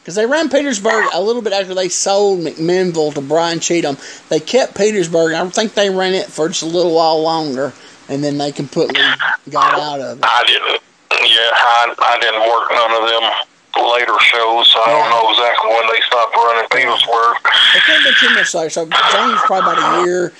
Because 0.00 0.14
they 0.16 0.26
ran 0.26 0.48
Petersburg 0.48 1.10
a 1.14 1.20
little 1.22 1.42
bit 1.42 1.52
after 1.52 1.74
they 1.74 1.88
sold 1.88 2.40
McMinnville 2.40 3.14
to 3.14 3.20
Brian 3.20 3.60
Cheatham. 3.60 3.96
They 4.28 4.40
kept 4.40 4.76
Petersburg. 4.76 5.34
I 5.34 5.48
think 5.48 5.74
they 5.74 5.90
ran 5.90 6.14
it 6.14 6.26
for 6.26 6.48
just 6.48 6.62
a 6.62 6.66
little 6.66 6.94
while 6.94 7.22
longer, 7.22 7.72
and 8.12 8.22
then 8.22 8.36
they 8.36 8.52
completely 8.52 9.00
got 9.48 9.80
out 9.80 10.00
of 10.00 10.18
it. 10.18 10.24
I 10.24 10.44
didn't. 10.44 10.82
Yeah, 11.12 11.50
I, 11.54 11.94
I 11.98 12.18
didn't 12.20 12.44
work 12.44 12.68
none 12.70 12.92
of 12.92 13.08
them 13.08 13.88
later 13.88 14.18
shows, 14.20 14.68
so 14.68 14.80
I 14.80 14.92
don't 14.92 15.08
know 15.08 15.30
exactly 15.30 15.70
when 15.70 15.86
they 15.88 16.00
stopped 16.04 16.36
running 16.36 16.68
Petersburg. 16.68 17.36
It 17.74 17.82
could 17.84 17.94
have 17.94 18.04
been 18.04 18.14
too 18.20 18.34
much 18.34 18.54
later. 18.54 18.70
So 18.70 18.84
James 18.84 19.40
probably 19.46 19.72
about 19.72 20.02
a 20.02 20.06
year, 20.06 20.32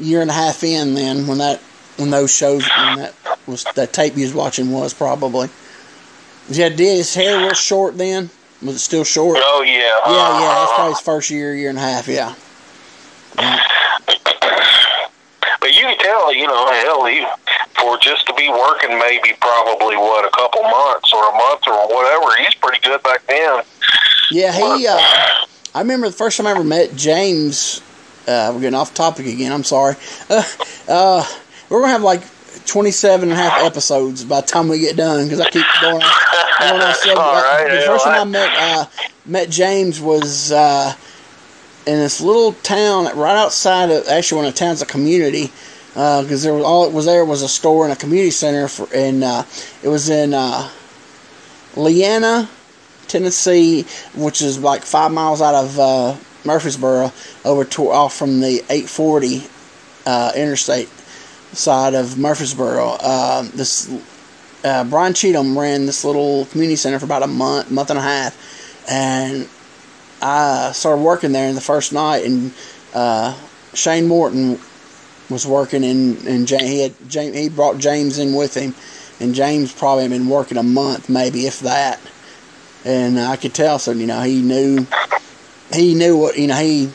year 0.00 0.20
and 0.22 0.30
a 0.30 0.34
half 0.34 0.64
in 0.64 0.94
then 0.94 1.26
when 1.26 1.38
that 1.38 1.60
when 1.98 2.10
those 2.10 2.34
shows 2.34 2.68
when 2.68 2.98
that 2.98 3.14
was 3.46 3.64
that 3.74 3.92
tape 3.92 4.16
you 4.16 4.24
was 4.24 4.34
watching 4.34 4.72
was 4.72 4.92
probably. 4.92 5.48
Yeah, 6.48 6.68
did 6.68 6.96
his 6.96 7.14
hair 7.14 7.38
real 7.38 7.54
short 7.54 7.96
then? 7.96 8.30
Was 8.62 8.76
it 8.76 8.80
still 8.80 9.04
short? 9.04 9.38
Oh 9.40 9.62
yeah. 9.62 9.72
Yeah, 9.72 10.40
yeah. 10.40 10.54
That's 10.54 10.72
probably 10.72 10.92
his 10.94 11.00
first 11.00 11.30
year, 11.30 11.54
year 11.54 11.70
and 11.70 11.78
a 11.78 11.82
half. 11.82 12.08
Yeah. 12.08 12.34
But 14.40 14.69
you 15.80 15.86
can 15.86 15.98
tell, 15.98 16.34
you 16.34 16.46
know, 16.46 16.70
hell, 16.70 17.06
he, 17.06 17.24
for 17.80 17.96
just 17.98 18.26
to 18.26 18.34
be 18.34 18.48
working 18.48 18.98
maybe 18.98 19.32
probably 19.40 19.96
what 19.96 20.26
a 20.26 20.30
couple 20.30 20.62
months 20.62 21.12
or 21.12 21.28
a 21.28 21.32
month 21.32 21.66
or 21.66 21.88
whatever, 21.88 22.36
he's 22.42 22.54
pretty 22.54 22.80
good 22.80 23.02
back 23.02 23.26
then. 23.26 23.62
Yeah, 24.30 24.52
he. 24.52 24.86
Uh, 24.86 24.98
I 25.74 25.80
remember 25.80 26.08
the 26.08 26.16
first 26.16 26.36
time 26.36 26.46
I 26.46 26.50
ever 26.50 26.64
met 26.64 26.94
James. 26.96 27.80
Uh, 28.28 28.52
we're 28.54 28.60
getting 28.60 28.78
off 28.78 28.92
topic 28.92 29.26
again. 29.26 29.52
I'm 29.52 29.64
sorry. 29.64 29.96
Uh, 30.28 30.44
uh, 30.88 31.26
we're 31.68 31.80
gonna 31.80 31.92
have 31.92 32.02
like 32.02 32.22
27 32.66 33.30
and 33.30 33.32
a 33.32 33.42
half 33.42 33.62
episodes 33.62 34.24
by 34.24 34.40
the 34.42 34.46
time 34.46 34.68
we 34.68 34.80
get 34.80 34.96
done 34.96 35.24
because 35.24 35.40
I 35.40 35.48
keep 35.50 35.64
going. 35.80 36.00
going 36.00 36.82
off 36.82 36.96
subject. 36.96 37.18
All 37.18 37.42
right, 37.42 37.68
the 37.70 37.86
first 37.86 38.04
time 38.04 38.20
I 38.20 38.24
met 38.24 38.52
uh, 38.58 38.86
met 39.24 39.50
James 39.50 40.00
was 40.00 40.52
uh, 40.52 40.94
in 41.86 41.98
this 41.98 42.20
little 42.20 42.52
town 42.52 43.16
right 43.16 43.36
outside 43.36 43.90
of 43.90 44.06
actually 44.08 44.36
one 44.36 44.46
of 44.46 44.52
the 44.52 44.58
towns 44.58 44.82
a 44.82 44.86
community 44.86 45.50
because 45.94 46.42
there 46.42 46.54
was 46.54 46.64
all 46.64 46.86
it 46.86 46.92
was 46.92 47.06
there 47.06 47.24
was 47.24 47.42
a 47.42 47.48
store 47.48 47.84
and 47.84 47.92
a 47.92 47.96
community 47.96 48.30
center 48.30 48.68
for 48.68 48.88
and 48.94 49.24
uh, 49.24 49.44
it 49.82 49.88
was 49.88 50.08
in 50.08 50.34
uh, 50.34 50.68
Leanna, 51.76 52.48
Tennessee, 53.08 53.84
which 54.14 54.42
is 54.42 54.58
like 54.58 54.82
five 54.82 55.12
miles 55.12 55.40
out 55.40 55.54
of 55.54 55.78
uh, 55.78 56.16
Murfreesboro, 56.44 57.12
over 57.44 57.64
to 57.64 57.90
off 57.90 58.14
from 58.16 58.40
the 58.40 58.58
840 58.68 59.42
uh, 60.06 60.32
interstate 60.34 60.88
side 61.52 61.94
of 61.94 62.18
Murfreesboro. 62.18 62.98
Um, 62.98 63.50
this 63.54 63.90
uh, 64.64 64.84
Brian 64.84 65.14
Cheatham 65.14 65.58
ran 65.58 65.86
this 65.86 66.04
little 66.04 66.46
community 66.46 66.76
center 66.76 66.98
for 66.98 67.04
about 67.04 67.22
a 67.22 67.26
month, 67.26 67.70
month 67.70 67.90
and 67.90 67.98
a 67.98 68.02
half, 68.02 68.84
and 68.90 69.48
I 70.22 70.72
started 70.72 71.02
working 71.02 71.32
there 71.32 71.48
in 71.48 71.54
the 71.54 71.60
first 71.60 71.92
night, 71.92 72.24
and 72.24 72.52
uh, 72.94 73.38
Shane 73.74 74.06
Morton 74.08 74.58
was 75.30 75.46
working, 75.46 75.84
in 75.84 76.26
and 76.26 76.48
he 76.48 76.82
had 76.82 76.94
James, 77.08 77.36
he 77.36 77.48
brought 77.48 77.78
James 77.78 78.18
in 78.18 78.34
with 78.34 78.54
him, 78.56 78.74
and 79.20 79.34
James 79.34 79.72
probably 79.72 80.04
had 80.04 80.10
been 80.10 80.28
working 80.28 80.58
a 80.58 80.62
month, 80.62 81.08
maybe 81.08 81.46
if 81.46 81.60
that, 81.60 82.00
and 82.84 83.18
I 83.18 83.36
could 83.36 83.54
tell. 83.54 83.78
So 83.78 83.92
you 83.92 84.06
know, 84.06 84.20
he 84.22 84.42
knew, 84.42 84.86
he 85.72 85.94
knew 85.94 86.16
what 86.16 86.36
you 86.36 86.48
know 86.48 86.56
he. 86.56 86.90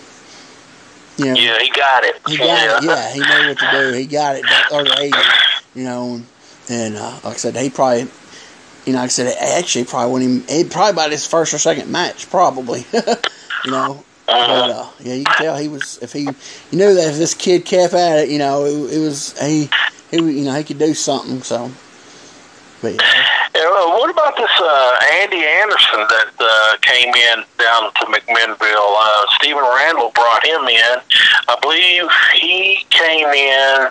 You 1.18 1.34
know, 1.34 1.40
Yeah, 1.40 1.60
he 1.60 1.70
got 1.70 2.04
it. 2.04 2.22
he 2.28 2.38
got 2.38 2.84
it. 2.84 2.88
Yeah, 2.90 3.14
he 3.14 3.20
knew 3.20 3.48
what 3.48 3.58
to 3.60 3.72
do. 3.72 3.94
He 3.94 4.06
got 4.06 4.36
it 4.36 4.46
early 4.70 4.92
age, 5.06 5.14
you 5.74 5.86
know. 5.86 6.22
And 6.70 6.98
uh, 6.98 7.20
like 7.24 7.36
I 7.36 7.38
said, 7.38 7.56
he 7.56 7.70
probably, 7.70 8.08
you 8.86 8.92
know, 8.92 9.00
like 9.00 9.06
I 9.06 9.08
said, 9.08 9.38
actually 9.38 9.86
probably 9.86 10.12
when 10.12 10.22
he, 10.48 10.58
he 10.58 10.64
probably 10.66 10.92
about 10.92 11.12
his 11.12 11.26
first 11.26 11.54
or 11.54 11.58
second 11.58 11.90
match, 11.90 12.30
probably, 12.30 12.86
you 13.64 13.72
know. 13.72 14.04
But 14.26 14.72
uh, 14.72 14.90
yeah, 15.00 15.14
you 15.14 15.24
can 15.24 15.36
tell 15.38 15.58
he 15.58 15.68
was. 15.68 16.00
If 16.02 16.14
he, 16.14 16.22
you 16.22 16.34
knew 16.72 16.94
that 16.96 17.10
if 17.10 17.18
this 17.18 17.34
kid 17.34 17.66
kept 17.66 17.94
at 17.94 18.20
it, 18.20 18.30
you 18.30 18.40
know, 18.40 18.66
it, 18.66 18.96
it 18.96 19.00
was 19.00 19.40
he, 19.40 19.70
he, 20.10 20.18
you 20.18 20.46
know, 20.46 20.54
he 20.54 20.64
could 20.64 20.80
do 20.80 20.94
something. 20.94 21.42
So, 21.42 21.72
but 22.82 22.96
yeah. 22.96 23.26
Yeah, 23.56 23.72
well, 23.72 24.00
what 24.00 24.10
about 24.10 24.36
this 24.36 24.52
uh, 24.60 25.00
Andy 25.14 25.46
Anderson 25.46 26.00
that 26.10 26.34
uh, 26.42 26.76
came 26.82 27.08
in 27.08 27.46
down 27.58 27.88
to 27.94 28.06
McMinnville? 28.06 28.96
Uh, 29.00 29.26
Stephen 29.40 29.64
Randall 29.64 30.12
brought 30.14 30.46
him 30.46 30.68
in. 30.68 31.00
I 31.48 31.56
believe 31.62 32.04
he 32.34 32.84
came 32.90 33.28
in 33.28 33.88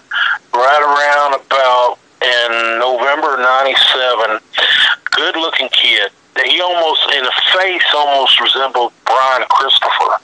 right 0.53 0.83
around 0.85 1.41
about 1.41 1.97
in 2.21 2.79
November 2.79 3.39
'97. 3.41 4.39
Good 5.13 5.37
looking 5.37 5.71
kid. 6.35 6.47
He 6.51 6.61
almost, 6.61 7.03
in 7.15 7.25
the 7.25 7.33
face, 7.53 7.83
almost 7.95 8.41
resembled 8.41 8.93
Brian 9.05 9.45
Christopher. 9.49 10.19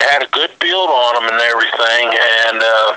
Had 0.00 0.22
a 0.22 0.28
good 0.30 0.50
build 0.60 0.90
on 0.90 1.22
him 1.22 1.32
and 1.32 1.40
everything, 1.40 2.18
and. 2.46 2.62
Uh, 2.62 2.96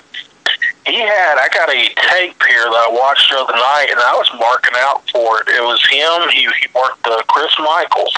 he 0.86 0.98
had 0.98 1.38
I 1.38 1.48
got 1.54 1.70
a 1.70 1.86
tape 2.10 2.42
here 2.42 2.66
that 2.66 2.86
I 2.88 2.92
watched 2.92 3.30
the 3.30 3.38
other 3.38 3.54
night, 3.54 3.88
and 3.92 4.00
I 4.00 4.18
was 4.18 4.28
marking 4.40 4.74
out 4.78 5.08
for 5.12 5.40
it. 5.42 5.48
It 5.48 5.62
was 5.62 5.80
him. 5.86 6.30
He 6.34 6.50
he 6.58 6.68
worked 6.74 7.06
uh, 7.06 7.22
Chris 7.30 7.54
Michaels, 7.60 8.16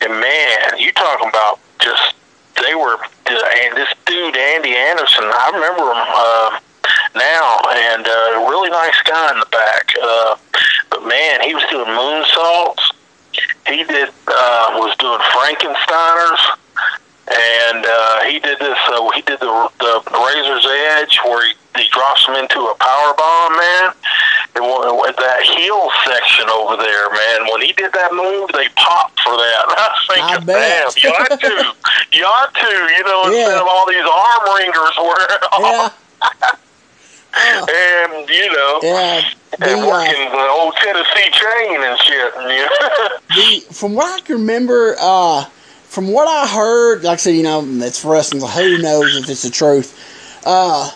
and 0.00 0.12
man, 0.14 0.78
you 0.78 0.92
talking 0.92 1.28
about 1.28 1.58
just 1.80 2.14
they 2.62 2.74
were 2.74 2.96
and 3.26 3.76
this 3.76 3.90
dude 4.06 4.36
Andy 4.36 4.76
Anderson. 4.76 5.24
I 5.26 5.50
remember 5.52 5.90
him 5.90 6.02
uh, 6.06 6.60
now, 7.18 7.58
and 7.66 8.06
uh, 8.06 8.46
really 8.48 8.70
nice 8.70 9.00
guy 9.02 9.32
in 9.32 9.40
the 9.40 9.50
back. 9.50 9.90
Uh, 10.00 10.36
but 10.90 11.04
man, 11.06 11.42
he 11.42 11.54
was 11.54 11.64
doing 11.70 11.90
moonsaults. 11.90 12.95
He 13.66 13.84
did 13.84 14.08
uh, 14.26 14.66
was 14.78 14.96
doing 14.98 15.20
Frankensteiners 15.34 16.56
and 17.26 17.84
uh, 17.84 18.22
he 18.24 18.38
did 18.38 18.58
this. 18.60 18.78
Uh, 18.86 19.10
he 19.10 19.22
did 19.22 19.40
the, 19.40 19.50
the 19.80 20.02
Razor's 20.14 20.66
Edge 20.94 21.18
where 21.24 21.42
he, 21.46 21.54
he 21.74 21.88
drops 21.90 22.24
him 22.26 22.34
into 22.34 22.60
a 22.60 22.74
power 22.78 23.14
bomb, 23.18 23.56
man. 23.56 23.92
And 24.54 24.64
with 24.64 25.16
that 25.16 25.42
heel 25.42 25.90
section 26.06 26.48
over 26.48 26.76
there, 26.78 27.10
man, 27.10 27.50
when 27.50 27.62
he 27.62 27.72
did 27.72 27.92
that 27.92 28.14
move, 28.14 28.50
they 28.54 28.68
popped 28.76 29.20
for 29.20 29.34
that. 29.34 29.64
And 29.68 29.74
I 29.74 29.90
was 29.90 30.06
thinking, 30.06 30.46
damn, 30.46 30.86
you 31.02 31.10
ought 31.10 31.40
to, 31.40 32.16
you 32.16 32.24
ought 32.24 32.54
to, 32.54 32.70
you 32.94 33.04
know, 33.04 33.26
yeah. 33.26 33.42
instead 33.42 33.58
of 33.58 33.66
all 33.68 33.86
these 33.86 34.06
arm 34.06 34.42
wringers 34.54 34.94
where. 34.96 35.26
Yeah. 35.60 36.56
and 37.36 38.28
you 38.28 38.52
know, 38.52 38.80
yeah, 38.82 39.28
the, 39.58 39.66
and 39.66 39.86
working 39.86 40.26
uh, 40.28 40.30
the 40.30 40.48
old 40.50 40.74
Tennessee 40.76 41.30
chain 41.30 41.82
and 41.82 41.98
shit. 42.00 42.34
And, 42.36 42.50
you 42.50 42.58
know. 42.58 43.08
the, 43.68 43.74
from 43.74 43.94
what 43.94 44.06
I 44.06 44.24
can 44.24 44.36
remember, 44.36 44.96
uh, 44.98 45.44
from 45.84 46.08
what 46.08 46.28
I 46.28 46.46
heard, 46.46 47.04
like 47.04 47.14
I 47.14 47.16
said, 47.16 47.34
you 47.34 47.42
know, 47.42 47.64
it's 47.64 48.04
wrestling. 48.04 48.40
So 48.40 48.46
who 48.46 48.78
knows 48.78 49.16
if 49.16 49.28
it's 49.28 49.42
the 49.42 49.50
truth? 49.50 50.42
Uh, 50.44 50.90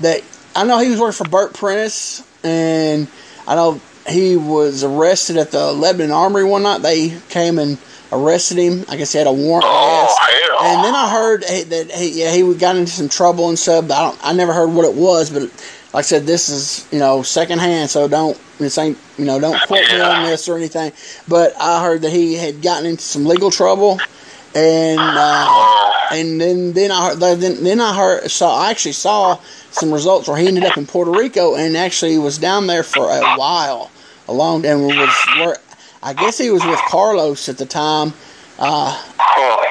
that 0.00 0.22
I 0.54 0.64
know 0.64 0.78
he 0.78 0.90
was 0.90 1.00
working 1.00 1.24
for 1.24 1.30
Bert 1.30 1.54
Prentice, 1.54 2.26
and 2.44 3.08
I 3.46 3.54
know 3.54 3.80
he 4.08 4.36
was 4.36 4.84
arrested 4.84 5.36
at 5.36 5.50
the 5.50 5.72
Lebanon 5.72 6.10
Armory 6.10 6.44
one 6.44 6.62
night. 6.62 6.82
They 6.82 7.18
came 7.28 7.58
and 7.58 7.78
arrested 8.12 8.58
him. 8.58 8.84
I 8.88 8.96
guess 8.96 9.12
he 9.12 9.18
had 9.18 9.26
a 9.26 9.32
warrant. 9.32 9.64
Oh. 9.66 10.16
And 10.62 10.84
then 10.84 10.94
I 10.94 11.10
heard 11.10 11.42
that 11.42 11.90
he, 11.90 12.20
yeah, 12.22 12.32
he 12.32 12.54
got 12.54 12.76
into 12.76 12.92
some 12.92 13.08
trouble 13.08 13.48
and 13.48 13.58
stuff. 13.58 13.84
I 13.90 14.02
don't, 14.02 14.18
I 14.22 14.32
never 14.32 14.52
heard 14.52 14.70
what 14.70 14.84
it 14.84 14.94
was, 14.94 15.30
but 15.30 15.42
like 15.92 16.00
I 16.00 16.02
said, 16.02 16.26
this 16.26 16.48
is 16.48 16.86
you 16.92 16.98
know 16.98 17.22
secondhand, 17.22 17.90
so 17.90 18.08
don't 18.08 18.38
this 18.58 18.78
ain't 18.78 18.98
you 19.18 19.24
know 19.24 19.40
don't 19.40 19.60
quote 19.66 19.88
me 19.90 20.00
on 20.00 20.24
this 20.24 20.48
or 20.48 20.56
anything. 20.56 20.92
But 21.28 21.54
I 21.60 21.82
heard 21.82 22.02
that 22.02 22.12
he 22.12 22.34
had 22.34 22.62
gotten 22.62 22.86
into 22.86 23.02
some 23.02 23.26
legal 23.26 23.50
trouble, 23.50 23.98
and 24.54 25.00
uh, 25.00 25.90
and 26.12 26.40
then 26.40 26.72
then 26.72 26.90
I 26.90 27.08
heard, 27.08 27.18
then 27.18 27.62
then 27.62 27.80
I 27.80 27.94
heard 27.94 28.30
saw 28.30 28.62
I 28.62 28.70
actually 28.70 28.92
saw 28.92 29.38
some 29.70 29.92
results 29.92 30.28
where 30.28 30.36
he 30.36 30.46
ended 30.46 30.64
up 30.64 30.76
in 30.76 30.86
Puerto 30.86 31.10
Rico 31.10 31.56
and 31.56 31.76
actually 31.76 32.16
was 32.18 32.38
down 32.38 32.66
there 32.66 32.82
for 32.82 33.10
a 33.10 33.36
while, 33.36 33.90
a 34.28 34.32
long 34.32 34.64
and 34.64 34.86
was 34.86 35.58
I 36.02 36.14
guess 36.14 36.38
he 36.38 36.50
was 36.50 36.64
with 36.64 36.80
Carlos 36.88 37.48
at 37.48 37.58
the 37.58 37.66
time, 37.66 38.12
uh, 38.58 39.00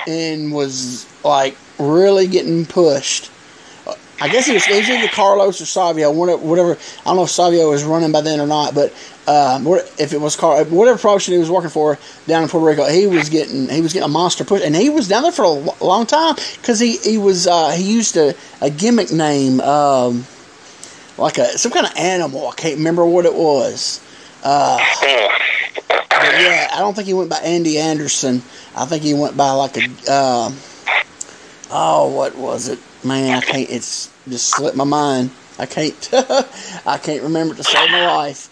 and 0.08 0.54
was 0.54 1.06
like 1.24 1.58
really 1.78 2.28
getting 2.28 2.66
pushed 2.66 3.30
I 4.22 4.30
guess 4.30 4.48
it 4.48 4.54
was, 4.54 4.68
it 4.68 4.78
was 4.78 4.88
either 4.88 5.08
Carlos 5.08 5.60
or 5.62 5.66
Savio, 5.66 6.12
whatever. 6.12 6.74
I 6.74 7.04
don't 7.06 7.16
know 7.16 7.24
if 7.24 7.32
Savio 7.32 7.72
was 7.72 7.84
running 7.84 8.12
by 8.12 8.22
then 8.22 8.40
or 8.40 8.46
not, 8.46 8.76
but 8.76 8.94
um, 9.28 9.66
if 9.98 10.14
it 10.14 10.22
was 10.22 10.36
Car, 10.36 10.64
whatever 10.66 11.00
promotion 11.00 11.34
he 11.34 11.40
was 11.40 11.50
working 11.50 11.72
for 11.72 11.98
down 12.28 12.44
in 12.44 12.50
Puerto 12.50 12.68
Rico, 12.68 12.86
he 12.86 13.08
was 13.08 13.30
getting 13.30 13.68
he 13.68 13.82
was 13.82 13.94
getting 13.94 14.06
a 14.06 14.12
monster 14.12 14.44
push, 14.44 14.62
and 14.64 14.76
he 14.76 14.92
was 14.92 15.08
down 15.08 15.24
there 15.24 15.32
for 15.32 15.46
a 15.46 15.84
long 15.84 16.06
time 16.06 16.36
because 16.58 16.80
he 16.80 16.98
he 16.98 17.18
was 17.18 17.48
uh, 17.48 17.72
he 17.72 17.92
used 17.92 18.16
a, 18.16 18.36
a 18.62 18.70
gimmick 18.70 19.12
name, 19.12 19.60
um, 19.62 20.28
like 21.18 21.40
a 21.40 21.58
some 21.58 21.72
kind 21.72 21.88
of 21.88 21.94
animal. 21.98 22.48
I 22.48 22.54
can't 22.54 22.78
remember 22.78 23.04
what 23.04 23.26
it 23.26 23.34
was. 23.34 24.02
Uh, 24.44 24.80
yeah, 26.12 26.70
I 26.74 26.80
don't 26.80 26.96
think 26.96 27.08
he 27.08 27.14
went 27.14 27.30
by 27.30 27.38
Andy 27.38 27.78
Anderson. 27.78 28.42
I 28.76 28.86
think 28.86 29.04
he 29.04 29.14
went 29.14 29.38
by 29.38 29.52
like 29.52 29.78
a. 29.78 29.88
Uh, 30.08 30.52
oh, 31.72 32.12
what 32.16 32.36
was 32.36 32.68
it? 32.68 32.80
Man, 33.04 33.38
I 33.38 33.42
can't. 33.42 33.70
It's 33.70 34.12
just 34.28 34.50
slipped 34.50 34.78
my 34.78 34.84
mind. 34.84 35.32
I 35.60 35.66
can't. 35.66 36.10
I 36.14 36.98
can't 36.98 37.24
remember 37.24 37.56
to 37.56 37.64
save 37.64 37.92
my 37.92 38.08
life. 38.08 38.50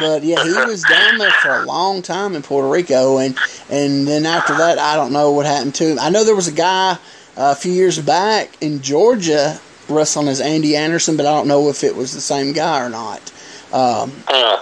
But 0.00 0.22
yeah, 0.22 0.42
he 0.42 0.50
was 0.50 0.82
down 0.82 1.18
there 1.18 1.30
for 1.30 1.62
a 1.62 1.64
long 1.64 2.02
time 2.02 2.34
in 2.34 2.42
Puerto 2.42 2.68
Rico, 2.68 3.18
and 3.18 3.36
and 3.70 4.06
then 4.06 4.26
after 4.26 4.54
that, 4.56 4.78
I 4.78 4.96
don't 4.96 5.12
know 5.12 5.32
what 5.32 5.46
happened 5.46 5.74
to 5.76 5.88
him. 5.88 5.98
I 6.00 6.10
know 6.10 6.24
there 6.24 6.34
was 6.34 6.48
a 6.48 6.52
guy 6.52 6.92
uh, 7.36 7.52
a 7.52 7.54
few 7.54 7.72
years 7.72 7.98
back 7.98 8.50
in 8.60 8.82
Georgia 8.82 9.60
wrestling 9.88 10.28
as 10.28 10.40
Andy 10.40 10.76
Anderson, 10.76 11.16
but 11.16 11.26
I 11.26 11.30
don't 11.30 11.48
know 11.48 11.68
if 11.68 11.84
it 11.84 11.94
was 11.94 12.12
the 12.12 12.20
same 12.20 12.52
guy 12.52 12.84
or 12.84 12.88
not. 12.88 13.32
Um, 13.76 14.10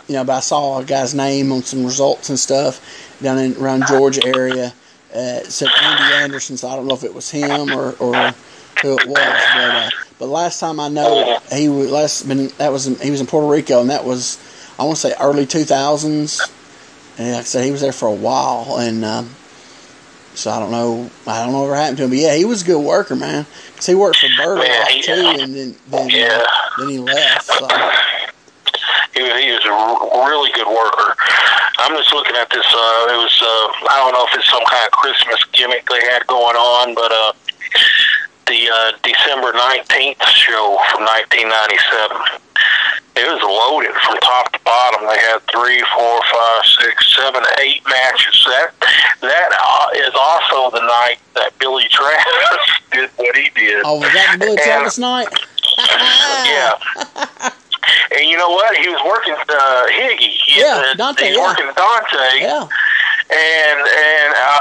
you 0.09 0.15
know, 0.15 0.25
but 0.25 0.33
I 0.33 0.41
saw 0.41 0.81
a 0.81 0.85
guy's 0.85 1.15
name 1.15 1.53
on 1.53 1.63
some 1.63 1.85
results 1.85 2.31
and 2.31 2.39
stuff 2.39 3.17
down 3.23 3.39
in 3.39 3.57
around 3.57 3.87
Georgia 3.87 4.27
area. 4.27 4.75
Uh, 5.15 5.39
it 5.43 5.47
said 5.47 5.69
Andy 5.69 6.15
Anderson, 6.15 6.57
so 6.57 6.67
I 6.67 6.75
don't 6.75 6.89
know 6.89 6.95
if 6.95 7.05
it 7.05 7.15
was 7.15 7.31
him 7.31 7.71
or, 7.71 7.95
or 8.01 8.15
who 8.83 8.99
it 8.99 9.07
was. 9.07 9.17
But 9.55 9.71
uh, 9.71 9.91
but 10.19 10.27
last 10.27 10.59
time 10.59 10.81
I 10.81 10.89
know 10.89 11.39
he 11.53 11.69
was 11.69 11.93
last 11.93 12.27
been 12.27 12.49
that 12.59 12.73
was 12.73 12.89
in, 12.89 12.97
he 12.97 13.13
was 13.13 13.21
in 13.21 13.29
Puerto 13.29 13.47
Rico 13.47 13.81
and 13.81 13.91
that 13.91 14.05
was 14.05 14.39
I 14.81 14.83
want 14.83 14.97
to 14.97 15.01
say 15.01 15.15
early 15.21 15.47
two 15.47 15.63
thousands. 15.63 16.41
And 17.17 17.31
like 17.31 17.41
I 17.41 17.45
said, 17.45 17.65
he 17.65 17.71
was 17.71 17.83
there 17.83 17.93
for 17.93 18.09
a 18.09 18.15
while, 18.15 18.79
and 18.81 19.05
um, 19.05 19.31
so 20.35 20.51
I 20.51 20.59
don't 20.59 20.73
know. 20.73 21.09
I 21.29 21.45
don't 21.45 21.53
know 21.53 21.63
what 21.63 21.77
happened 21.77 21.99
to 21.99 22.05
him, 22.05 22.11
but 22.11 22.19
yeah, 22.19 22.35
he 22.35 22.45
was 22.45 22.63
a 22.63 22.67
good 22.67 22.85
worker, 22.85 23.15
man. 23.15 23.47
Cause 23.77 23.87
he 23.87 23.95
worked 23.95 24.17
for 24.17 24.29
Bert 24.37 24.67
too, 25.03 25.13
and 25.13 25.55
then 25.55 25.77
then, 25.87 26.11
yeah. 26.11 26.43
uh, 26.45 26.71
then 26.79 26.89
he 26.89 26.99
left. 26.99 27.45
So. 27.47 27.69
He, 29.15 29.23
he 29.23 29.51
was 29.55 29.65
a 29.65 29.75
really 30.27 30.51
good 30.53 30.67
worker. 30.67 31.15
I'm 31.79 31.97
just 31.97 32.13
looking 32.13 32.37
at 32.37 32.51
this. 32.51 32.67
Uh, 32.67 33.15
it 33.15 33.19
was 33.19 33.35
uh, 33.43 33.89
I 33.91 34.03
don't 34.03 34.13
know 34.13 34.27
if 34.27 34.35
it's 34.35 34.51
some 34.51 34.65
kind 34.67 34.87
of 34.87 34.93
Christmas 34.93 35.43
gimmick 35.53 35.89
they 35.89 36.03
had 36.03 36.27
going 36.27 36.57
on, 36.57 36.95
but 36.95 37.11
uh, 37.11 37.33
the 38.47 38.69
uh, 38.71 38.93
December 39.03 39.53
19th 39.53 40.23
show 40.35 40.79
from 40.91 41.07
1997. 41.07 42.43
It 43.17 43.31
was 43.31 43.39
loaded 43.43 43.95
from 44.03 44.19
top 44.19 44.53
to 44.53 44.59
bottom. 44.65 45.07
They 45.07 45.19
had 45.19 45.39
three, 45.47 45.79
four, 45.95 46.21
five, 46.35 46.63
six, 46.83 47.15
seven, 47.15 47.43
eight 47.61 47.83
matches. 47.87 48.35
That 48.51 48.75
that 49.23 49.51
uh, 49.55 49.89
is 49.95 50.15
also 50.19 50.75
the 50.75 50.85
night 50.85 51.19
that 51.35 51.57
Billy 51.59 51.87
Travis 51.91 52.67
did 52.93 53.11
what 53.17 53.37
he 53.37 53.51
did. 53.55 53.83
Oh, 53.85 54.01
was 54.01 54.13
that 54.13 54.37
Billy 54.41 54.59
and, 54.59 54.61
Travis 54.61 54.99
night? 54.99 55.29
yeah. 55.79 57.51
And 58.17 58.29
you 58.29 58.37
know 58.37 58.51
what? 58.51 58.77
He 58.77 58.89
was 58.89 59.03
working 59.05 59.35
uh, 59.35 59.87
Higgy. 59.91 60.35
He, 60.45 60.61
yeah, 60.61 60.95
Dante. 60.97 61.27
He's 61.27 61.37
yeah. 61.37 61.47
working 61.47 61.71
Dante. 61.75 62.41
Yeah. 62.41 62.69
And 63.31 63.79
and 63.81 64.31
uh, 64.35 64.61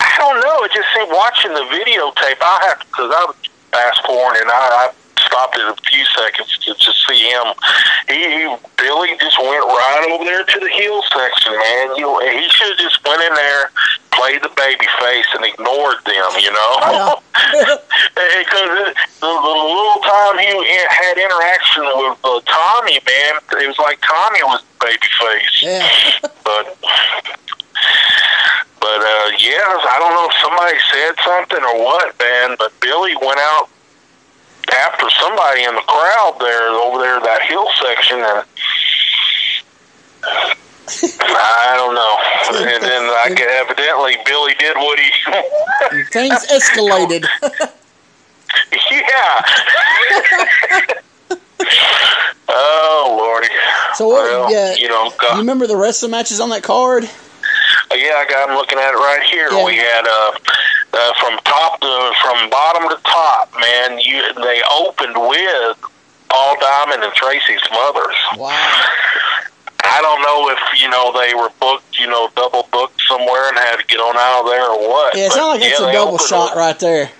I 0.00 0.14
don't 0.18 0.40
know. 0.40 0.64
It 0.64 0.72
just 0.72 0.88
seemed 0.94 1.12
watching 1.12 1.52
the 1.54 1.64
videotape. 1.70 2.40
I 2.42 2.68
have 2.68 2.78
because 2.80 3.12
I 3.14 3.24
was 3.26 3.36
fast 3.70 4.04
forwarding 4.04 4.42
and 4.42 4.50
I, 4.50 4.90
I 4.90 4.92
stopped 5.30 5.56
it 5.56 5.62
a 5.62 5.76
few 5.86 6.04
seconds 6.16 6.58
to, 6.58 6.74
to 6.74 6.90
see 7.06 7.30
him. 7.30 7.46
He, 8.08 8.18
he 8.18 8.42
Billy 8.76 9.14
just 9.20 9.38
went 9.38 9.64
right 9.64 10.08
over 10.10 10.24
there 10.24 10.44
to 10.44 10.58
the 10.58 10.70
heel 10.70 11.02
section, 11.12 11.52
man. 11.52 11.96
You 11.96 12.02
know, 12.02 12.18
he 12.20 12.48
should 12.48 12.74
have 12.74 12.78
just 12.78 12.98
went 13.06 13.22
in 13.22 13.34
there, 13.34 13.70
played 14.20 14.42
the 14.42 14.52
baby 14.52 14.86
face, 15.00 15.26
and 15.32 15.44
ignored 15.44 15.96
them. 16.04 16.30
You 16.36 16.52
know, 16.52 17.22
because 17.32 17.72
yeah. 18.12 18.92
the, 19.20 19.32
the 19.32 19.56
little 19.56 20.02
time 20.04 20.36
he 20.38 20.52
had 20.88 21.16
interaction 21.16 21.84
with 21.84 22.18
uh, 22.24 22.40
Tommy, 22.44 23.00
man, 23.00 23.40
it 23.62 23.68
was 23.68 23.78
like 23.78 23.98
Tommy 24.02 24.42
was 24.44 24.62
baby 24.80 25.08
face. 25.16 25.62
Yeah. 25.62 25.88
but 26.44 26.76
but 28.80 29.00
uh, 29.00 29.30
yeah, 29.40 29.64
I 29.88 29.96
don't 29.98 30.12
know 30.12 30.28
if 30.28 30.36
somebody 30.44 30.76
said 30.92 31.14
something 31.24 31.64
or 31.64 31.84
what, 31.84 32.18
man. 32.20 32.56
But 32.58 32.78
Billy 32.80 33.16
went 33.16 33.40
out 33.40 33.68
after 34.72 35.08
somebody 35.18 35.64
in 35.64 35.74
the 35.74 35.86
crowd 35.88 36.36
there 36.40 36.68
over 36.68 36.98
there 37.00 37.20
that 37.20 37.42
hill 37.48 37.68
section, 37.80 38.18
and 38.20 38.44
I 41.20 41.74
don't 41.76 41.94
know. 41.94 42.16
And 42.72 42.82
then 42.82 43.02
I 43.02 43.28
evidently 43.62 44.16
Billy 44.24 44.54
did 44.58 44.76
what 44.76 44.98
he. 44.98 45.10
Things 46.10 46.46
escalated. 46.46 47.26
yeah. 48.90 49.42
oh 52.48 53.16
lordy. 53.18 53.48
So 53.94 54.08
what? 54.08 54.24
Well, 54.24 54.52
yeah, 54.52 54.74
you 54.74 54.88
know, 54.88 55.12
you 55.32 55.38
remember 55.38 55.66
the 55.66 55.76
rest 55.76 56.02
of 56.02 56.10
the 56.10 56.16
matches 56.16 56.40
on 56.40 56.50
that 56.50 56.62
card? 56.62 57.04
Yeah, 57.92 58.22
I 58.22 58.26
got. 58.28 58.48
I'm 58.48 58.56
looking 58.56 58.78
at 58.78 58.92
it 58.92 58.96
right 58.96 59.22
here. 59.30 59.48
Yeah. 59.50 59.64
We 59.64 59.76
had 59.76 60.06
uh, 60.06 60.32
uh, 60.92 61.12
from 61.20 61.38
top 61.44 61.80
to 61.80 62.12
from 62.22 62.50
bottom 62.50 62.88
to 62.88 62.96
top. 63.02 63.52
Man, 63.60 63.98
you 63.98 64.22
they 64.34 64.62
opened 64.70 65.16
with 65.16 65.76
Paul 66.28 66.56
Diamond 66.60 67.02
and 67.02 67.12
Tracy 67.14 67.58
Smothers. 67.68 68.16
Wow. 68.36 68.84
I 69.90 70.00
don't 70.00 70.22
know 70.22 70.48
if 70.54 70.80
you 70.80 70.88
know 70.88 71.12
they 71.12 71.34
were 71.34 71.50
booked, 71.60 71.98
you 71.98 72.06
know, 72.06 72.30
double 72.36 72.68
booked 72.72 73.00
somewhere 73.08 73.48
and 73.48 73.58
had 73.58 73.76
to 73.76 73.86
get 73.86 73.98
on 73.98 74.16
out 74.16 74.44
of 74.44 74.46
there 74.50 74.70
or 74.70 74.88
what. 74.88 75.16
Yeah, 75.16 75.26
it 75.26 75.32
sounds 75.32 75.60
like 75.60 75.68
it's 75.70 75.80
a 75.80 75.92
double 75.92 76.18
shot 76.18 76.50
with- 76.54 76.58
right 76.58 76.78
there. 76.78 77.10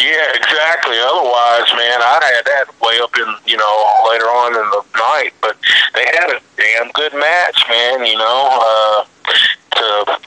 Yeah, 0.00 0.32
exactly. 0.34 0.96
Otherwise, 0.98 1.68
man, 1.76 1.98
I 2.00 2.20
had 2.34 2.44
that 2.46 2.66
way 2.80 2.98
up 3.02 3.14
in 3.18 3.26
you 3.46 3.56
know 3.56 3.76
later 4.10 4.24
on 4.26 4.54
in 4.54 4.66
the 4.70 4.82
night, 4.98 5.32
but 5.40 5.56
they 5.94 6.06
had 6.06 6.30
a 6.30 6.40
damn 6.56 6.90
good 6.92 7.12
match, 7.14 7.58
man. 7.68 8.04
You 8.06 8.16
know, 8.16 8.40
uh, 8.62 9.04
to 9.76 10.18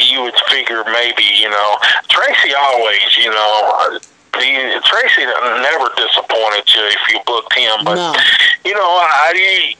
you 0.00 0.22
would 0.22 0.38
figure 0.48 0.84
maybe 0.92 1.24
you 1.36 1.50
know 1.50 1.76
Tracy 2.08 2.54
always, 2.54 3.16
you 3.16 3.30
know. 3.30 3.88
uh, 3.94 3.98
The, 4.32 4.80
Tracy 4.86 5.24
never 5.26 5.88
disappointed 5.96 6.62
you 6.72 6.82
if 6.86 7.02
you 7.10 7.18
booked 7.26 7.52
him, 7.58 7.82
but 7.84 7.96
No. 7.96 8.14
you 8.64 8.72
know, 8.74 8.86
I, 9.02 9.74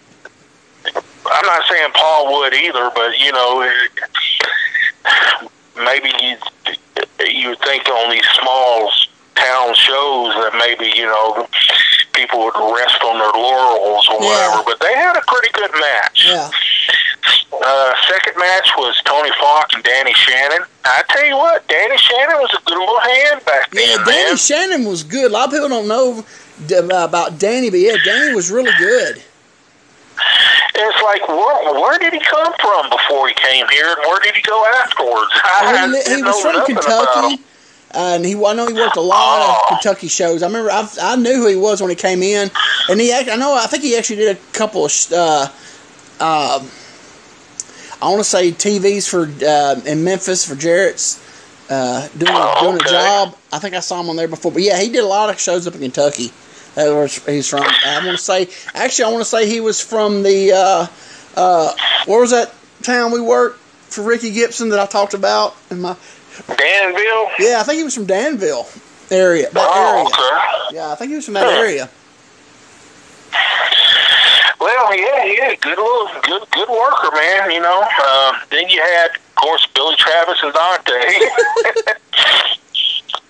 I'm 1.33 1.47
not 1.47 1.63
saying 1.69 1.91
Paul 1.95 2.39
would 2.41 2.55
either, 2.55 2.91
but 2.95 3.19
you 3.19 3.33
know, 3.33 3.63
maybe 5.85 6.11
you 6.21 6.37
you 7.27 7.49
would 7.51 7.59
think 7.61 7.89
on 7.89 8.11
these 8.11 8.27
small 8.41 8.91
town 9.35 9.75
shows 9.75 10.35
that 10.35 10.53
maybe 10.59 10.93
you 10.97 11.07
know 11.07 11.47
people 12.13 12.41
would 12.45 12.55
rest 12.75 13.03
on 13.05 13.19
their 13.19 13.31
laurels 13.33 14.09
or 14.09 14.15
Yeah. 14.23 14.27
whatever. 14.57 14.63
But 14.65 14.81
they 14.81 14.95
had 14.95 15.17
a 15.17 15.23
pretty 15.27 15.51
good 15.53 15.71
match. 15.81 16.27
Yeah. 16.27 16.51
Uh, 17.53 17.93
second 18.09 18.39
match 18.39 18.71
was 18.77 19.01
Tony 19.05 19.31
Falk 19.41 19.67
and 19.75 19.83
Danny 19.85 20.13
Shannon. 20.15 20.63
I 20.85 21.03
tell 21.09 21.25
you 21.27 21.37
what, 21.37 21.67
Danny 21.69 21.99
Shannon 21.99 22.37
was 22.39 22.51
a 22.55 22.63
good 22.65 22.79
little 22.79 23.01
hand 23.01 23.45
back 23.45 23.71
then. 23.71 23.89
Yeah, 23.89 24.05
Danny 24.05 24.25
man. 24.29 24.37
Shannon 24.37 24.85
was 24.85 25.03
good. 25.03 25.31
A 25.31 25.35
lot 25.35 25.47
of 25.49 25.53
people 25.53 25.69
don't 25.69 25.89
know 25.89 26.25
about 27.05 27.39
Danny, 27.39 27.71
but 27.71 27.81
yeah, 27.81 27.97
Danny 28.05 28.35
was 28.35 28.51
really 28.51 28.71
good. 28.79 29.23
It's 30.75 31.03
like, 31.03 31.27
where, 31.29 31.73
where 31.81 31.99
did 31.99 32.13
he 32.13 32.21
come 32.21 32.53
from 32.61 32.89
before 32.91 33.29
he 33.29 33.35
came 33.35 33.67
here, 33.69 33.87
and 33.89 33.99
where 34.07 34.21
did 34.21 34.35
he 34.35 34.43
go 34.43 34.65
afterwards? 34.83 35.31
I 35.35 35.73
Well, 35.73 36.03
he, 36.05 36.17
he 36.17 36.23
was 36.23 36.41
from 36.41 36.67
Kentucky, 36.67 37.43
uh, 37.95 38.15
and 38.17 38.25
he 38.25 38.35
I 38.35 38.53
know 38.55 38.67
he 38.67 38.75
worked 38.75 38.97
a 38.97 39.01
lot 39.01 39.41
Oh. 39.41 39.61
of 39.63 39.69
Kentucky 39.69 40.09
shows. 40.09 40.43
I 40.43 40.47
remember 40.47 40.71
I, 40.71 40.89
I 41.03 41.17
knew 41.17 41.35
who 41.35 41.47
he 41.49 41.57
was 41.57 41.81
when 41.81 41.91
he 41.91 41.97
came 41.97 42.23
in, 42.23 42.51
and 42.89 43.01
he 43.01 43.13
act- 43.13 43.29
I 43.31 43.37
know 43.37 43.55
I 43.55 43.67
think 43.67 43.83
he 43.83 43.97
actually 43.97 44.17
did 44.17 44.37
a 44.37 44.41
couple 44.53 44.85
of 44.85 44.93
uh, 45.13 45.49
uh, 46.21 46.65
I 48.01 48.09
want 48.09 48.19
to 48.21 48.25
say 48.25 48.53
TVs 48.53 49.09
for 49.09 49.29
uh, 49.45 49.81
in 49.91 50.05
Memphis 50.05 50.45
for 50.45 50.55
Jarrett's 50.55 51.19
uh, 51.71 52.07
doing 52.17 52.31
Oh, 52.33 52.61
doing 52.63 52.77
a 52.77 52.89
job. 52.89 53.37
I 53.53 53.59
think 53.59 53.75
I 53.75 53.81
saw 53.81 54.01
him 54.01 54.09
on 54.11 54.17
there 54.17 54.29
before, 54.29 54.53
but 54.53 54.63
yeah, 54.63 54.79
he 54.81 54.89
did 54.91 55.03
a 55.03 55.07
lot 55.07 55.31
of 55.31 55.41
shows 55.41 55.67
up 55.67 55.75
in 55.75 55.81
Kentucky. 55.81 56.31
That's 56.75 57.27
where 57.27 57.35
he's 57.35 57.49
from. 57.49 57.63
I 57.63 58.03
want 58.05 58.19
to 58.19 58.23
say 58.23 58.49
actually 58.75 59.05
I 59.07 59.09
want 59.13 59.23
to 59.23 59.31
say 59.31 59.49
he 59.49 59.61
was 59.61 59.81
from 59.81 60.23
the 60.23 60.53
uh, 60.53 60.87
uh, 61.37 61.75
where 62.07 62.21
was 62.21 62.31
that 62.31 62.53
town 62.83 63.13
we 63.13 63.21
worked 63.21 63.59
for 63.59 64.03
Ricky 64.03 64.33
Gibson 64.33 64.69
that 64.71 64.79
I 64.79 64.87
talked 64.87 65.15
about 65.15 65.57
in 65.71 65.81
my 65.81 65.97
Danville? 66.47 67.31
yeah, 67.39 67.61
I 67.61 67.63
think 67.65 67.79
he 67.79 67.85
was 67.85 67.95
from 67.95 68.07
Danville 68.07 68.67
area. 69.11 69.49
Oh, 69.55 69.93
area. 69.93 70.05
okay. 70.07 70.77
Yeah, 70.77 70.93
I 70.93 70.95
think 70.95 71.11
he 71.11 71.17
was 71.17 71.25
from 71.25 71.35
that 71.35 71.47
area. 71.47 71.89
Well, 74.61 74.97
yeah, 74.97 75.25
yeah, 75.25 75.55
good 75.61 75.79
little, 75.79 76.09
good, 76.23 76.43
good 76.51 76.69
worker, 76.69 77.11
man. 77.15 77.51
You 77.51 77.61
know. 77.61 77.87
Uh, 78.01 78.33
then 78.51 78.69
you 78.69 78.81
had, 78.81 79.11
of 79.15 79.35
course, 79.37 79.67
Billy 79.75 79.95
Travis 79.97 80.39
and 80.43 80.53
Dante, 80.53 80.93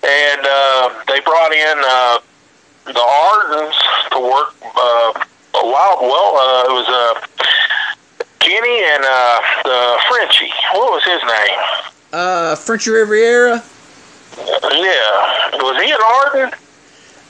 and 0.03 0.41
uh, 0.43 1.03
they 1.07 1.19
brought 1.21 1.53
in 1.53 1.77
uh, 1.85 2.19
the 2.93 3.01
Ardens 3.01 3.75
to 4.11 4.19
work 4.19 4.55
uh, 4.63 5.25
a 5.55 5.65
while. 5.65 5.97
Well, 6.01 6.35
uh, 6.35 6.69
it 6.69 6.73
was 6.73 6.87
uh, 6.87 8.25
Kenny 8.39 8.83
and 8.83 9.03
uh, 9.05 9.41
the 9.63 9.99
Frenchie. 10.09 10.51
What 10.73 10.91
was 10.91 11.03
his 11.03 11.21
name? 11.21 11.57
Uh, 12.11 12.55
Frenchy 12.55 12.91
Riviera. 12.91 13.63
Yeah, 14.37 15.57
was 15.57 15.81
he 15.83 15.91
an 15.91 15.99
Arden? 16.05 16.59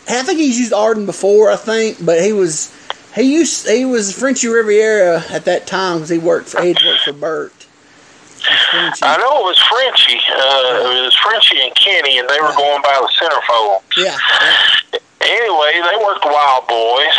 I 0.09 0.23
think 0.23 0.39
he's 0.39 0.59
used 0.59 0.73
Arden 0.73 1.05
before. 1.05 1.51
I 1.51 1.55
think, 1.55 2.03
but 2.03 2.21
he 2.21 2.33
was 2.33 2.73
he 3.15 3.33
used 3.33 3.67
he 3.67 3.85
was 3.85 4.17
Frenchy 4.17 4.47
Riviera 4.47 5.23
at 5.29 5.45
that 5.45 5.67
time 5.67 5.97
because 5.97 6.09
he 6.09 6.17
worked 6.17 6.49
for 6.49 6.61
he 6.61 6.69
worked 6.69 7.03
for 7.05 7.13
Bert. 7.13 7.53
I 8.41 9.17
know 9.17 9.41
it 9.41 9.45
was 9.45 9.59
Frenchie. 9.59 10.21
Uh, 10.31 10.97
it 10.97 11.05
was 11.05 11.15
Frenchie 11.15 11.61
and 11.61 11.75
Kenny, 11.75 12.17
and 12.19 12.29
they 12.29 12.39
were 12.39 12.53
going 12.55 12.81
by 12.81 12.97
the 13.01 13.11
centerfold. 13.19 13.81
Yeah, 13.97 14.17
yeah. 14.41 14.78
Anyway, 15.29 15.73
they 15.73 16.03
worked 16.03 16.25
Wild 16.25 16.67
Boys. 16.67 17.17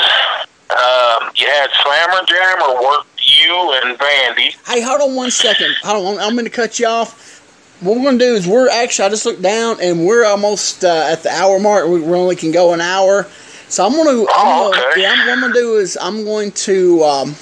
Um, 0.70 1.30
you 1.36 1.46
had 1.46 1.70
Slammer 1.82 2.26
Jammer 2.26 2.82
work 2.82 3.06
you 3.18 3.80
and 3.82 3.98
Vandy. 3.98 4.56
Hey, 4.66 4.80
hold 4.80 5.00
on 5.00 5.14
one 5.14 5.30
second. 5.30 5.74
Hold 5.82 6.18
on, 6.18 6.20
I'm 6.20 6.32
going 6.32 6.44
to 6.44 6.50
cut 6.50 6.78
you 6.78 6.86
off. 6.86 7.38
What 7.80 7.96
we're 7.96 8.02
going 8.02 8.18
to 8.18 8.24
do 8.24 8.34
is 8.34 8.46
we're 8.46 8.68
actually 8.68 9.06
I 9.06 9.08
just 9.11 9.24
looked 9.24 9.42
down 9.42 9.78
and 9.80 10.04
we're 10.04 10.26
almost 10.26 10.84
uh, 10.84 11.08
at 11.11 11.22
the 11.22 11.30
hour 11.30 11.58
mark. 11.61 11.86
We 11.88 12.02
only 12.02 12.36
can 12.36 12.50
go 12.52 12.74
an 12.74 12.80
hour, 12.80 13.28
so 13.68 13.86
I'm 13.86 13.92
going 13.92 14.04
to. 14.04 14.26
Oh, 14.28 14.66
I'm 14.66 14.72
gonna, 14.72 14.90
okay. 14.90 15.02
Yeah, 15.02 15.12
I'm, 15.12 15.18
what 15.18 15.32
I'm 15.32 15.40
going 15.40 15.52
to 15.52 15.58
do 15.58 15.76
is 15.76 15.96
I'm 16.00 16.24
going 16.24 16.52
to 16.52 17.02
um, 17.04 17.34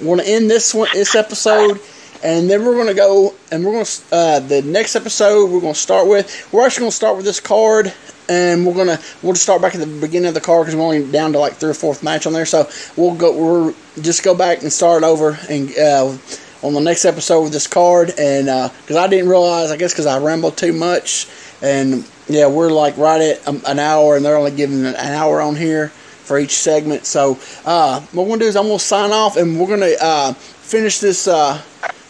we're 0.00 0.16
going 0.16 0.26
to 0.26 0.28
end 0.28 0.50
this 0.50 0.74
one 0.74 0.88
this 0.92 1.14
episode. 1.14 1.80
And 2.22 2.50
then 2.50 2.64
we're 2.64 2.74
going 2.74 2.88
to 2.88 2.94
go, 2.94 3.34
and 3.52 3.64
we're 3.64 3.72
going 3.72 3.84
to, 3.84 4.02
uh, 4.12 4.40
the 4.40 4.62
next 4.62 4.96
episode 4.96 5.50
we're 5.50 5.60
going 5.60 5.74
to 5.74 5.78
start 5.78 6.08
with, 6.08 6.48
we're 6.52 6.64
actually 6.64 6.82
going 6.82 6.90
to 6.90 6.96
start 6.96 7.16
with 7.16 7.24
this 7.24 7.40
card, 7.40 7.92
and 8.28 8.66
we're 8.66 8.74
going 8.74 8.88
to, 8.88 9.00
we'll 9.22 9.34
just 9.34 9.44
start 9.44 9.62
back 9.62 9.74
at 9.74 9.80
the 9.80 9.86
beginning 9.86 10.28
of 10.28 10.34
the 10.34 10.40
card 10.40 10.66
because 10.66 10.76
we're 10.76 10.82
only 10.82 11.10
down 11.10 11.32
to 11.32 11.38
like 11.38 11.54
third 11.54 11.70
or 11.70 11.74
fourth 11.74 12.02
match 12.02 12.26
on 12.26 12.32
there. 12.32 12.46
So 12.46 12.68
we'll 12.96 13.14
go, 13.14 13.36
we're 13.36 13.74
just 14.00 14.22
go 14.24 14.34
back 14.34 14.62
and 14.62 14.72
start 14.72 15.04
over 15.04 15.38
and, 15.48 15.76
uh, 15.76 16.16
on 16.62 16.72
the 16.72 16.80
next 16.80 17.04
episode 17.04 17.42
with 17.42 17.52
this 17.52 17.66
card. 17.66 18.12
And, 18.18 18.48
uh 18.48 18.68
'cause 18.68 18.78
because 18.82 18.96
I 18.96 19.06
didn't 19.08 19.28
realize, 19.28 19.70
I 19.70 19.76
guess 19.76 19.92
because 19.92 20.06
I 20.06 20.18
rambled 20.18 20.56
too 20.56 20.72
much. 20.72 21.28
And, 21.62 22.04
yeah, 22.28 22.48
we're 22.48 22.70
like 22.70 22.96
right 22.96 23.20
at 23.20 23.46
um, 23.46 23.62
an 23.66 23.78
hour, 23.78 24.16
and 24.16 24.24
they're 24.24 24.36
only 24.36 24.50
giving 24.50 24.84
an 24.84 24.96
hour 24.96 25.40
on 25.40 25.54
here 25.54 25.88
for 26.24 26.38
each 26.38 26.56
segment. 26.56 27.06
So, 27.06 27.38
uh, 27.64 28.00
what 28.00 28.24
we're 28.24 28.30
going 28.30 28.40
to 28.40 28.44
do 28.46 28.48
is 28.48 28.56
I'm 28.56 28.66
going 28.66 28.78
to 28.78 28.84
sign 28.84 29.12
off, 29.12 29.36
and 29.36 29.60
we're 29.60 29.68
going 29.68 29.80
to, 29.80 29.96
uh, 30.04 30.32
finish 30.32 30.98
this, 30.98 31.28
uh, 31.28 31.62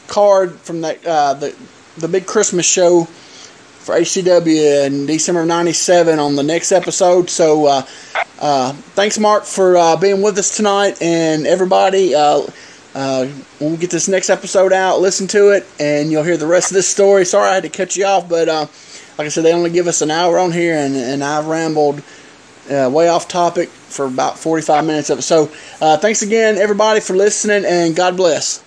card 0.09 0.55
from 0.61 0.83
that 0.83 1.05
uh, 1.07 1.35
the 1.35 1.55
the 1.99 2.09
big 2.09 2.27
Christmas 2.27 2.67
show 2.67 3.05
for 3.05 3.95
HCW 3.95 4.87
in 4.87 5.07
December 5.07 5.43
of 5.43 5.47
'97 5.47 6.19
on 6.19 6.37
the 6.37 6.43
next 6.43 6.73
episode. 6.73 7.31
So, 7.31 7.67
uh, 7.67 7.83
uh, 8.41 8.73
thanks, 8.73 9.19
Mark, 9.19 9.45
for 9.45 9.77
uh, 9.77 9.97
being 9.97 10.23
with 10.23 10.39
us 10.39 10.57
tonight, 10.57 11.01
and 11.01 11.47
everybody. 11.47 12.15
Uh, 12.15 12.47
uh, 12.95 13.27
when 13.59 13.73
we 13.73 13.77
get 13.77 13.91
this 13.91 14.09
next 14.09 14.31
episode 14.31 14.73
out, 14.73 15.01
listen 15.01 15.27
to 15.27 15.51
it, 15.51 15.67
and 15.79 16.11
you'll 16.11 16.23
hear 16.23 16.39
the 16.39 16.47
rest 16.47 16.71
of 16.71 16.75
this 16.75 16.89
story. 16.89 17.27
Sorry 17.27 17.51
I 17.51 17.55
had 17.55 17.65
to 17.65 17.69
cut 17.69 17.95
you 17.95 18.07
off, 18.07 18.27
but 18.27 18.49
like 19.19 19.27
I 19.27 19.29
said, 19.29 19.45
they 19.45 19.53
only 19.53 19.71
give 19.71 19.87
us 19.87 20.03
an 20.03 20.11
hour 20.11 20.39
on 20.39 20.53
here, 20.53 20.75
and, 20.75 20.95
and 20.97 21.23
I've 21.25 21.47
rambled 21.47 22.03
uh, 22.71 22.91
way 22.93 23.09
off 23.09 23.29
topic 23.29 23.69
for 23.69 24.07
about 24.07 24.39
45 24.39 24.85
minutes 24.85 25.11
of 25.11 25.21
it. 25.21 25.23
So, 25.23 25.51
uh, 25.81 25.97
thanks 25.97 26.23
again, 26.23 26.57
everybody, 26.59 27.01
for 27.01 27.15
listening, 27.15 27.65
and 27.65 27.95
God 27.95 28.17
bless. 28.17 28.66